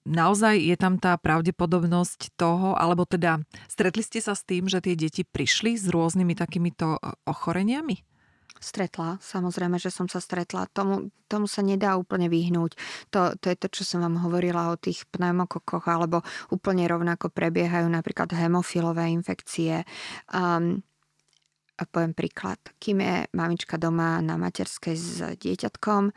naozaj 0.03 0.59
je 0.59 0.74
tam 0.74 0.99
tá 0.99 1.14
pravdepodobnosť 1.14 2.35
toho, 2.35 2.74
alebo 2.74 3.07
teda 3.07 3.47
stretli 3.70 4.03
ste 4.03 4.18
sa 4.18 4.35
s 4.35 4.43
tým, 4.43 4.66
že 4.66 4.83
tie 4.83 4.99
deti 4.99 5.22
prišli 5.22 5.79
s 5.79 5.87
rôznymi 5.87 6.35
takýmito 6.35 6.99
ochoreniami? 7.31 8.08
Stretla, 8.59 9.23
samozrejme, 9.23 9.79
že 9.79 9.95
som 9.95 10.11
sa 10.11 10.19
stretla. 10.19 10.67
Tomu, 10.71 11.15
tomu 11.31 11.47
sa 11.47 11.63
nedá 11.63 11.95
úplne 11.95 12.27
vyhnúť. 12.27 12.75
To, 13.15 13.39
to 13.39 13.47
je 13.51 13.57
to, 13.57 13.69
čo 13.71 13.83
som 13.87 14.03
vám 14.03 14.19
hovorila 14.21 14.75
o 14.75 14.77
tých 14.77 15.07
pneumokokoch, 15.15 15.87
alebo 15.87 16.27
úplne 16.51 16.85
rovnako 16.91 17.31
prebiehajú 17.31 17.87
napríklad 17.87 18.35
hemofilové 18.35 19.11
infekcie. 19.15 19.87
Um, 20.35 20.83
a 21.79 21.87
poviem 21.87 22.11
príklad. 22.11 22.59
Kým 22.83 22.99
je 22.99 23.17
mamička 23.39 23.79
doma 23.79 24.19
na 24.19 24.35
materskej 24.35 24.97
s 24.99 25.23
dieťatkom, 25.39 26.11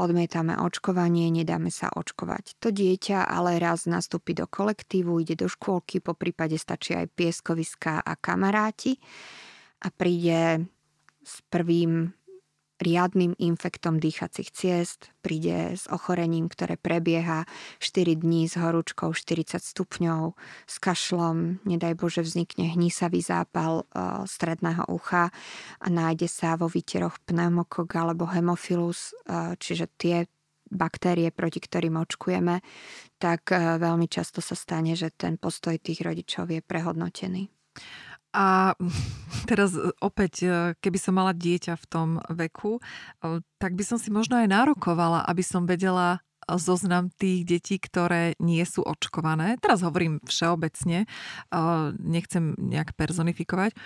odmietame 0.00 0.56
očkovanie, 0.56 1.28
nedáme 1.28 1.68
sa 1.68 1.92
očkovať. 1.92 2.56
To 2.64 2.72
dieťa 2.72 3.28
ale 3.28 3.60
raz 3.60 3.84
nastúpi 3.84 4.32
do 4.32 4.48
kolektívu, 4.48 5.20
ide 5.20 5.36
do 5.36 5.52
škôlky, 5.52 6.00
po 6.00 6.16
prípade 6.16 6.56
stačí 6.56 6.96
aj 6.96 7.12
pieskoviská 7.12 8.00
a 8.00 8.16
kamaráti 8.16 8.96
a 9.84 9.92
príde 9.92 10.64
s 11.22 11.42
prvým 11.50 12.14
riadnym 12.82 13.38
infektom 13.38 14.02
dýchacích 14.02 14.50
ciest, 14.50 15.14
príde 15.22 15.78
s 15.78 15.86
ochorením, 15.86 16.50
ktoré 16.50 16.74
prebieha 16.74 17.46
4 17.78 18.18
dní 18.18 18.50
s 18.50 18.58
horúčkou 18.58 19.14
40 19.14 19.62
stupňov, 19.62 20.34
s 20.66 20.76
kašlom, 20.82 21.62
nedaj 21.62 21.94
Bože 21.94 22.26
vznikne 22.26 22.74
hnísavý 22.74 23.22
zápal 23.22 23.86
e, 23.86 24.26
stredného 24.26 24.90
ucha 24.90 25.30
a 25.78 25.86
nájde 25.86 26.26
sa 26.26 26.58
vo 26.58 26.66
výteroch 26.66 27.22
pneumokok 27.22 27.88
alebo 27.94 28.26
hemofilus, 28.26 29.14
e, 29.14 29.54
čiže 29.56 29.86
tie 29.94 30.26
baktérie, 30.66 31.30
proti 31.30 31.62
ktorým 31.62 32.02
očkujeme, 32.02 32.58
tak 33.22 33.54
e, 33.54 33.78
veľmi 33.78 34.10
často 34.10 34.42
sa 34.42 34.58
stane, 34.58 34.98
že 34.98 35.14
ten 35.14 35.38
postoj 35.38 35.78
tých 35.78 36.02
rodičov 36.02 36.50
je 36.50 36.60
prehodnotený. 36.60 37.46
A 38.32 38.72
teraz 39.50 39.76
e, 39.76 39.92
opäť, 40.00 40.34
e, 40.44 40.48
keby 40.80 40.98
som 40.98 41.16
mala 41.16 41.36
dieťa 41.36 41.76
v 41.76 41.86
tom 41.88 42.08
veku, 42.32 42.80
tak 43.60 43.72
by 43.76 43.84
som 43.86 43.96
si 44.00 44.08
možno 44.08 44.40
aj 44.40 44.48
nárokovala, 44.50 45.24
aby 45.28 45.44
som 45.44 45.68
vedela 45.68 46.20
zoznam 46.42 47.06
tých 47.14 47.46
detí, 47.46 47.78
ktoré 47.78 48.34
nie 48.42 48.66
sú 48.66 48.82
očkované. 48.82 49.62
Teraz 49.62 49.86
hovorím 49.86 50.18
všeobecne, 50.26 51.06
nechcem 52.02 52.58
nejak 52.58 52.98
personifikovať. 52.98 53.78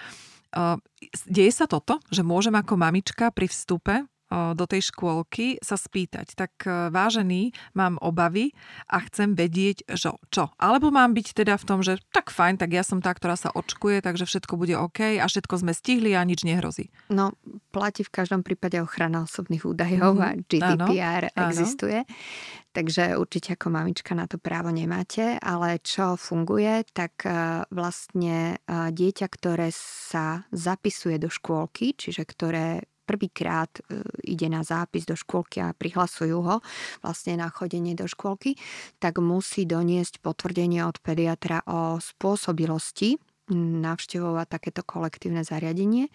Deje 1.29 1.53
sa 1.53 1.69
toto, 1.69 2.01
že 2.09 2.25
môžem 2.25 2.57
ako 2.57 2.81
mamička 2.81 3.29
pri 3.29 3.53
vstupe 3.53 4.09
do 4.31 4.65
tej 4.67 4.91
škôlky 4.91 5.63
sa 5.63 5.79
spýtať, 5.79 6.35
tak 6.35 6.53
e, 6.67 6.91
vážený, 6.91 7.55
mám 7.79 7.95
obavy 8.03 8.51
a 8.91 8.99
chcem 9.07 9.39
vedieť, 9.39 9.87
že 9.95 10.11
čo. 10.35 10.51
Alebo 10.59 10.91
mám 10.91 11.15
byť 11.15 11.47
teda 11.47 11.55
v 11.55 11.65
tom, 11.65 11.81
že 11.87 12.03
tak 12.11 12.35
fajn, 12.35 12.59
tak 12.59 12.75
ja 12.75 12.83
som 12.83 12.99
tá, 12.99 13.15
ktorá 13.15 13.39
sa 13.39 13.55
očkuje, 13.55 14.03
takže 14.03 14.27
všetko 14.27 14.59
bude 14.59 14.75
OK 14.75 15.23
a 15.23 15.27
všetko 15.31 15.63
sme 15.63 15.73
stihli 15.73 16.19
a 16.19 16.27
nič 16.27 16.43
nehrozí. 16.43 16.91
No, 17.07 17.39
platí 17.71 18.03
v 18.03 18.11
každom 18.11 18.43
prípade 18.43 18.83
ochrana 18.83 19.23
osobných 19.23 19.63
údajov 19.63 20.19
mm-hmm. 20.19 20.27
a 20.27 20.31
GDPR 20.51 21.23
áno, 21.31 21.47
existuje. 21.47 22.03
Áno. 22.03 22.65
Takže 22.77 23.17
určite 23.17 23.57
ako 23.57 23.73
mamička 23.73 24.13
na 24.13 24.29
to 24.29 24.37
právo 24.37 24.69
nemáte, 24.69 25.41
ale 25.41 25.81
čo 25.81 26.21
funguje, 26.21 26.85
tak 26.93 27.25
e, 27.25 27.65
vlastne 27.73 28.61
e, 28.61 28.93
dieťa, 28.93 29.27
ktoré 29.33 29.73
sa 29.73 30.45
zapisuje 30.53 31.17
do 31.17 31.33
škôlky, 31.33 31.97
čiže 31.97 32.29
ktoré 32.29 32.85
prvýkrát 33.07 33.71
e, 33.71 34.03
ide 34.27 34.51
na 34.51 34.67
zápis 34.67 35.07
do 35.07 35.15
škôlky 35.15 35.63
a 35.63 35.71
prihlasujú 35.71 36.39
ho 36.43 36.57
vlastne 37.01 37.39
na 37.39 37.47
chodenie 37.49 37.95
do 37.95 38.11
škôlky, 38.11 38.59
tak 38.99 39.23
musí 39.23 39.65
doniesť 39.65 40.19
potvrdenie 40.19 40.83
od 40.83 40.99
pediatra 40.99 41.63
o 41.71 42.03
spôsobilosti 42.03 43.23
navštevovať 43.55 44.47
takéto 44.51 44.83
kolektívne 44.83 45.47
zariadenie 45.47 46.11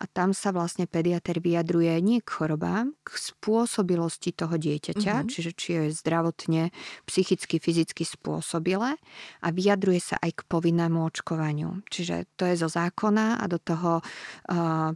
a 0.00 0.04
tam 0.08 0.32
sa 0.32 0.48
vlastne 0.48 0.88
pediater 0.88 1.36
vyjadruje 1.36 1.92
nie 2.00 2.24
k 2.24 2.28
chorobám, 2.28 2.96
k 3.04 3.08
spôsobilosti 3.20 4.32
toho 4.32 4.56
dieťaťa, 4.56 5.14
mm-hmm. 5.20 5.30
čiže 5.30 5.50
či 5.52 5.68
je 5.76 5.82
zdravotne, 5.92 6.72
psychicky, 7.04 7.60
fyzicky 7.60 8.08
spôsobilé 8.08 8.96
a 9.44 9.48
vyjadruje 9.52 10.00
sa 10.00 10.16
aj 10.24 10.40
k 10.40 10.46
povinnému 10.48 11.04
očkovaniu. 11.04 11.84
Čiže 11.92 12.32
to 12.40 12.48
je 12.48 12.56
zo 12.56 12.68
zákona 12.72 13.40
a 13.40 13.44
do, 13.44 13.60
toho, 13.60 14.00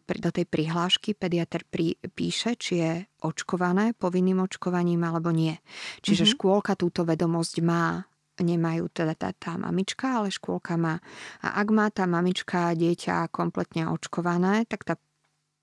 do 0.01 0.30
tej 0.32 0.47
prihlášky 0.49 1.12
pediater 1.12 1.68
píše, 2.16 2.57
či 2.57 2.72
je 2.80 2.93
očkované 3.24 3.93
povinným 3.93 4.41
očkovaním 4.41 5.05
alebo 5.05 5.32
nie. 5.32 5.57
Čiže 6.01 6.24
mm-hmm. 6.24 6.37
škôlka 6.41 6.72
túto 6.80 7.05
vedomosť 7.05 7.57
má 7.61 8.09
nemajú 8.41 8.91
teda 8.91 9.14
tá, 9.14 9.30
tá 9.37 9.55
mamička, 9.55 10.18
ale 10.22 10.35
škôlka 10.35 10.74
má. 10.74 10.99
A 11.45 11.62
ak 11.62 11.68
má 11.70 11.87
tá 11.95 12.09
mamička 12.09 12.74
dieťa 12.74 13.30
kompletne 13.30 13.87
očkované, 13.91 14.66
tak 14.66 14.82
tá 14.82 14.95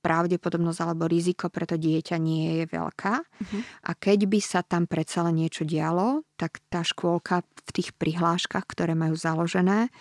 pravdepodobnosť 0.01 0.79
alebo 0.81 1.05
riziko 1.05 1.47
pre 1.53 1.69
to 1.69 1.77
dieťa 1.77 2.17
nie 2.17 2.61
je 2.61 2.65
veľká. 2.73 3.13
Uh-huh. 3.21 3.61
A 3.85 3.91
keď 3.93 4.25
by 4.25 4.39
sa 4.41 4.65
tam 4.65 4.89
predsa 4.89 5.21
len 5.21 5.45
niečo 5.45 5.63
dialo, 5.63 6.25
tak 6.35 6.57
tá 6.73 6.81
škôlka 6.81 7.45
v 7.45 7.69
tých 7.71 7.93
prihláškach, 7.95 8.65
ktoré 8.65 8.97
majú 8.97 9.13
založené, 9.13 9.93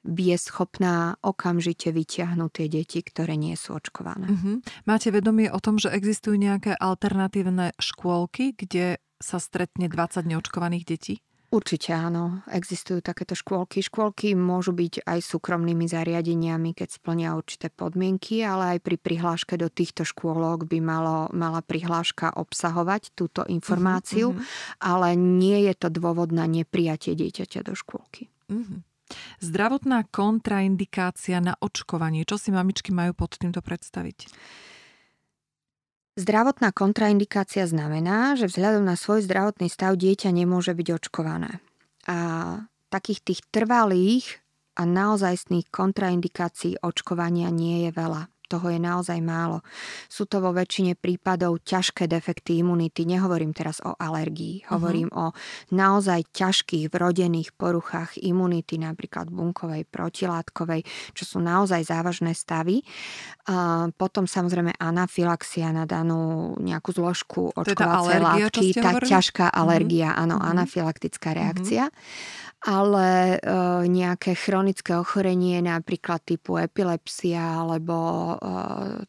je 0.00 0.32
schopná 0.40 1.20
okamžite 1.20 1.92
vyťahnuť 1.92 2.50
tie 2.56 2.66
deti, 2.72 3.04
ktoré 3.04 3.36
nie 3.36 3.52
sú 3.52 3.76
očkované. 3.76 4.32
Uh-huh. 4.32 4.64
Máte 4.88 5.12
vedomie 5.12 5.52
o 5.52 5.60
tom, 5.60 5.76
že 5.76 5.92
existujú 5.92 6.40
nejaké 6.40 6.72
alternatívne 6.78 7.76
škôlky, 7.76 8.56
kde 8.56 8.96
sa 9.20 9.36
stretne 9.36 9.92
20 9.92 10.24
neočkovaných 10.24 10.84
detí? 10.88 11.20
Určite 11.50 11.90
áno, 11.90 12.46
existujú 12.46 13.02
takéto 13.02 13.34
škôlky. 13.34 13.82
Škôlky 13.82 14.38
môžu 14.38 14.70
byť 14.70 15.02
aj 15.02 15.18
súkromnými 15.18 15.82
zariadeniami, 15.90 16.78
keď 16.78 16.88
splnia 16.94 17.34
určité 17.34 17.66
podmienky, 17.74 18.46
ale 18.46 18.78
aj 18.78 18.86
pri 18.86 18.94
prihláške 18.94 19.58
do 19.58 19.66
týchto 19.66 20.06
škôlok 20.06 20.70
by 20.70 20.78
malo, 20.78 21.26
mala 21.34 21.58
prihláška 21.58 22.38
obsahovať 22.38 23.18
túto 23.18 23.42
informáciu, 23.50 24.30
uh-huh, 24.30 24.46
ale 24.78 25.18
nie 25.18 25.66
je 25.66 25.74
to 25.74 25.90
dôvod 25.90 26.30
na 26.30 26.46
neprijatie 26.46 27.18
dieťaťa 27.18 27.66
do 27.66 27.74
škôlky. 27.74 28.30
Uh-huh. 28.46 28.86
Zdravotná 29.42 30.06
kontraindikácia 30.06 31.42
na 31.42 31.58
očkovanie. 31.58 32.22
Čo 32.22 32.38
si 32.38 32.54
mamičky 32.54 32.94
majú 32.94 33.10
pod 33.10 33.34
týmto 33.34 33.58
predstaviť? 33.58 34.30
Zdravotná 36.20 36.68
kontraindikácia 36.76 37.64
znamená, 37.64 38.36
že 38.36 38.44
vzhľadom 38.44 38.84
na 38.84 38.92
svoj 38.92 39.24
zdravotný 39.24 39.72
stav 39.72 39.96
dieťa 39.96 40.28
nemôže 40.28 40.76
byť 40.76 40.88
očkované. 41.00 41.64
A 42.04 42.16
takých 42.92 43.24
tých 43.24 43.40
trvalých 43.48 44.44
a 44.76 44.84
naozajstných 44.84 45.72
kontraindikácií 45.72 46.76
očkovania 46.84 47.48
nie 47.48 47.88
je 47.88 47.90
veľa 47.96 48.28
toho 48.50 48.66
je 48.66 48.82
naozaj 48.82 49.22
málo. 49.22 49.62
Sú 50.10 50.26
to 50.26 50.42
vo 50.42 50.50
väčšine 50.50 50.98
prípadov 50.98 51.62
ťažké 51.62 52.10
defekty 52.10 52.58
imunity. 52.58 53.06
Nehovorím 53.06 53.54
teraz 53.54 53.78
o 53.86 53.94
alergii, 53.94 54.66
mhm. 54.66 54.68
hovorím 54.74 55.08
uh-huh. 55.14 55.30
o 55.30 55.36
naozaj 55.70 56.26
ťažkých 56.34 56.90
vrodených 56.90 57.54
poruchách 57.54 58.18
imunity, 58.18 58.82
napríklad 58.82 59.30
bunkovej, 59.30 59.86
protilátkovej, 59.86 60.82
čo 61.14 61.22
sú 61.22 61.38
naozaj 61.38 61.86
závažné 61.86 62.34
stavy. 62.34 62.82
A 63.46 63.86
potom 63.94 64.26
samozrejme 64.26 64.74
anafilaxia 64.82 65.70
na 65.70 65.86
danú 65.86 66.58
nejakú 66.58 66.90
zložku 66.90 67.54
očkovacej 67.54 68.18
látky, 68.18 68.66
tá 68.74 68.98
ťažká 68.98 69.46
mhm. 69.52 69.54
alergia, 69.54 70.10
uh-huh. 70.10 70.22
áno, 70.26 70.36
uh-huh. 70.42 70.50
anafilaktická 70.50 71.30
reakcia. 71.36 71.86
Uh-huh 71.86 72.48
ale 72.60 73.40
e, 73.40 73.48
nejaké 73.88 74.36
chronické 74.36 74.92
ochorenie, 74.92 75.64
napríklad 75.64 76.20
typu 76.20 76.60
epilepsia 76.60 77.64
alebo 77.64 77.96
e, 77.96 78.39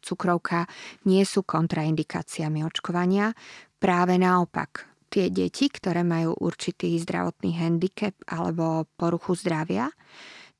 cukrovka, 0.04 0.68
nie 1.08 1.24
sú 1.24 1.42
kontraindikáciami 1.42 2.62
očkovania. 2.62 3.32
Práve 3.80 4.20
naopak, 4.20 4.86
tie 5.12 5.28
deti, 5.28 5.68
ktoré 5.68 6.00
majú 6.06 6.32
určitý 6.40 6.96
zdravotný 6.96 7.56
handicap 7.60 8.16
alebo 8.24 8.88
poruchu 8.96 9.36
zdravia, 9.36 9.92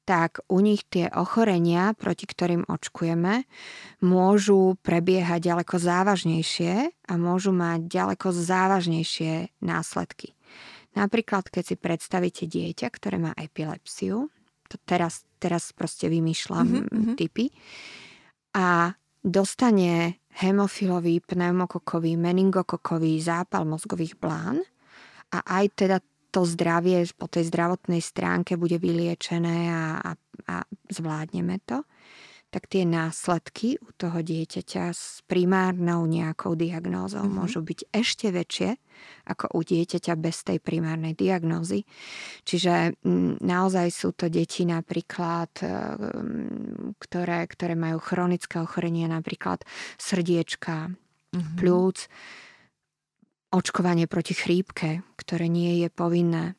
tak 0.03 0.43
u 0.51 0.59
nich 0.59 0.83
tie 0.91 1.07
ochorenia, 1.15 1.95
proti 1.95 2.27
ktorým 2.27 2.67
očkujeme, 2.67 3.47
môžu 4.03 4.75
prebiehať 4.83 5.55
ďaleko 5.55 5.79
závažnejšie 5.79 6.91
a 6.91 7.13
môžu 7.15 7.55
mať 7.55 7.87
ďaleko 7.87 8.35
závažnejšie 8.35 9.63
následky. 9.63 10.35
Napríklad, 10.93 11.49
keď 11.49 11.65
si 11.73 11.77
predstavíte 11.79 12.45
dieťa, 12.51 12.87
ktoré 12.93 13.17
má 13.23 13.33
epilepsiu, 13.39 14.29
to 14.69 14.77
teraz, 14.85 15.25
teraz 15.39 15.71
proste 15.73 16.11
vymýšľam 16.11 16.69
mm-hmm. 16.83 17.15
typy, 17.17 17.55
a 18.53 18.93
dostane 19.25 20.23
hemofilový, 20.33 21.21
pneumokokový, 21.21 22.17
meningokokový 22.17 23.21
zápal 23.21 23.65
mozgových 23.65 24.17
blán 24.17 24.61
a 25.33 25.39
aj 25.61 25.67
teda 25.77 25.97
to 26.33 26.49
zdravie 26.49 27.05
po 27.13 27.29
tej 27.29 27.53
zdravotnej 27.53 28.01
stránke 28.01 28.57
bude 28.57 28.81
vyliečené 28.81 29.69
a, 29.69 30.01
a, 30.01 30.11
a 30.49 30.57
zvládneme 30.89 31.61
to, 31.69 31.85
tak 32.53 32.69
tie 32.69 32.85
následky 32.85 33.81
u 33.81 33.97
toho 33.97 34.21
dieťaťa 34.21 34.93
s 34.93 35.25
primárnou 35.25 36.05
nejakou 36.05 36.53
diagnózou 36.53 37.25
mm-hmm. 37.25 37.41
môžu 37.41 37.65
byť 37.65 37.89
ešte 37.89 38.29
väčšie 38.29 38.77
ako 39.25 39.57
u 39.57 39.61
dieťaťa 39.65 40.13
bez 40.21 40.45
tej 40.45 40.61
primárnej 40.61 41.17
diagnózy. 41.17 41.89
Čiže 42.45 43.01
m, 43.09 43.41
naozaj 43.41 43.89
sú 43.89 44.13
to 44.13 44.29
deti 44.29 44.69
napríklad, 44.69 45.49
e, 45.65 45.73
m, 45.97 46.93
ktoré, 47.01 47.49
ktoré 47.49 47.73
majú 47.73 48.05
chronické 48.05 48.61
ochorenie, 48.61 49.09
napríklad 49.09 49.65
srdiečka, 49.97 50.93
mm-hmm. 50.93 51.57
plúc, 51.57 52.05
očkovanie 53.49 54.05
proti 54.05 54.37
chrípke, 54.37 55.01
ktoré 55.17 55.49
nie 55.49 55.81
je 55.81 55.89
povinné. 55.89 56.53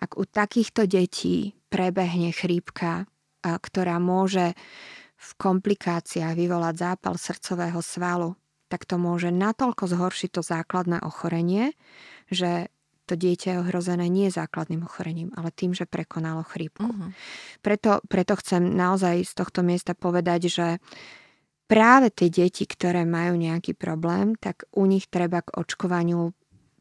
Ak 0.00 0.16
u 0.16 0.24
takýchto 0.24 0.88
detí 0.88 1.52
prebehne 1.68 2.32
chrípka, 2.32 3.04
a, 3.44 3.60
ktorá 3.60 4.00
môže 4.00 4.56
v 5.24 5.32
komplikáciách 5.40 6.36
vyvolať 6.36 6.74
zápal 6.76 7.16
srdcového 7.16 7.80
svalu, 7.80 8.36
tak 8.68 8.84
to 8.84 9.00
môže 9.00 9.32
natoľko 9.32 9.88
zhoršiť 9.88 10.30
to 10.36 10.42
základné 10.44 11.00
ochorenie, 11.00 11.72
že 12.28 12.68
to 13.04 13.20
dieťa 13.20 13.48
je 13.56 13.60
ohrozené 13.60 14.08
nie 14.08 14.32
základným 14.32 14.88
ochorením, 14.88 15.28
ale 15.36 15.52
tým, 15.52 15.76
že 15.76 15.84
prekonalo 15.84 16.40
chrípku. 16.40 16.88
Uh-huh. 16.88 17.12
Preto, 17.60 18.00
preto 18.08 18.32
chcem 18.40 18.64
naozaj 18.64 19.28
z 19.28 19.32
tohto 19.36 19.60
miesta 19.60 19.92
povedať, 19.92 20.48
že 20.48 20.66
práve 21.68 22.08
tie 22.08 22.32
deti, 22.32 22.64
ktoré 22.64 23.04
majú 23.04 23.36
nejaký 23.36 23.76
problém, 23.76 24.32
tak 24.40 24.64
u 24.72 24.88
nich 24.88 25.04
treba 25.12 25.44
k 25.44 25.52
očkovaniu 25.52 26.32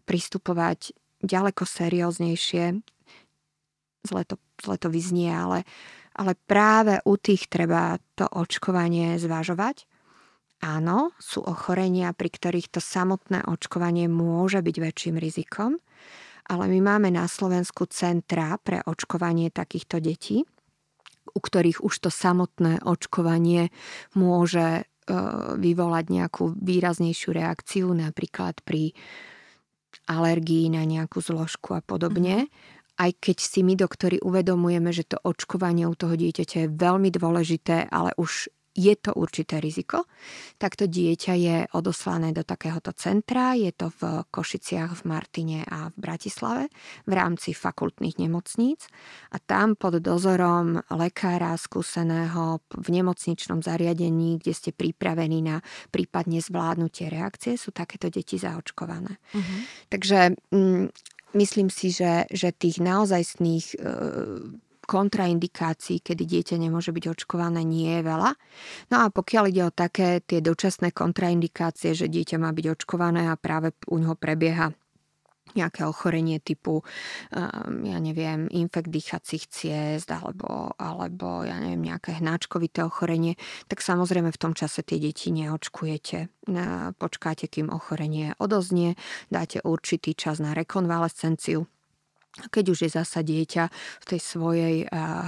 pristupovať 0.08 0.96
ďaleko 1.24 1.64
serióznejšie. 1.68 2.84
Zle 4.04 4.24
to, 4.28 4.36
zle 4.64 4.76
to 4.80 4.88
vyznie, 4.92 5.32
ale, 5.32 5.68
ale 6.14 6.38
práve 6.46 7.02
u 7.06 7.18
tých 7.18 7.50
treba 7.50 7.98
to 8.14 8.30
očkovanie 8.30 9.18
zvažovať. 9.18 9.90
Áno, 10.64 11.12
sú 11.20 11.44
ochorenia, 11.44 12.16
pri 12.16 12.32
ktorých 12.32 12.72
to 12.72 12.80
samotné 12.80 13.44
očkovanie 13.44 14.08
môže 14.08 14.64
byť 14.64 14.76
väčším 14.80 15.20
rizikom, 15.20 15.76
ale 16.48 16.72
my 16.72 16.80
máme 16.80 17.10
na 17.12 17.28
Slovensku 17.28 17.84
centra 17.92 18.56
pre 18.64 18.80
očkovanie 18.84 19.52
takýchto 19.52 20.00
detí, 20.00 20.48
u 21.34 21.40
ktorých 21.40 21.84
už 21.84 22.08
to 22.08 22.10
samotné 22.12 22.80
očkovanie 22.84 23.76
môže 24.16 24.68
e, 24.80 24.84
vyvolať 25.60 26.06
nejakú 26.08 26.56
výraznejšiu 26.56 27.30
reakciu, 27.36 27.88
napríklad 27.92 28.64
pri 28.64 28.96
alergii 30.08 30.72
na 30.72 30.84
nejakú 30.84 31.20
zložku 31.24 31.76
a 31.76 31.82
podobne. 31.84 32.48
Aj 33.00 33.10
keď 33.10 33.38
si 33.42 33.66
my 33.66 33.74
doktori 33.74 34.22
uvedomujeme, 34.22 34.94
že 34.94 35.10
to 35.10 35.18
očkovanie 35.22 35.90
u 35.90 35.96
toho 35.98 36.14
dieťaťa 36.14 36.58
je 36.66 36.70
veľmi 36.70 37.10
dôležité, 37.10 37.90
ale 37.90 38.14
už 38.18 38.54
je 38.74 38.94
to 38.98 39.14
určité 39.14 39.62
riziko, 39.62 40.10
tak 40.58 40.74
to 40.74 40.90
dieťa 40.90 41.34
je 41.38 41.58
odoslané 41.78 42.34
do 42.34 42.42
takéhoto 42.42 42.90
centra. 42.98 43.54
Je 43.54 43.70
to 43.70 43.94
v 44.02 44.26
Košiciach, 44.34 44.98
v 44.98 45.04
Martine 45.06 45.60
a 45.70 45.94
v 45.94 45.98
Bratislave 45.98 46.74
v 47.06 47.14
rámci 47.14 47.54
fakultných 47.54 48.18
nemocníc. 48.18 48.90
A 49.30 49.38
tam 49.38 49.78
pod 49.78 50.02
dozorom 50.02 50.82
lekára 50.90 51.54
skúseného 51.54 52.66
v 52.74 52.88
nemocničnom 52.90 53.62
zariadení, 53.62 54.42
kde 54.42 54.54
ste 54.58 54.72
pripravení 54.74 55.46
na 55.46 55.62
prípadne 55.94 56.42
zvládnutie 56.42 57.14
reakcie, 57.14 57.62
sú 57.62 57.70
takéto 57.70 58.10
deti 58.10 58.42
zaočkované. 58.42 59.22
Uh-huh. 59.38 59.60
Takže 59.94 60.34
mm, 60.50 61.13
myslím 61.34 61.70
si, 61.70 61.90
že, 61.94 62.30
že 62.30 62.54
tých 62.54 62.82
naozajstných 62.82 63.66
e, 63.74 63.78
kontraindikácií, 64.84 66.04
kedy 66.04 66.24
dieťa 66.28 66.56
nemôže 66.60 66.92
byť 66.92 67.06
očkované, 67.08 67.64
nie 67.64 68.00
je 68.00 68.02
veľa. 68.04 68.32
No 68.92 68.96
a 69.04 69.06
pokiaľ 69.10 69.44
ide 69.50 69.64
o 69.68 69.72
také 69.74 70.20
tie 70.20 70.44
dočasné 70.44 70.92
kontraindikácie, 70.92 71.96
že 71.96 72.12
dieťa 72.12 72.38
má 72.38 72.52
byť 72.52 72.66
očkované 72.80 73.32
a 73.32 73.40
práve 73.40 73.72
u 73.88 73.98
ňoho 73.98 74.20
prebieha 74.20 74.76
nejaké 75.54 75.84
ochorenie 75.84 76.40
typu, 76.40 76.82
um, 76.82 77.84
ja 77.84 78.00
neviem, 78.00 78.48
infekt 78.50 78.90
dýchacích 78.90 79.46
ciest 79.52 80.10
alebo, 80.10 80.72
alebo 80.80 81.44
ja 81.44 81.60
neviem, 81.60 81.94
nejaké 81.94 82.18
hnáčkovité 82.24 82.82
ochorenie, 82.88 83.36
tak 83.68 83.84
samozrejme 83.84 84.32
v 84.32 84.42
tom 84.42 84.56
čase 84.56 84.82
tie 84.82 84.98
deti 84.98 85.30
neočkujete. 85.36 86.32
Počkáte, 86.98 87.46
kým 87.52 87.70
ochorenie 87.70 88.34
odoznie, 88.40 88.96
dáte 89.30 89.60
určitý 89.62 90.16
čas 90.16 90.40
na 90.40 90.56
rekonvalescenciu 90.56 91.68
keď 92.34 92.66
už 92.74 92.80
je 92.82 92.90
zasa 92.90 93.22
dieťa 93.22 93.64
v 94.02 94.06
tej 94.10 94.18
svojej 94.18 94.76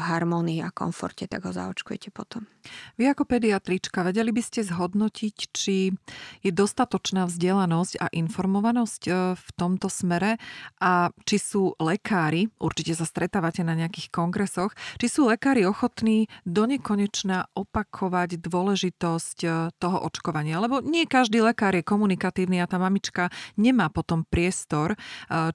harmonii 0.09 0.65
a 0.65 0.73
komforte, 0.73 1.29
tak 1.29 1.45
ho 1.45 1.53
zaočkujete 1.53 2.09
potom. 2.09 2.49
Vy 2.95 3.11
ako 3.11 3.27
pediatrička, 3.27 4.05
vedeli 4.05 4.31
by 4.31 4.41
ste 4.43 4.65
zhodnotiť, 4.65 5.35
či 5.51 5.93
je 6.41 6.51
dostatočná 6.51 7.27
vzdelanosť 7.27 7.93
a 8.01 8.07
informovanosť 8.09 9.01
e, 9.07 9.11
v 9.35 9.47
tomto 9.55 9.91
smere 9.91 10.41
a 10.81 11.11
či 11.23 11.37
sú 11.37 11.77
lekári, 11.77 12.49
určite 12.57 12.97
sa 12.97 13.05
stretávate 13.05 13.61
na 13.61 13.75
nejakých 13.77 14.09
kongresoch, 14.09 14.73
či 14.97 15.07
sú 15.07 15.27
lekári 15.29 15.67
ochotní 15.67 16.31
do 16.47 16.65
nekonečna 16.65 17.51
opakovať 17.53 18.41
dôležitosť 18.41 19.37
e, 19.43 19.49
toho 19.77 19.97
očkovania. 20.05 20.61
Lebo 20.61 20.79
nie 20.81 21.09
každý 21.09 21.43
lekár 21.43 21.75
je 21.75 21.85
komunikatívny 21.85 22.59
a 22.63 22.69
tá 22.69 22.81
mamička 22.81 23.29
nemá 23.59 23.91
potom 23.91 24.23
priestor, 24.25 24.95
e, 24.95 24.97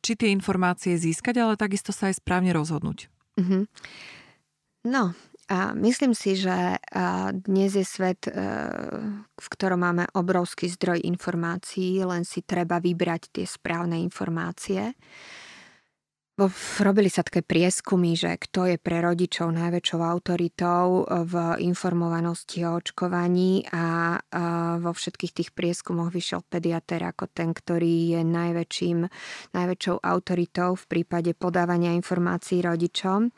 či 0.00 0.14
tie 0.14 0.30
informácie 0.30 0.94
získať 0.94 1.40
ale 1.40 1.54
takisto 1.56 1.90
sa 1.90 2.12
aj 2.12 2.20
správne 2.20 2.52
rozhodnúť. 2.54 3.08
Mm-hmm. 3.40 3.62
No, 4.80 5.12
a 5.50 5.74
myslím 5.74 6.14
si, 6.14 6.38
že 6.38 6.78
dnes 7.42 7.74
je 7.74 7.82
svet, 7.82 8.30
e, 8.30 8.32
v 9.26 9.46
ktorom 9.50 9.82
máme 9.82 10.06
obrovský 10.14 10.70
zdroj 10.70 11.02
informácií, 11.02 11.98
len 12.06 12.22
si 12.22 12.46
treba 12.46 12.78
vybrať 12.78 13.34
tie 13.34 13.46
správne 13.50 13.98
informácie. 13.98 14.94
Robili 16.80 17.12
sa 17.12 17.20
také 17.20 17.44
prieskumy, 17.44 18.16
že 18.16 18.40
kto 18.40 18.64
je 18.72 18.76
pre 18.80 19.04
rodičov 19.04 19.52
najväčšou 19.52 20.00
autoritou 20.00 21.04
v 21.04 21.34
informovanosti 21.60 22.64
o 22.64 22.80
očkovaní 22.80 23.68
a 23.68 24.16
vo 24.80 24.92
všetkých 24.96 25.36
tých 25.36 25.50
prieskumoch 25.52 26.08
vyšiel 26.08 26.40
pediater 26.48 27.04
ako 27.04 27.28
ten, 27.28 27.52
ktorý 27.52 28.16
je 28.16 28.20
najväčším, 28.24 28.98
najväčšou 29.52 30.00
autoritou 30.00 30.80
v 30.80 30.84
prípade 30.88 31.36
podávania 31.36 31.92
informácií 31.92 32.64
rodičom. 32.64 33.28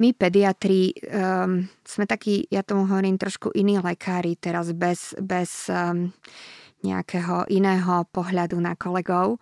My 0.00 0.16
pediatri 0.16 0.94
um, 1.10 1.68
sme 1.84 2.04
takí, 2.08 2.48
ja 2.48 2.64
tomu 2.64 2.88
hovorím, 2.88 3.20
trošku 3.20 3.52
iní 3.52 3.76
lekári 3.82 4.38
teraz 4.40 4.72
bez, 4.72 5.12
bez 5.20 5.68
um, 5.68 6.08
nejakého 6.82 7.46
iného 7.52 8.06
pohľadu 8.10 8.56
na 8.58 8.74
kolegov. 8.74 9.36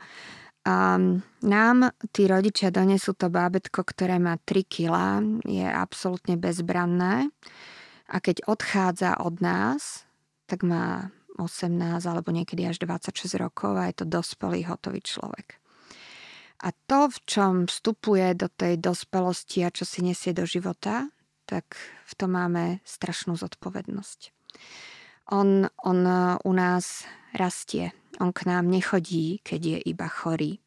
Um, 0.60 1.24
nám 1.40 1.96
tí 2.12 2.28
rodičia 2.28 2.68
donesú 2.68 3.16
to 3.16 3.32
bábetko, 3.32 3.80
ktoré 3.80 4.20
má 4.20 4.36
3 4.36 4.60
kg, 4.68 4.96
je 5.48 5.64
absolútne 5.64 6.36
bezbranné 6.36 7.32
a 8.10 8.16
keď 8.20 8.44
odchádza 8.44 9.16
od 9.24 9.40
nás, 9.40 10.04
tak 10.44 10.66
má 10.66 11.14
18 11.38 12.04
alebo 12.04 12.28
niekedy 12.28 12.68
až 12.68 12.82
26 12.84 13.40
rokov 13.40 13.78
a 13.78 13.88
je 13.88 14.04
to 14.04 14.04
dospelý 14.04 14.68
hotový 14.68 15.00
človek. 15.00 15.59
A 16.60 16.68
to, 16.86 17.08
v 17.08 17.18
čom 17.24 17.52
vstupuje 17.64 18.36
do 18.36 18.52
tej 18.52 18.76
dospelosti 18.76 19.64
a 19.64 19.72
čo 19.72 19.88
si 19.88 20.04
nesie 20.04 20.36
do 20.36 20.44
života, 20.44 21.08
tak 21.48 21.74
v 22.04 22.12
tom 22.14 22.36
máme 22.36 22.84
strašnú 22.84 23.34
zodpovednosť. 23.34 24.20
On, 25.32 25.66
on 25.82 25.98
u 26.44 26.52
nás 26.52 27.08
rastie, 27.32 27.96
on 28.20 28.34
k 28.34 28.44
nám 28.44 28.68
nechodí, 28.68 29.40
keď 29.40 29.60
je 29.60 29.78
iba 29.88 30.06
chorý. 30.10 30.60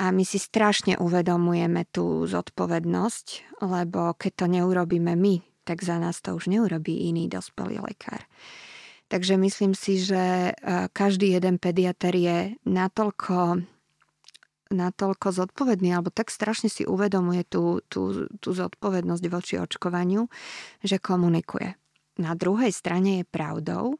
A 0.00 0.14
my 0.14 0.24
si 0.24 0.40
strašne 0.40 0.96
uvedomujeme 0.96 1.84
tú 1.92 2.24
zodpovednosť, 2.24 3.60
lebo 3.60 4.16
keď 4.16 4.32
to 4.32 4.46
neurobíme 4.48 5.12
my, 5.12 5.44
tak 5.68 5.84
za 5.84 6.00
nás 6.00 6.24
to 6.24 6.32
už 6.38 6.48
neurobí 6.48 7.12
iný 7.12 7.28
dospelý 7.28 7.84
lekár. 7.84 8.24
Takže 9.10 9.36
myslím 9.36 9.74
si, 9.74 9.98
že 10.00 10.50
e, 10.50 10.52
každý 10.94 11.34
jeden 11.34 11.58
pediater 11.58 12.14
je 12.14 12.38
natoľko, 12.62 13.66
natoľko 14.70 15.34
zodpovedný, 15.34 15.92
alebo 15.92 16.14
tak 16.14 16.30
strašne 16.30 16.70
si 16.70 16.86
uvedomuje 16.86 17.42
tú, 17.44 17.82
tú, 17.90 18.30
tú 18.38 18.50
zodpovednosť 18.54 19.24
voči 19.26 19.54
očkovaniu, 19.58 20.30
že 20.80 21.02
komunikuje. 21.02 21.74
Na 22.22 22.38
druhej 22.38 22.70
strane 22.70 23.22
je 23.22 23.24
pravdou, 23.26 23.98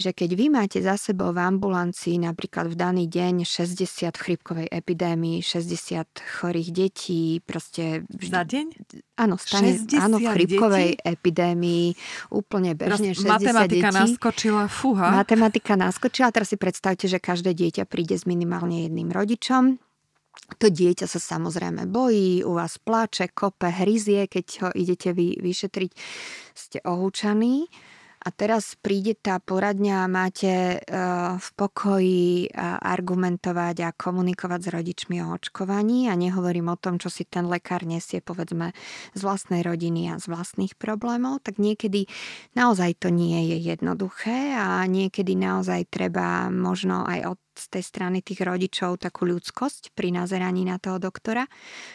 že 0.00 0.16
keď 0.16 0.30
vy 0.32 0.46
máte 0.48 0.80
za 0.80 0.96
sebou 0.96 1.28
v 1.36 1.44
ambulancii 1.44 2.16
napríklad 2.24 2.72
v 2.72 2.76
daný 2.80 3.04
deň 3.04 3.44
60 3.44 4.16
chrypkovej 4.16 4.66
epidémii, 4.72 5.44
60 5.44 6.40
chorých 6.40 6.70
detí, 6.72 7.44
proste... 7.44 8.08
Za 8.08 8.48
deň? 8.48 8.96
Áno, 9.20 9.36
stane, 9.36 9.76
áno, 10.00 10.16
v 10.16 10.24
chrypkovej 10.24 10.96
detí? 10.96 11.04
epidémii 11.04 11.86
úplne 12.32 12.72
bežne 12.72 13.12
teraz 13.12 13.28
60 13.28 13.28
matematika 13.28 13.88
detí. 13.92 14.00
naskočila, 14.00 14.64
fúha. 14.72 15.12
Matematika 15.12 15.76
naskočila, 15.76 16.32
teraz 16.32 16.48
si 16.48 16.56
predstavte, 16.56 17.04
že 17.04 17.20
každé 17.20 17.52
dieťa 17.52 17.84
príde 17.84 18.16
s 18.16 18.24
minimálne 18.24 18.88
jedným 18.88 19.12
rodičom, 19.12 19.76
to 20.56 20.72
dieťa 20.72 21.06
sa 21.06 21.20
samozrejme 21.20 21.86
bojí, 21.86 22.42
u 22.42 22.56
vás 22.56 22.78
plače, 22.80 23.30
kope, 23.30 23.70
hryzie, 23.70 24.26
keď 24.26 24.46
ho 24.66 24.68
idete 24.74 25.14
vy, 25.14 25.38
vyšetriť, 25.38 25.90
ste 26.54 26.78
ohúčaní. 26.82 27.68
A 28.20 28.28
teraz 28.28 28.76
príde 28.76 29.16
tá 29.16 29.40
poradňa 29.40 30.04
a 30.04 30.12
máte 30.12 30.76
eh, 30.76 30.80
v 31.40 31.48
pokoji 31.56 32.52
argumentovať 32.80 33.76
a 33.80 33.96
komunikovať 33.96 34.60
s 34.60 34.68
rodičmi 34.76 35.16
o 35.24 35.32
očkovaní 35.32 36.12
a 36.12 36.14
nehovorím 36.20 36.68
o 36.68 36.76
tom, 36.76 37.00
čo 37.00 37.08
si 37.08 37.24
ten 37.24 37.48
lekár 37.48 37.88
nesie 37.88 38.20
povedzme 38.20 38.76
z 39.16 39.20
vlastnej 39.24 39.64
rodiny 39.64 40.12
a 40.12 40.20
z 40.20 40.28
vlastných 40.28 40.76
problémov, 40.76 41.40
tak 41.40 41.56
niekedy 41.56 42.12
naozaj 42.52 43.00
to 43.00 43.08
nie 43.08 43.56
je 43.56 43.72
jednoduché 43.72 44.52
a 44.52 44.84
niekedy 44.84 45.32
naozaj 45.32 45.88
treba 45.88 46.52
možno 46.52 47.08
aj 47.08 47.36
od 47.36 47.40
z 47.60 47.76
tej 47.76 47.84
strany 47.84 48.24
tých 48.24 48.40
rodičov 48.40 49.04
takú 49.04 49.28
ľudskosť 49.28 49.92
pri 49.92 50.16
nazeraní 50.16 50.64
na 50.64 50.80
toho 50.80 50.96
doktora. 50.96 51.44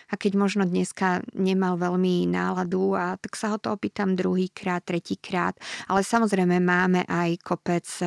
A 0.09 0.13
keď 0.13 0.37
možno 0.37 0.63
dneska 0.69 1.25
nemal 1.33 1.81
veľmi 1.81 2.29
náladu, 2.29 2.93
a 2.93 3.17
tak 3.17 3.33
sa 3.33 3.49
ho 3.49 3.57
to 3.57 3.73
opýtam 3.73 4.13
druhýkrát, 4.13 4.85
tretíkrát. 4.85 5.57
Ale 5.89 6.05
samozrejme 6.05 6.61
máme 6.61 7.09
aj 7.09 7.41
kopec 7.41 7.87
e, 7.99 8.05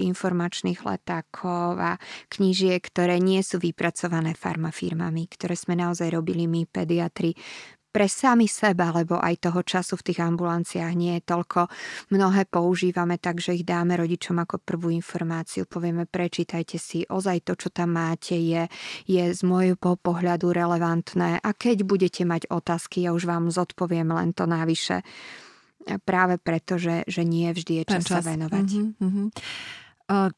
informačných 0.00 0.80
letákov 0.80 1.76
a 1.76 2.00
knížiek, 2.32 2.80
ktoré 2.80 3.20
nie 3.20 3.44
sú 3.44 3.60
vypracované 3.60 4.32
farmafirmami, 4.32 5.28
ktoré 5.28 5.52
sme 5.52 5.76
naozaj 5.76 6.08
robili 6.08 6.48
my, 6.48 6.64
pediatri, 6.64 7.36
pre 7.92 8.08
sami 8.08 8.48
seba, 8.48 8.88
lebo 8.90 9.20
aj 9.20 9.52
toho 9.52 9.60
času 9.60 10.00
v 10.00 10.06
tých 10.08 10.24
ambulanciách 10.24 10.94
nie 10.96 11.20
je 11.20 11.28
toľko. 11.28 11.68
Mnohé 12.08 12.48
používame 12.48 13.20
tak, 13.20 13.38
že 13.38 13.52
ich 13.52 13.68
dáme 13.68 14.00
rodičom 14.00 14.40
ako 14.40 14.64
prvú 14.64 14.88
informáciu. 14.88 15.68
Povieme, 15.68 16.08
prečítajte 16.08 16.80
si, 16.80 17.04
ozaj 17.04 17.44
to, 17.44 17.52
čo 17.54 17.68
tam 17.68 18.00
máte, 18.00 18.34
je, 18.34 18.64
je 19.04 19.22
z 19.36 19.40
môjho 19.44 19.76
pohľadu 19.76 20.48
relevantné 20.50 21.44
a 21.44 21.48
keď 21.52 21.84
budete 21.84 22.24
mať 22.24 22.48
otázky, 22.48 23.04
ja 23.04 23.12
už 23.12 23.28
vám 23.28 23.52
zodpoviem 23.52 24.08
len 24.08 24.32
to 24.32 24.48
návyše. 24.48 25.04
Práve 26.08 26.38
preto, 26.38 26.78
že, 26.78 27.02
že 27.10 27.26
nie 27.26 27.50
vždy 27.50 27.82
je 27.82 27.84
čas, 27.84 28.06
čas. 28.08 28.22
sa 28.22 28.24
venovať. 28.24 28.68
Mm-hmm. 29.02 29.26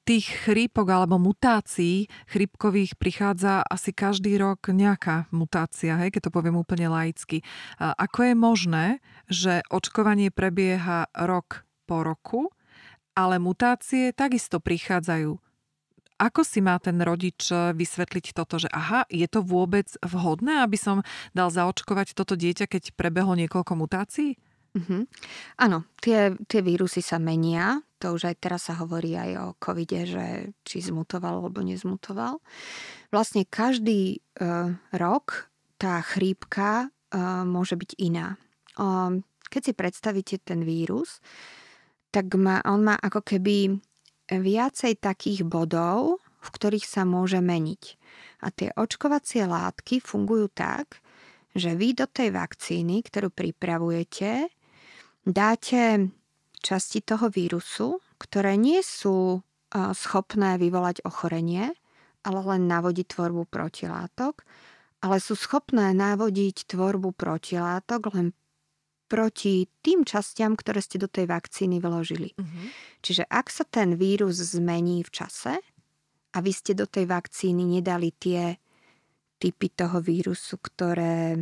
Tých 0.06 0.46
chrípok 0.46 0.86
alebo 0.86 1.18
mutácií 1.18 2.06
chrípkových 2.30 2.94
prichádza 2.94 3.66
asi 3.66 3.90
každý 3.90 4.38
rok 4.38 4.70
nejaká 4.70 5.26
mutácia, 5.34 5.98
hej, 5.98 6.14
keď 6.14 6.30
to 6.30 6.34
poviem 6.36 6.54
úplne 6.54 6.86
laicky. 6.86 7.42
Ako 7.82 8.30
je 8.30 8.34
možné, 8.38 8.86
že 9.26 9.66
očkovanie 9.74 10.30
prebieha 10.30 11.10
rok 11.18 11.66
po 11.90 12.06
roku, 12.06 12.54
ale 13.18 13.42
mutácie 13.42 14.14
takisto 14.14 14.62
prichádzajú? 14.62 15.42
Ako 16.22 16.46
si 16.46 16.62
má 16.62 16.78
ten 16.78 17.02
rodič 17.02 17.50
vysvetliť 17.50 18.38
toto, 18.38 18.62
že 18.62 18.70
aha, 18.70 19.02
je 19.10 19.26
to 19.26 19.42
vôbec 19.42 19.90
vhodné, 19.98 20.62
aby 20.62 20.78
som 20.78 21.02
dal 21.34 21.50
zaočkovať 21.50 22.14
toto 22.14 22.38
dieťa, 22.38 22.70
keď 22.70 22.94
prebehlo 22.94 23.34
niekoľko 23.34 23.74
mutácií? 23.74 24.38
Mm-hmm. 24.78 25.02
Áno, 25.62 25.86
tie, 25.98 26.34
tie 26.46 26.60
vírusy 26.62 27.02
sa 27.02 27.18
menia. 27.18 27.82
To 28.04 28.12
už 28.12 28.28
aj 28.28 28.36
teraz 28.36 28.68
sa 28.68 28.76
hovorí 28.76 29.16
aj 29.16 29.30
o 29.40 29.46
covide, 29.56 30.04
že 30.04 30.52
či 30.60 30.84
zmutoval 30.84 31.40
alebo 31.40 31.64
nezmutoval. 31.64 32.36
Vlastne 33.08 33.48
každý 33.48 34.20
uh, 34.20 34.76
rok 34.92 35.48
tá 35.80 36.04
chrípka 36.04 36.92
uh, 36.92 37.48
môže 37.48 37.80
byť 37.80 37.90
iná. 37.96 38.36
Uh, 38.76 39.24
keď 39.48 39.60
si 39.64 39.72
predstavíte 39.72 40.36
ten 40.44 40.68
vírus, 40.68 41.24
tak 42.12 42.28
má, 42.36 42.60
on 42.68 42.84
má 42.84 43.00
ako 43.00 43.24
keby 43.24 43.80
viacej 44.28 45.00
takých 45.00 45.48
bodov, 45.48 46.20
v 46.44 46.48
ktorých 46.52 46.84
sa 46.84 47.08
môže 47.08 47.40
meniť. 47.40 47.82
A 48.44 48.52
tie 48.52 48.68
očkovacie 48.76 49.48
látky 49.48 50.04
fungujú 50.04 50.52
tak, 50.52 51.00
že 51.56 51.72
vy 51.72 51.96
do 51.96 52.04
tej 52.04 52.36
vakcíny, 52.36 53.00
ktorú 53.00 53.32
pripravujete, 53.32 54.52
dáte 55.24 56.12
časti 56.64 57.04
toho 57.04 57.28
vírusu, 57.28 58.00
ktoré 58.16 58.56
nie 58.56 58.80
sú 58.80 59.44
schopné 59.74 60.56
vyvolať 60.56 61.04
ochorenie, 61.04 61.76
ale 62.24 62.40
len 62.40 62.64
navodiť 62.64 63.12
tvorbu 63.12 63.44
protilátok, 63.52 64.48
ale 65.04 65.20
sú 65.20 65.36
schopné 65.36 65.92
navodiť 65.92 66.64
tvorbu 66.64 67.12
protilátok 67.12 68.16
len 68.16 68.32
proti 69.04 69.68
tým 69.84 70.08
častiam, 70.08 70.56
ktoré 70.56 70.80
ste 70.80 70.96
do 70.96 71.12
tej 71.12 71.28
vakcíny 71.28 71.76
vložili. 71.76 72.32
Uh-huh. 72.32 72.66
Čiže 73.04 73.28
ak 73.28 73.52
sa 73.52 73.68
ten 73.68 74.00
vírus 74.00 74.40
zmení 74.40 75.04
v 75.04 75.10
čase 75.12 75.60
a 76.32 76.36
vy 76.40 76.50
ste 76.50 76.72
do 76.72 76.88
tej 76.88 77.04
vakcíny 77.04 77.68
nedali 77.78 78.16
tie 78.16 78.56
typy 79.36 79.68
toho 79.76 80.00
vírusu, 80.00 80.56
ktoré 80.56 81.36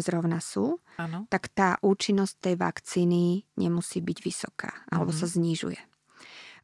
zrovna 0.00 0.42
sú, 0.42 0.80
ano. 0.98 1.26
tak 1.30 1.52
tá 1.52 1.78
účinnosť 1.82 2.34
tej 2.50 2.54
vakcíny 2.58 3.44
nemusí 3.58 4.00
byť 4.00 4.18
vysoká 4.24 4.72
alebo 4.90 5.14
mm. 5.14 5.18
sa 5.18 5.26
znižuje. 5.26 5.80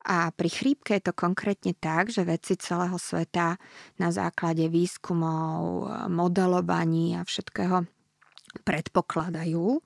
A 0.01 0.33
pri 0.33 0.49
chrípke 0.49 0.97
je 0.97 1.13
to 1.13 1.15
konkrétne 1.15 1.77
tak, 1.77 2.09
že 2.09 2.25
vedci 2.25 2.57
celého 2.57 2.97
sveta 2.97 3.61
na 4.01 4.09
základe 4.09 4.65
výskumov, 4.73 5.93
modelovaní 6.09 7.21
a 7.21 7.23
všetkého 7.23 7.85
predpokladajú, 8.67 9.79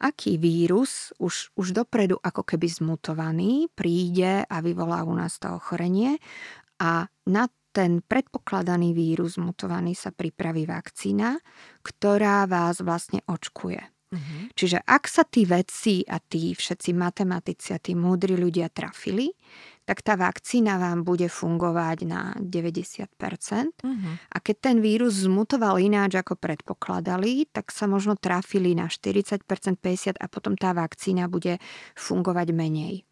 aký 0.00 0.40
vírus 0.40 1.12
už, 1.20 1.52
už 1.58 1.76
dopredu 1.76 2.16
ako 2.16 2.48
keby 2.48 2.64
zmutovaný 2.70 3.68
príde 3.76 4.46
a 4.48 4.56
vyvolá 4.64 5.04
u 5.04 5.12
nás 5.12 5.36
to 5.36 5.52
ochorenie 5.52 6.16
a 6.80 7.10
na 7.28 7.44
ten 7.76 8.00
predpokladaný 8.00 8.96
vírus 8.96 9.36
mutovaný 9.36 9.92
sa 9.92 10.08
pripraví 10.08 10.64
vakcína, 10.64 11.36
ktorá 11.84 12.48
vás 12.48 12.80
vlastne 12.80 13.20
očkuje. 13.28 13.92
Uh-huh. 14.06 14.48
Čiže 14.56 14.80
ak 14.86 15.04
sa 15.04 15.28
tí 15.28 15.44
vedci 15.44 16.00
a 16.08 16.16
tí 16.16 16.56
všetci 16.56 16.96
matematici 16.96 17.76
a 17.76 17.82
tí 17.82 17.92
múdri 17.92 18.38
ľudia 18.38 18.72
trafili, 18.72 19.28
tak 19.84 20.00
tá 20.00 20.16
vakcína 20.16 20.80
vám 20.80 21.04
bude 21.04 21.28
fungovať 21.28 21.98
na 22.08 22.32
90%. 22.40 23.12
Uh-huh. 23.12 23.92
Mhm. 23.92 24.10
A 24.32 24.36
keď 24.40 24.56
ten 24.72 24.76
vírus 24.80 25.28
zmutoval 25.28 25.76
ináč, 25.76 26.16
ako 26.16 26.38
predpokladali, 26.40 27.44
tak 27.52 27.68
sa 27.74 27.84
možno 27.84 28.16
trafili 28.16 28.72
na 28.72 28.88
40%, 28.88 29.44
50% 29.44 30.16
a 30.16 30.26
potom 30.32 30.56
tá 30.56 30.72
vakcína 30.72 31.28
bude 31.28 31.60
fungovať 31.92 32.48
menej. 32.56 33.04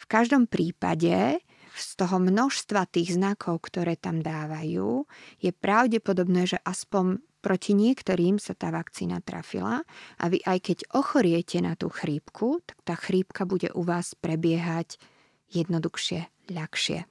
V 0.00 0.04
každom 0.08 0.48
prípade 0.48 1.44
z 1.80 1.90
toho 1.96 2.20
množstva 2.20 2.86
tých 2.92 3.16
znakov, 3.16 3.64
ktoré 3.66 3.96
tam 3.96 4.20
dávajú, 4.20 5.08
je 5.40 5.50
pravdepodobné, 5.50 6.44
že 6.44 6.58
aspoň 6.62 7.24
proti 7.40 7.72
niektorým 7.72 8.36
sa 8.36 8.52
tá 8.52 8.68
vakcína 8.68 9.24
trafila 9.24 9.80
a 10.20 10.24
vy 10.28 10.44
aj 10.44 10.58
keď 10.60 10.78
ochoriete 10.92 11.58
na 11.64 11.72
tú 11.74 11.88
chrípku, 11.88 12.60
tak 12.68 12.78
tá 12.84 12.94
chrípka 13.00 13.48
bude 13.48 13.72
u 13.72 13.80
vás 13.80 14.12
prebiehať 14.12 15.00
jednoduchšie, 15.50 16.52
ľahšie. 16.52 17.08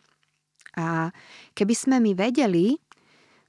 A 0.77 1.09
keby 1.57 1.73
sme 1.75 1.97
my 1.97 2.13
vedeli 2.13 2.77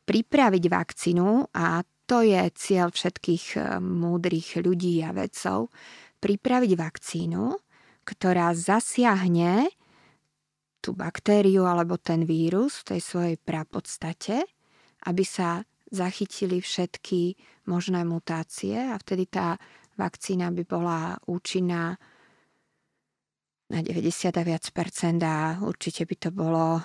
pripraviť 0.09 0.65
vakcínu, 0.67 1.55
a 1.55 1.85
to 2.09 2.27
je 2.27 2.43
cieľ 2.59 2.91
všetkých 2.91 3.45
eh, 3.55 3.79
múdrych 3.79 4.59
ľudí 4.59 5.05
a 5.07 5.15
vedcov, 5.15 5.71
pripraviť 6.19 6.73
vakcínu, 6.75 7.45
ktorá 8.03 8.51
zasiahne 8.57 9.71
tú 10.81 10.97
baktériu 10.97 11.69
alebo 11.69 12.01
ten 12.01 12.25
vírus 12.25 12.81
v 12.83 12.97
tej 12.97 13.01
svojej 13.01 13.37
prapodstate, 13.37 14.45
aby 15.07 15.25
sa 15.25 15.65
zachytili 15.91 16.63
všetky 16.63 17.37
možné 17.69 18.03
mutácie 18.07 18.77
a 18.79 18.97
vtedy 18.97 19.29
tá 19.29 19.61
vakcína 20.01 20.49
by 20.55 20.63
bola 20.65 21.21
účinná 21.29 22.01
na 23.71 23.87
90 23.87 24.35
a 24.35 24.43
viac 24.43 24.67
percent 24.75 25.23
a 25.23 25.55
určite 25.63 26.03
by 26.03 26.17
to 26.19 26.31
bolo 26.35 26.83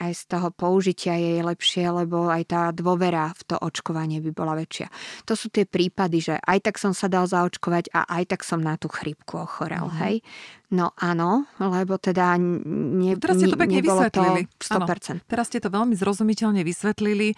aj 0.00 0.12
z 0.16 0.22
toho 0.32 0.48
použitia 0.48 1.12
je 1.20 1.44
lepšie, 1.44 1.84
lebo 1.92 2.32
aj 2.32 2.42
tá 2.48 2.62
dôvera 2.72 3.28
v 3.36 3.42
to 3.44 3.56
očkovanie 3.60 4.24
by 4.24 4.32
bola 4.32 4.56
väčšia. 4.56 4.88
To 5.28 5.36
sú 5.36 5.52
tie 5.52 5.68
prípady, 5.68 6.24
že 6.24 6.34
aj 6.40 6.72
tak 6.72 6.80
som 6.80 6.96
sa 6.96 7.12
dal 7.12 7.28
zaočkovať 7.28 7.92
a 7.92 8.08
aj 8.16 8.32
tak 8.32 8.40
som 8.48 8.64
na 8.64 8.80
tú 8.80 8.88
chrypku 8.88 9.44
ochorel, 9.44 9.92
mm-hmm. 9.92 10.02
hej. 10.08 10.24
No 10.70 10.94
áno, 10.96 11.50
lebo 11.58 11.98
teda 11.98 12.38
ne, 12.38 13.18
teraz 13.18 13.42
ste 13.42 13.50
to 13.50 13.58
pekne 13.58 13.82
vysvetlili. 13.82 14.46
To 14.46 14.86
100%. 14.86 15.18
Áno, 15.18 15.26
teraz 15.26 15.50
ste 15.50 15.58
to 15.58 15.66
veľmi 15.66 15.98
zrozumiteľne 15.98 16.62
vysvetlili, 16.62 17.34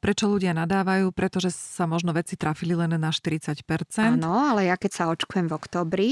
prečo 0.00 0.24
ľudia 0.26 0.56
nadávajú, 0.56 1.12
pretože 1.12 1.52
sa 1.52 1.84
možno 1.84 2.16
veci 2.16 2.34
trafili 2.40 2.72
len 2.72 2.96
na 2.96 3.12
40%. 3.12 3.62
Áno, 4.00 4.56
ale 4.56 4.72
ja 4.72 4.80
keď 4.80 4.90
sa 4.90 5.04
očkujem 5.12 5.52
v 5.52 5.54
oktobri, 5.54 6.10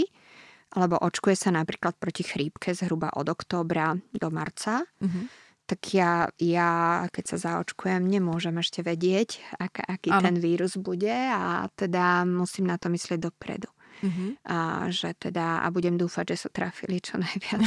alebo 0.74 0.98
očkuje 1.02 1.34
sa 1.34 1.50
napríklad 1.50 1.98
proti 1.98 2.22
chrípke 2.22 2.70
zhruba 2.74 3.10
od 3.18 3.26
októbra 3.26 3.98
do 4.14 4.28
marca, 4.30 4.86
mm-hmm. 5.02 5.24
tak 5.66 5.80
ja, 5.90 6.30
ja, 6.38 6.70
keď 7.10 7.24
sa 7.34 7.36
zaočkujem, 7.50 8.06
nemôžem 8.06 8.54
ešte 8.62 8.86
vedieť, 8.86 9.42
ak, 9.58 9.82
aký 9.82 10.10
ano. 10.14 10.22
ten 10.22 10.36
vírus 10.38 10.78
bude 10.78 11.10
a 11.10 11.66
teda 11.74 12.22
musím 12.22 12.70
na 12.70 12.78
to 12.78 12.86
myslieť 12.86 13.18
dopredu. 13.18 13.70
Mm-hmm. 14.00 14.30
A, 14.48 14.88
že 14.88 15.12
teda, 15.12 15.60
a 15.60 15.66
budem 15.68 16.00
dúfať, 16.00 16.32
že 16.32 16.46
sa 16.46 16.48
trafili 16.48 17.04
čo 17.04 17.20
najviac. 17.20 17.60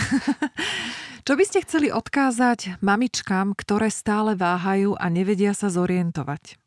čo 1.27 1.33
by 1.37 1.43
ste 1.45 1.61
chceli 1.61 1.93
odkázať 1.93 2.81
mamičkám, 2.81 3.53
ktoré 3.53 3.93
stále 3.93 4.33
váhajú 4.33 4.97
a 4.97 5.05
nevedia 5.13 5.53
sa 5.53 5.69
zorientovať? 5.69 6.62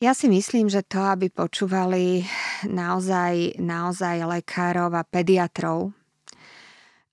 Ja 0.00 0.16
si 0.16 0.32
myslím, 0.32 0.72
že 0.72 0.80
to, 0.80 0.96
aby 0.96 1.28
počúvali 1.28 2.24
naozaj, 2.64 3.60
naozaj 3.60 4.24
lekárov 4.24 4.88
a 4.96 5.04
pediatrov. 5.04 5.92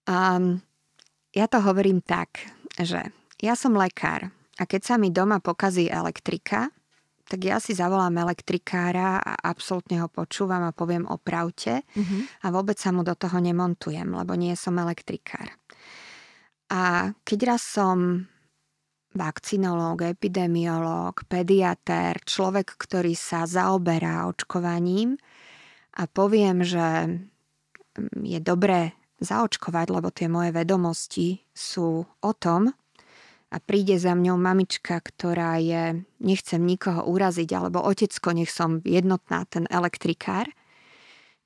Um, 0.07 0.63
ja 1.35 1.51
to 1.51 1.59
hovorím 1.59 1.99
tak, 1.99 2.47
že 2.79 3.11
ja 3.43 3.59
som 3.59 3.75
lekár 3.75 4.31
a 4.55 4.63
keď 4.63 4.81
sa 4.88 4.95
mi 4.95 5.11
doma 5.11 5.43
pokazí 5.43 5.91
elektrika, 5.91 6.71
tak 7.27 7.43
ja 7.43 7.59
si 7.59 7.75
zavolám 7.75 8.23
elektrikára 8.23 9.19
a 9.19 9.35
absolútne 9.35 9.99
ho 9.99 10.07
počúvam 10.07 10.63
a 10.63 10.71
poviem 10.71 11.03
opravte 11.11 11.83
mm-hmm. 11.91 12.39
a 12.39 12.47
vôbec 12.55 12.79
sa 12.79 12.95
mu 12.95 13.03
do 13.03 13.19
toho 13.19 13.43
nemontujem, 13.43 14.07
lebo 14.07 14.31
nie 14.39 14.55
som 14.55 14.79
elektrikár. 14.79 15.51
A 16.71 17.11
keď 17.27 17.51
raz 17.51 17.67
som 17.67 18.31
vakcinológ, 19.16 20.03
epidemiológ, 20.03 21.24
pediatér, 21.30 22.20
človek, 22.26 22.76
ktorý 22.76 23.14
sa 23.16 23.47
zaoberá 23.47 24.28
očkovaním. 24.28 25.16
A 25.97 26.05
poviem, 26.05 26.62
že 26.62 27.18
je 28.22 28.39
dobré 28.43 28.93
zaočkovať, 29.24 29.88
lebo 29.89 30.14
tie 30.14 30.30
moje 30.30 30.53
vedomosti 30.53 31.41
sú 31.55 32.05
o 32.05 32.32
tom, 32.38 32.70
a 33.47 33.64
príde 33.64 33.95
za 33.95 34.12
mňou 34.12 34.36
mamička, 34.36 34.99
ktorá 34.99 35.55
je, 35.64 36.03
nechcem 36.20 36.60
nikoho 36.60 37.08
uraziť, 37.08 37.47
alebo 37.55 37.80
otecko, 37.80 38.36
nech 38.36 38.51
som 38.51 38.84
jednotná, 38.84 39.47
ten 39.47 39.64
elektrikár, 39.72 40.51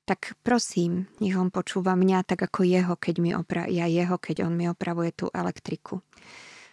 tak 0.02 0.34
prosím, 0.42 1.06
nech 1.22 1.38
on 1.38 1.54
počúva 1.54 1.94
mňa 1.94 2.26
tak 2.26 2.42
ako 2.42 2.66
jeho, 2.66 2.98
keď 2.98 3.14
mi 3.22 3.30
opra- 3.38 3.70
ja 3.70 3.86
jeho, 3.86 4.18
keď 4.18 4.50
on 4.50 4.58
mi 4.58 4.66
opravuje 4.66 5.14
tú 5.14 5.30
elektriku. 5.30 6.02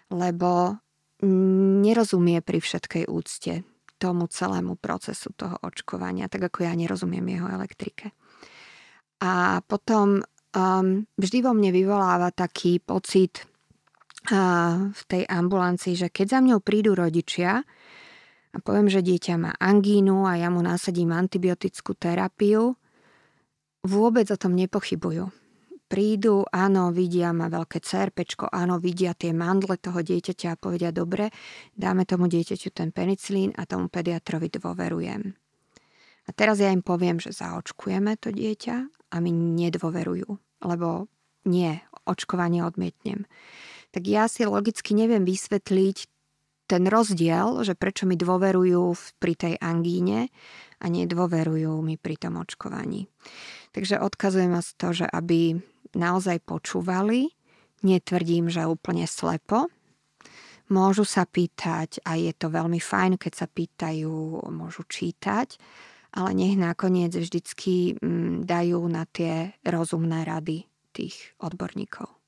Lebo 0.10 0.78
nerozumie 1.84 2.40
pri 2.40 2.60
všetkej 2.64 3.06
úcte 3.12 3.68
tomu 4.00 4.32
celému 4.32 4.80
procesu 4.80 5.36
toho 5.36 5.60
očkovania, 5.60 6.32
tak 6.32 6.48
ako 6.48 6.64
ja 6.64 6.72
nerozumiem 6.72 7.28
jeho 7.28 7.52
elektrike. 7.52 8.16
A 9.20 9.60
potom 9.68 10.24
um, 10.56 10.88
vždy 11.20 11.38
vo 11.44 11.52
mne 11.52 11.76
vyvoláva 11.76 12.32
taký 12.32 12.80
pocit 12.80 13.44
v 14.94 15.02
tej 15.08 15.24
ambulancii, 15.26 15.96
že 15.96 16.12
keď 16.12 16.38
za 16.38 16.40
mňou 16.44 16.60
prídu 16.60 16.92
rodičia 16.92 17.64
a 18.52 18.58
poviem, 18.60 18.92
že 18.92 19.00
dieťa 19.00 19.36
má 19.40 19.52
angínu 19.56 20.28
a 20.28 20.36
ja 20.36 20.52
mu 20.52 20.60
nasadím 20.60 21.16
antibiotickú 21.16 21.96
terapiu, 21.96 22.76
vôbec 23.88 24.28
o 24.30 24.38
tom 24.38 24.60
nepochybujú. 24.60 25.32
Prídu, 25.90 26.46
áno, 26.54 26.94
vidia 26.94 27.34
ma 27.34 27.50
veľké 27.50 27.82
cerpečko, 27.82 28.54
áno, 28.54 28.78
vidia 28.78 29.18
tie 29.18 29.34
mandle 29.34 29.82
toho 29.82 30.06
dieťaťa 30.06 30.54
a 30.54 30.60
povedia, 30.62 30.94
dobre, 30.94 31.34
dáme 31.74 32.06
tomu 32.06 32.30
dieťaťu 32.30 32.70
ten 32.70 32.94
penicilín 32.94 33.58
a 33.58 33.66
tomu 33.66 33.90
pediatrovi 33.90 34.54
dôverujem. 34.54 35.34
A 36.24 36.30
teraz 36.38 36.62
ja 36.62 36.70
im 36.70 36.86
poviem, 36.86 37.18
že 37.18 37.34
zaočkujeme 37.34 38.22
to 38.22 38.30
dieťa 38.30 38.76
a 39.10 39.16
mi 39.18 39.34
nedôverujú, 39.34 40.30
lebo 40.62 41.10
nie, 41.50 41.82
očkovanie 42.06 42.62
odmietnem 42.62 43.26
tak 43.90 44.06
ja 44.06 44.30
si 44.30 44.46
logicky 44.46 44.94
neviem 44.94 45.26
vysvetliť 45.26 45.98
ten 46.70 46.86
rozdiel, 46.86 47.66
že 47.66 47.74
prečo 47.74 48.06
mi 48.06 48.14
dôverujú 48.14 48.94
pri 49.18 49.34
tej 49.34 49.54
angíne 49.58 50.30
a 50.78 50.86
nedôverujú 50.86 51.82
mi 51.82 51.98
pri 51.98 52.16
tom 52.22 52.38
očkovaní. 52.38 53.10
Takže 53.74 53.98
odkazujem 53.98 54.54
vás 54.54 54.78
to, 54.78 54.94
že 54.94 55.10
aby 55.10 55.58
naozaj 55.96 56.44
počúvali, 56.44 57.32
netvrdím, 57.82 58.52
že 58.52 58.68
úplne 58.68 59.08
slepo, 59.08 59.72
môžu 60.70 61.08
sa 61.08 61.26
pýtať 61.26 62.04
a 62.06 62.20
je 62.20 62.34
to 62.36 62.52
veľmi 62.52 62.78
fajn, 62.78 63.18
keď 63.18 63.34
sa 63.34 63.48
pýtajú, 63.50 64.46
môžu 64.52 64.86
čítať, 64.86 65.58
ale 66.14 66.30
nech 66.34 66.58
nakoniec 66.58 67.14
vždycky 67.14 67.98
mm, 67.98 68.46
dajú 68.46 68.82
na 68.90 69.06
tie 69.10 69.54
rozumné 69.66 70.26
rady 70.26 70.66
tých 70.94 71.38
odborníkov. 71.42 72.19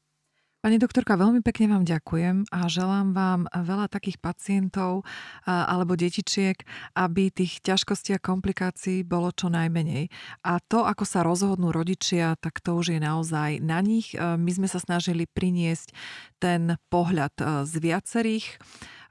Pani 0.61 0.77
doktorka, 0.77 1.17
veľmi 1.17 1.41
pekne 1.41 1.73
vám 1.73 1.89
ďakujem 1.89 2.45
a 2.53 2.69
želám 2.69 3.17
vám 3.17 3.49
veľa 3.49 3.89
takých 3.89 4.21
pacientov 4.21 5.01
alebo 5.49 5.97
detičiek, 5.97 6.53
aby 6.93 7.33
tých 7.33 7.65
ťažkostí 7.65 8.13
a 8.13 8.21
komplikácií 8.21 9.01
bolo 9.01 9.33
čo 9.33 9.49
najmenej. 9.49 10.13
A 10.45 10.61
to, 10.61 10.85
ako 10.85 11.01
sa 11.01 11.25
rozhodnú 11.25 11.73
rodičia, 11.73 12.37
tak 12.37 12.61
to 12.61 12.77
už 12.77 12.93
je 12.93 13.01
naozaj 13.01 13.57
na 13.57 13.81
nich. 13.81 14.13
E, 14.13 14.21
my 14.21 14.51
sme 14.53 14.69
sa 14.69 14.77
snažili 14.77 15.25
priniesť 15.25 15.97
ten 16.37 16.77
pohľad 16.93 17.33
e, 17.41 17.65
z 17.65 17.73
viacerých 17.81 18.61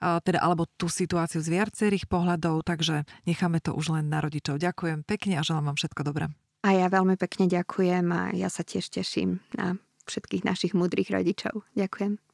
teda, 0.00 0.38
alebo 0.40 0.64
tú 0.78 0.86
situáciu 0.86 1.44
z 1.44 1.60
viacerých 1.60 2.06
pohľadov, 2.06 2.62
takže 2.64 3.04
necháme 3.28 3.58
to 3.58 3.74
už 3.76 3.92
len 3.98 4.08
na 4.08 4.22
rodičov. 4.22 4.56
Ďakujem 4.56 5.04
pekne 5.04 5.36
a 5.36 5.44
želám 5.44 5.74
vám 5.74 5.76
všetko 5.76 6.00
dobré. 6.06 6.32
A 6.64 6.72
ja 6.72 6.86
veľmi 6.88 7.20
pekne 7.20 7.50
ďakujem 7.50 8.06
a 8.08 8.32
ja 8.32 8.48
sa 8.48 8.64
tiež 8.64 8.88
teším 8.88 9.44
na 9.52 9.76
všetkých 10.06 10.46
našich 10.46 10.72
múdrych 10.72 11.10
rodičov. 11.10 11.66
Ďakujem. 11.76 12.29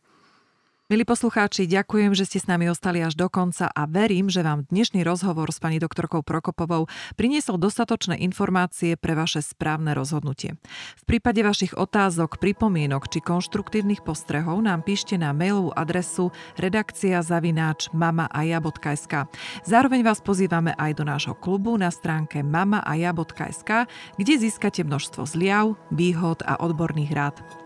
Milí 0.86 1.02
poslucháči, 1.02 1.66
ďakujem, 1.66 2.14
že 2.14 2.30
ste 2.30 2.38
s 2.38 2.46
nami 2.46 2.70
ostali 2.70 3.02
až 3.02 3.18
do 3.18 3.26
konca 3.26 3.66
a 3.66 3.90
verím, 3.90 4.30
že 4.30 4.46
vám 4.46 4.70
dnešný 4.70 5.02
rozhovor 5.02 5.50
s 5.50 5.58
pani 5.58 5.82
doktorkou 5.82 6.22
Prokopovou 6.22 6.86
priniesol 7.18 7.58
dostatočné 7.58 8.22
informácie 8.22 8.94
pre 8.94 9.18
vaše 9.18 9.42
správne 9.42 9.98
rozhodnutie. 9.98 10.54
V 10.94 11.02
prípade 11.02 11.42
vašich 11.42 11.74
otázok, 11.74 12.38
pripomienok 12.38 13.10
či 13.10 13.18
konštruktívnych 13.18 14.06
postrehov 14.06 14.62
nám 14.62 14.86
píšte 14.86 15.18
na 15.18 15.34
mailovú 15.34 15.74
adresu 15.74 16.30
redakcia 16.54 17.18
zavináč 17.18 17.90
mamaaja.sk. 17.90 19.26
Zároveň 19.66 20.06
vás 20.06 20.22
pozývame 20.22 20.70
aj 20.78 21.02
do 21.02 21.02
nášho 21.02 21.34
klubu 21.34 21.74
na 21.74 21.90
stránke 21.90 22.46
mamaaja.sk, 22.46 23.90
kde 24.22 24.34
získate 24.38 24.86
množstvo 24.86 25.26
zliav, 25.26 25.74
výhod 25.90 26.46
a 26.46 26.62
odborných 26.62 27.10
rád. 27.10 27.65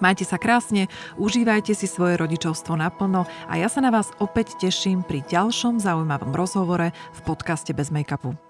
Majte 0.00 0.24
sa 0.24 0.40
krásne, 0.40 0.88
užívajte 1.20 1.76
si 1.76 1.84
svoje 1.84 2.16
rodičovstvo 2.16 2.72
naplno 2.72 3.28
a 3.46 3.52
ja 3.60 3.68
sa 3.68 3.84
na 3.84 3.92
vás 3.92 4.08
opäť 4.16 4.56
teším 4.56 5.04
pri 5.04 5.20
ďalšom 5.28 5.76
zaujímavom 5.76 6.32
rozhovore 6.32 6.90
v 6.90 7.20
podcaste 7.28 7.76
Bez 7.76 7.92
make-upu. 7.92 8.49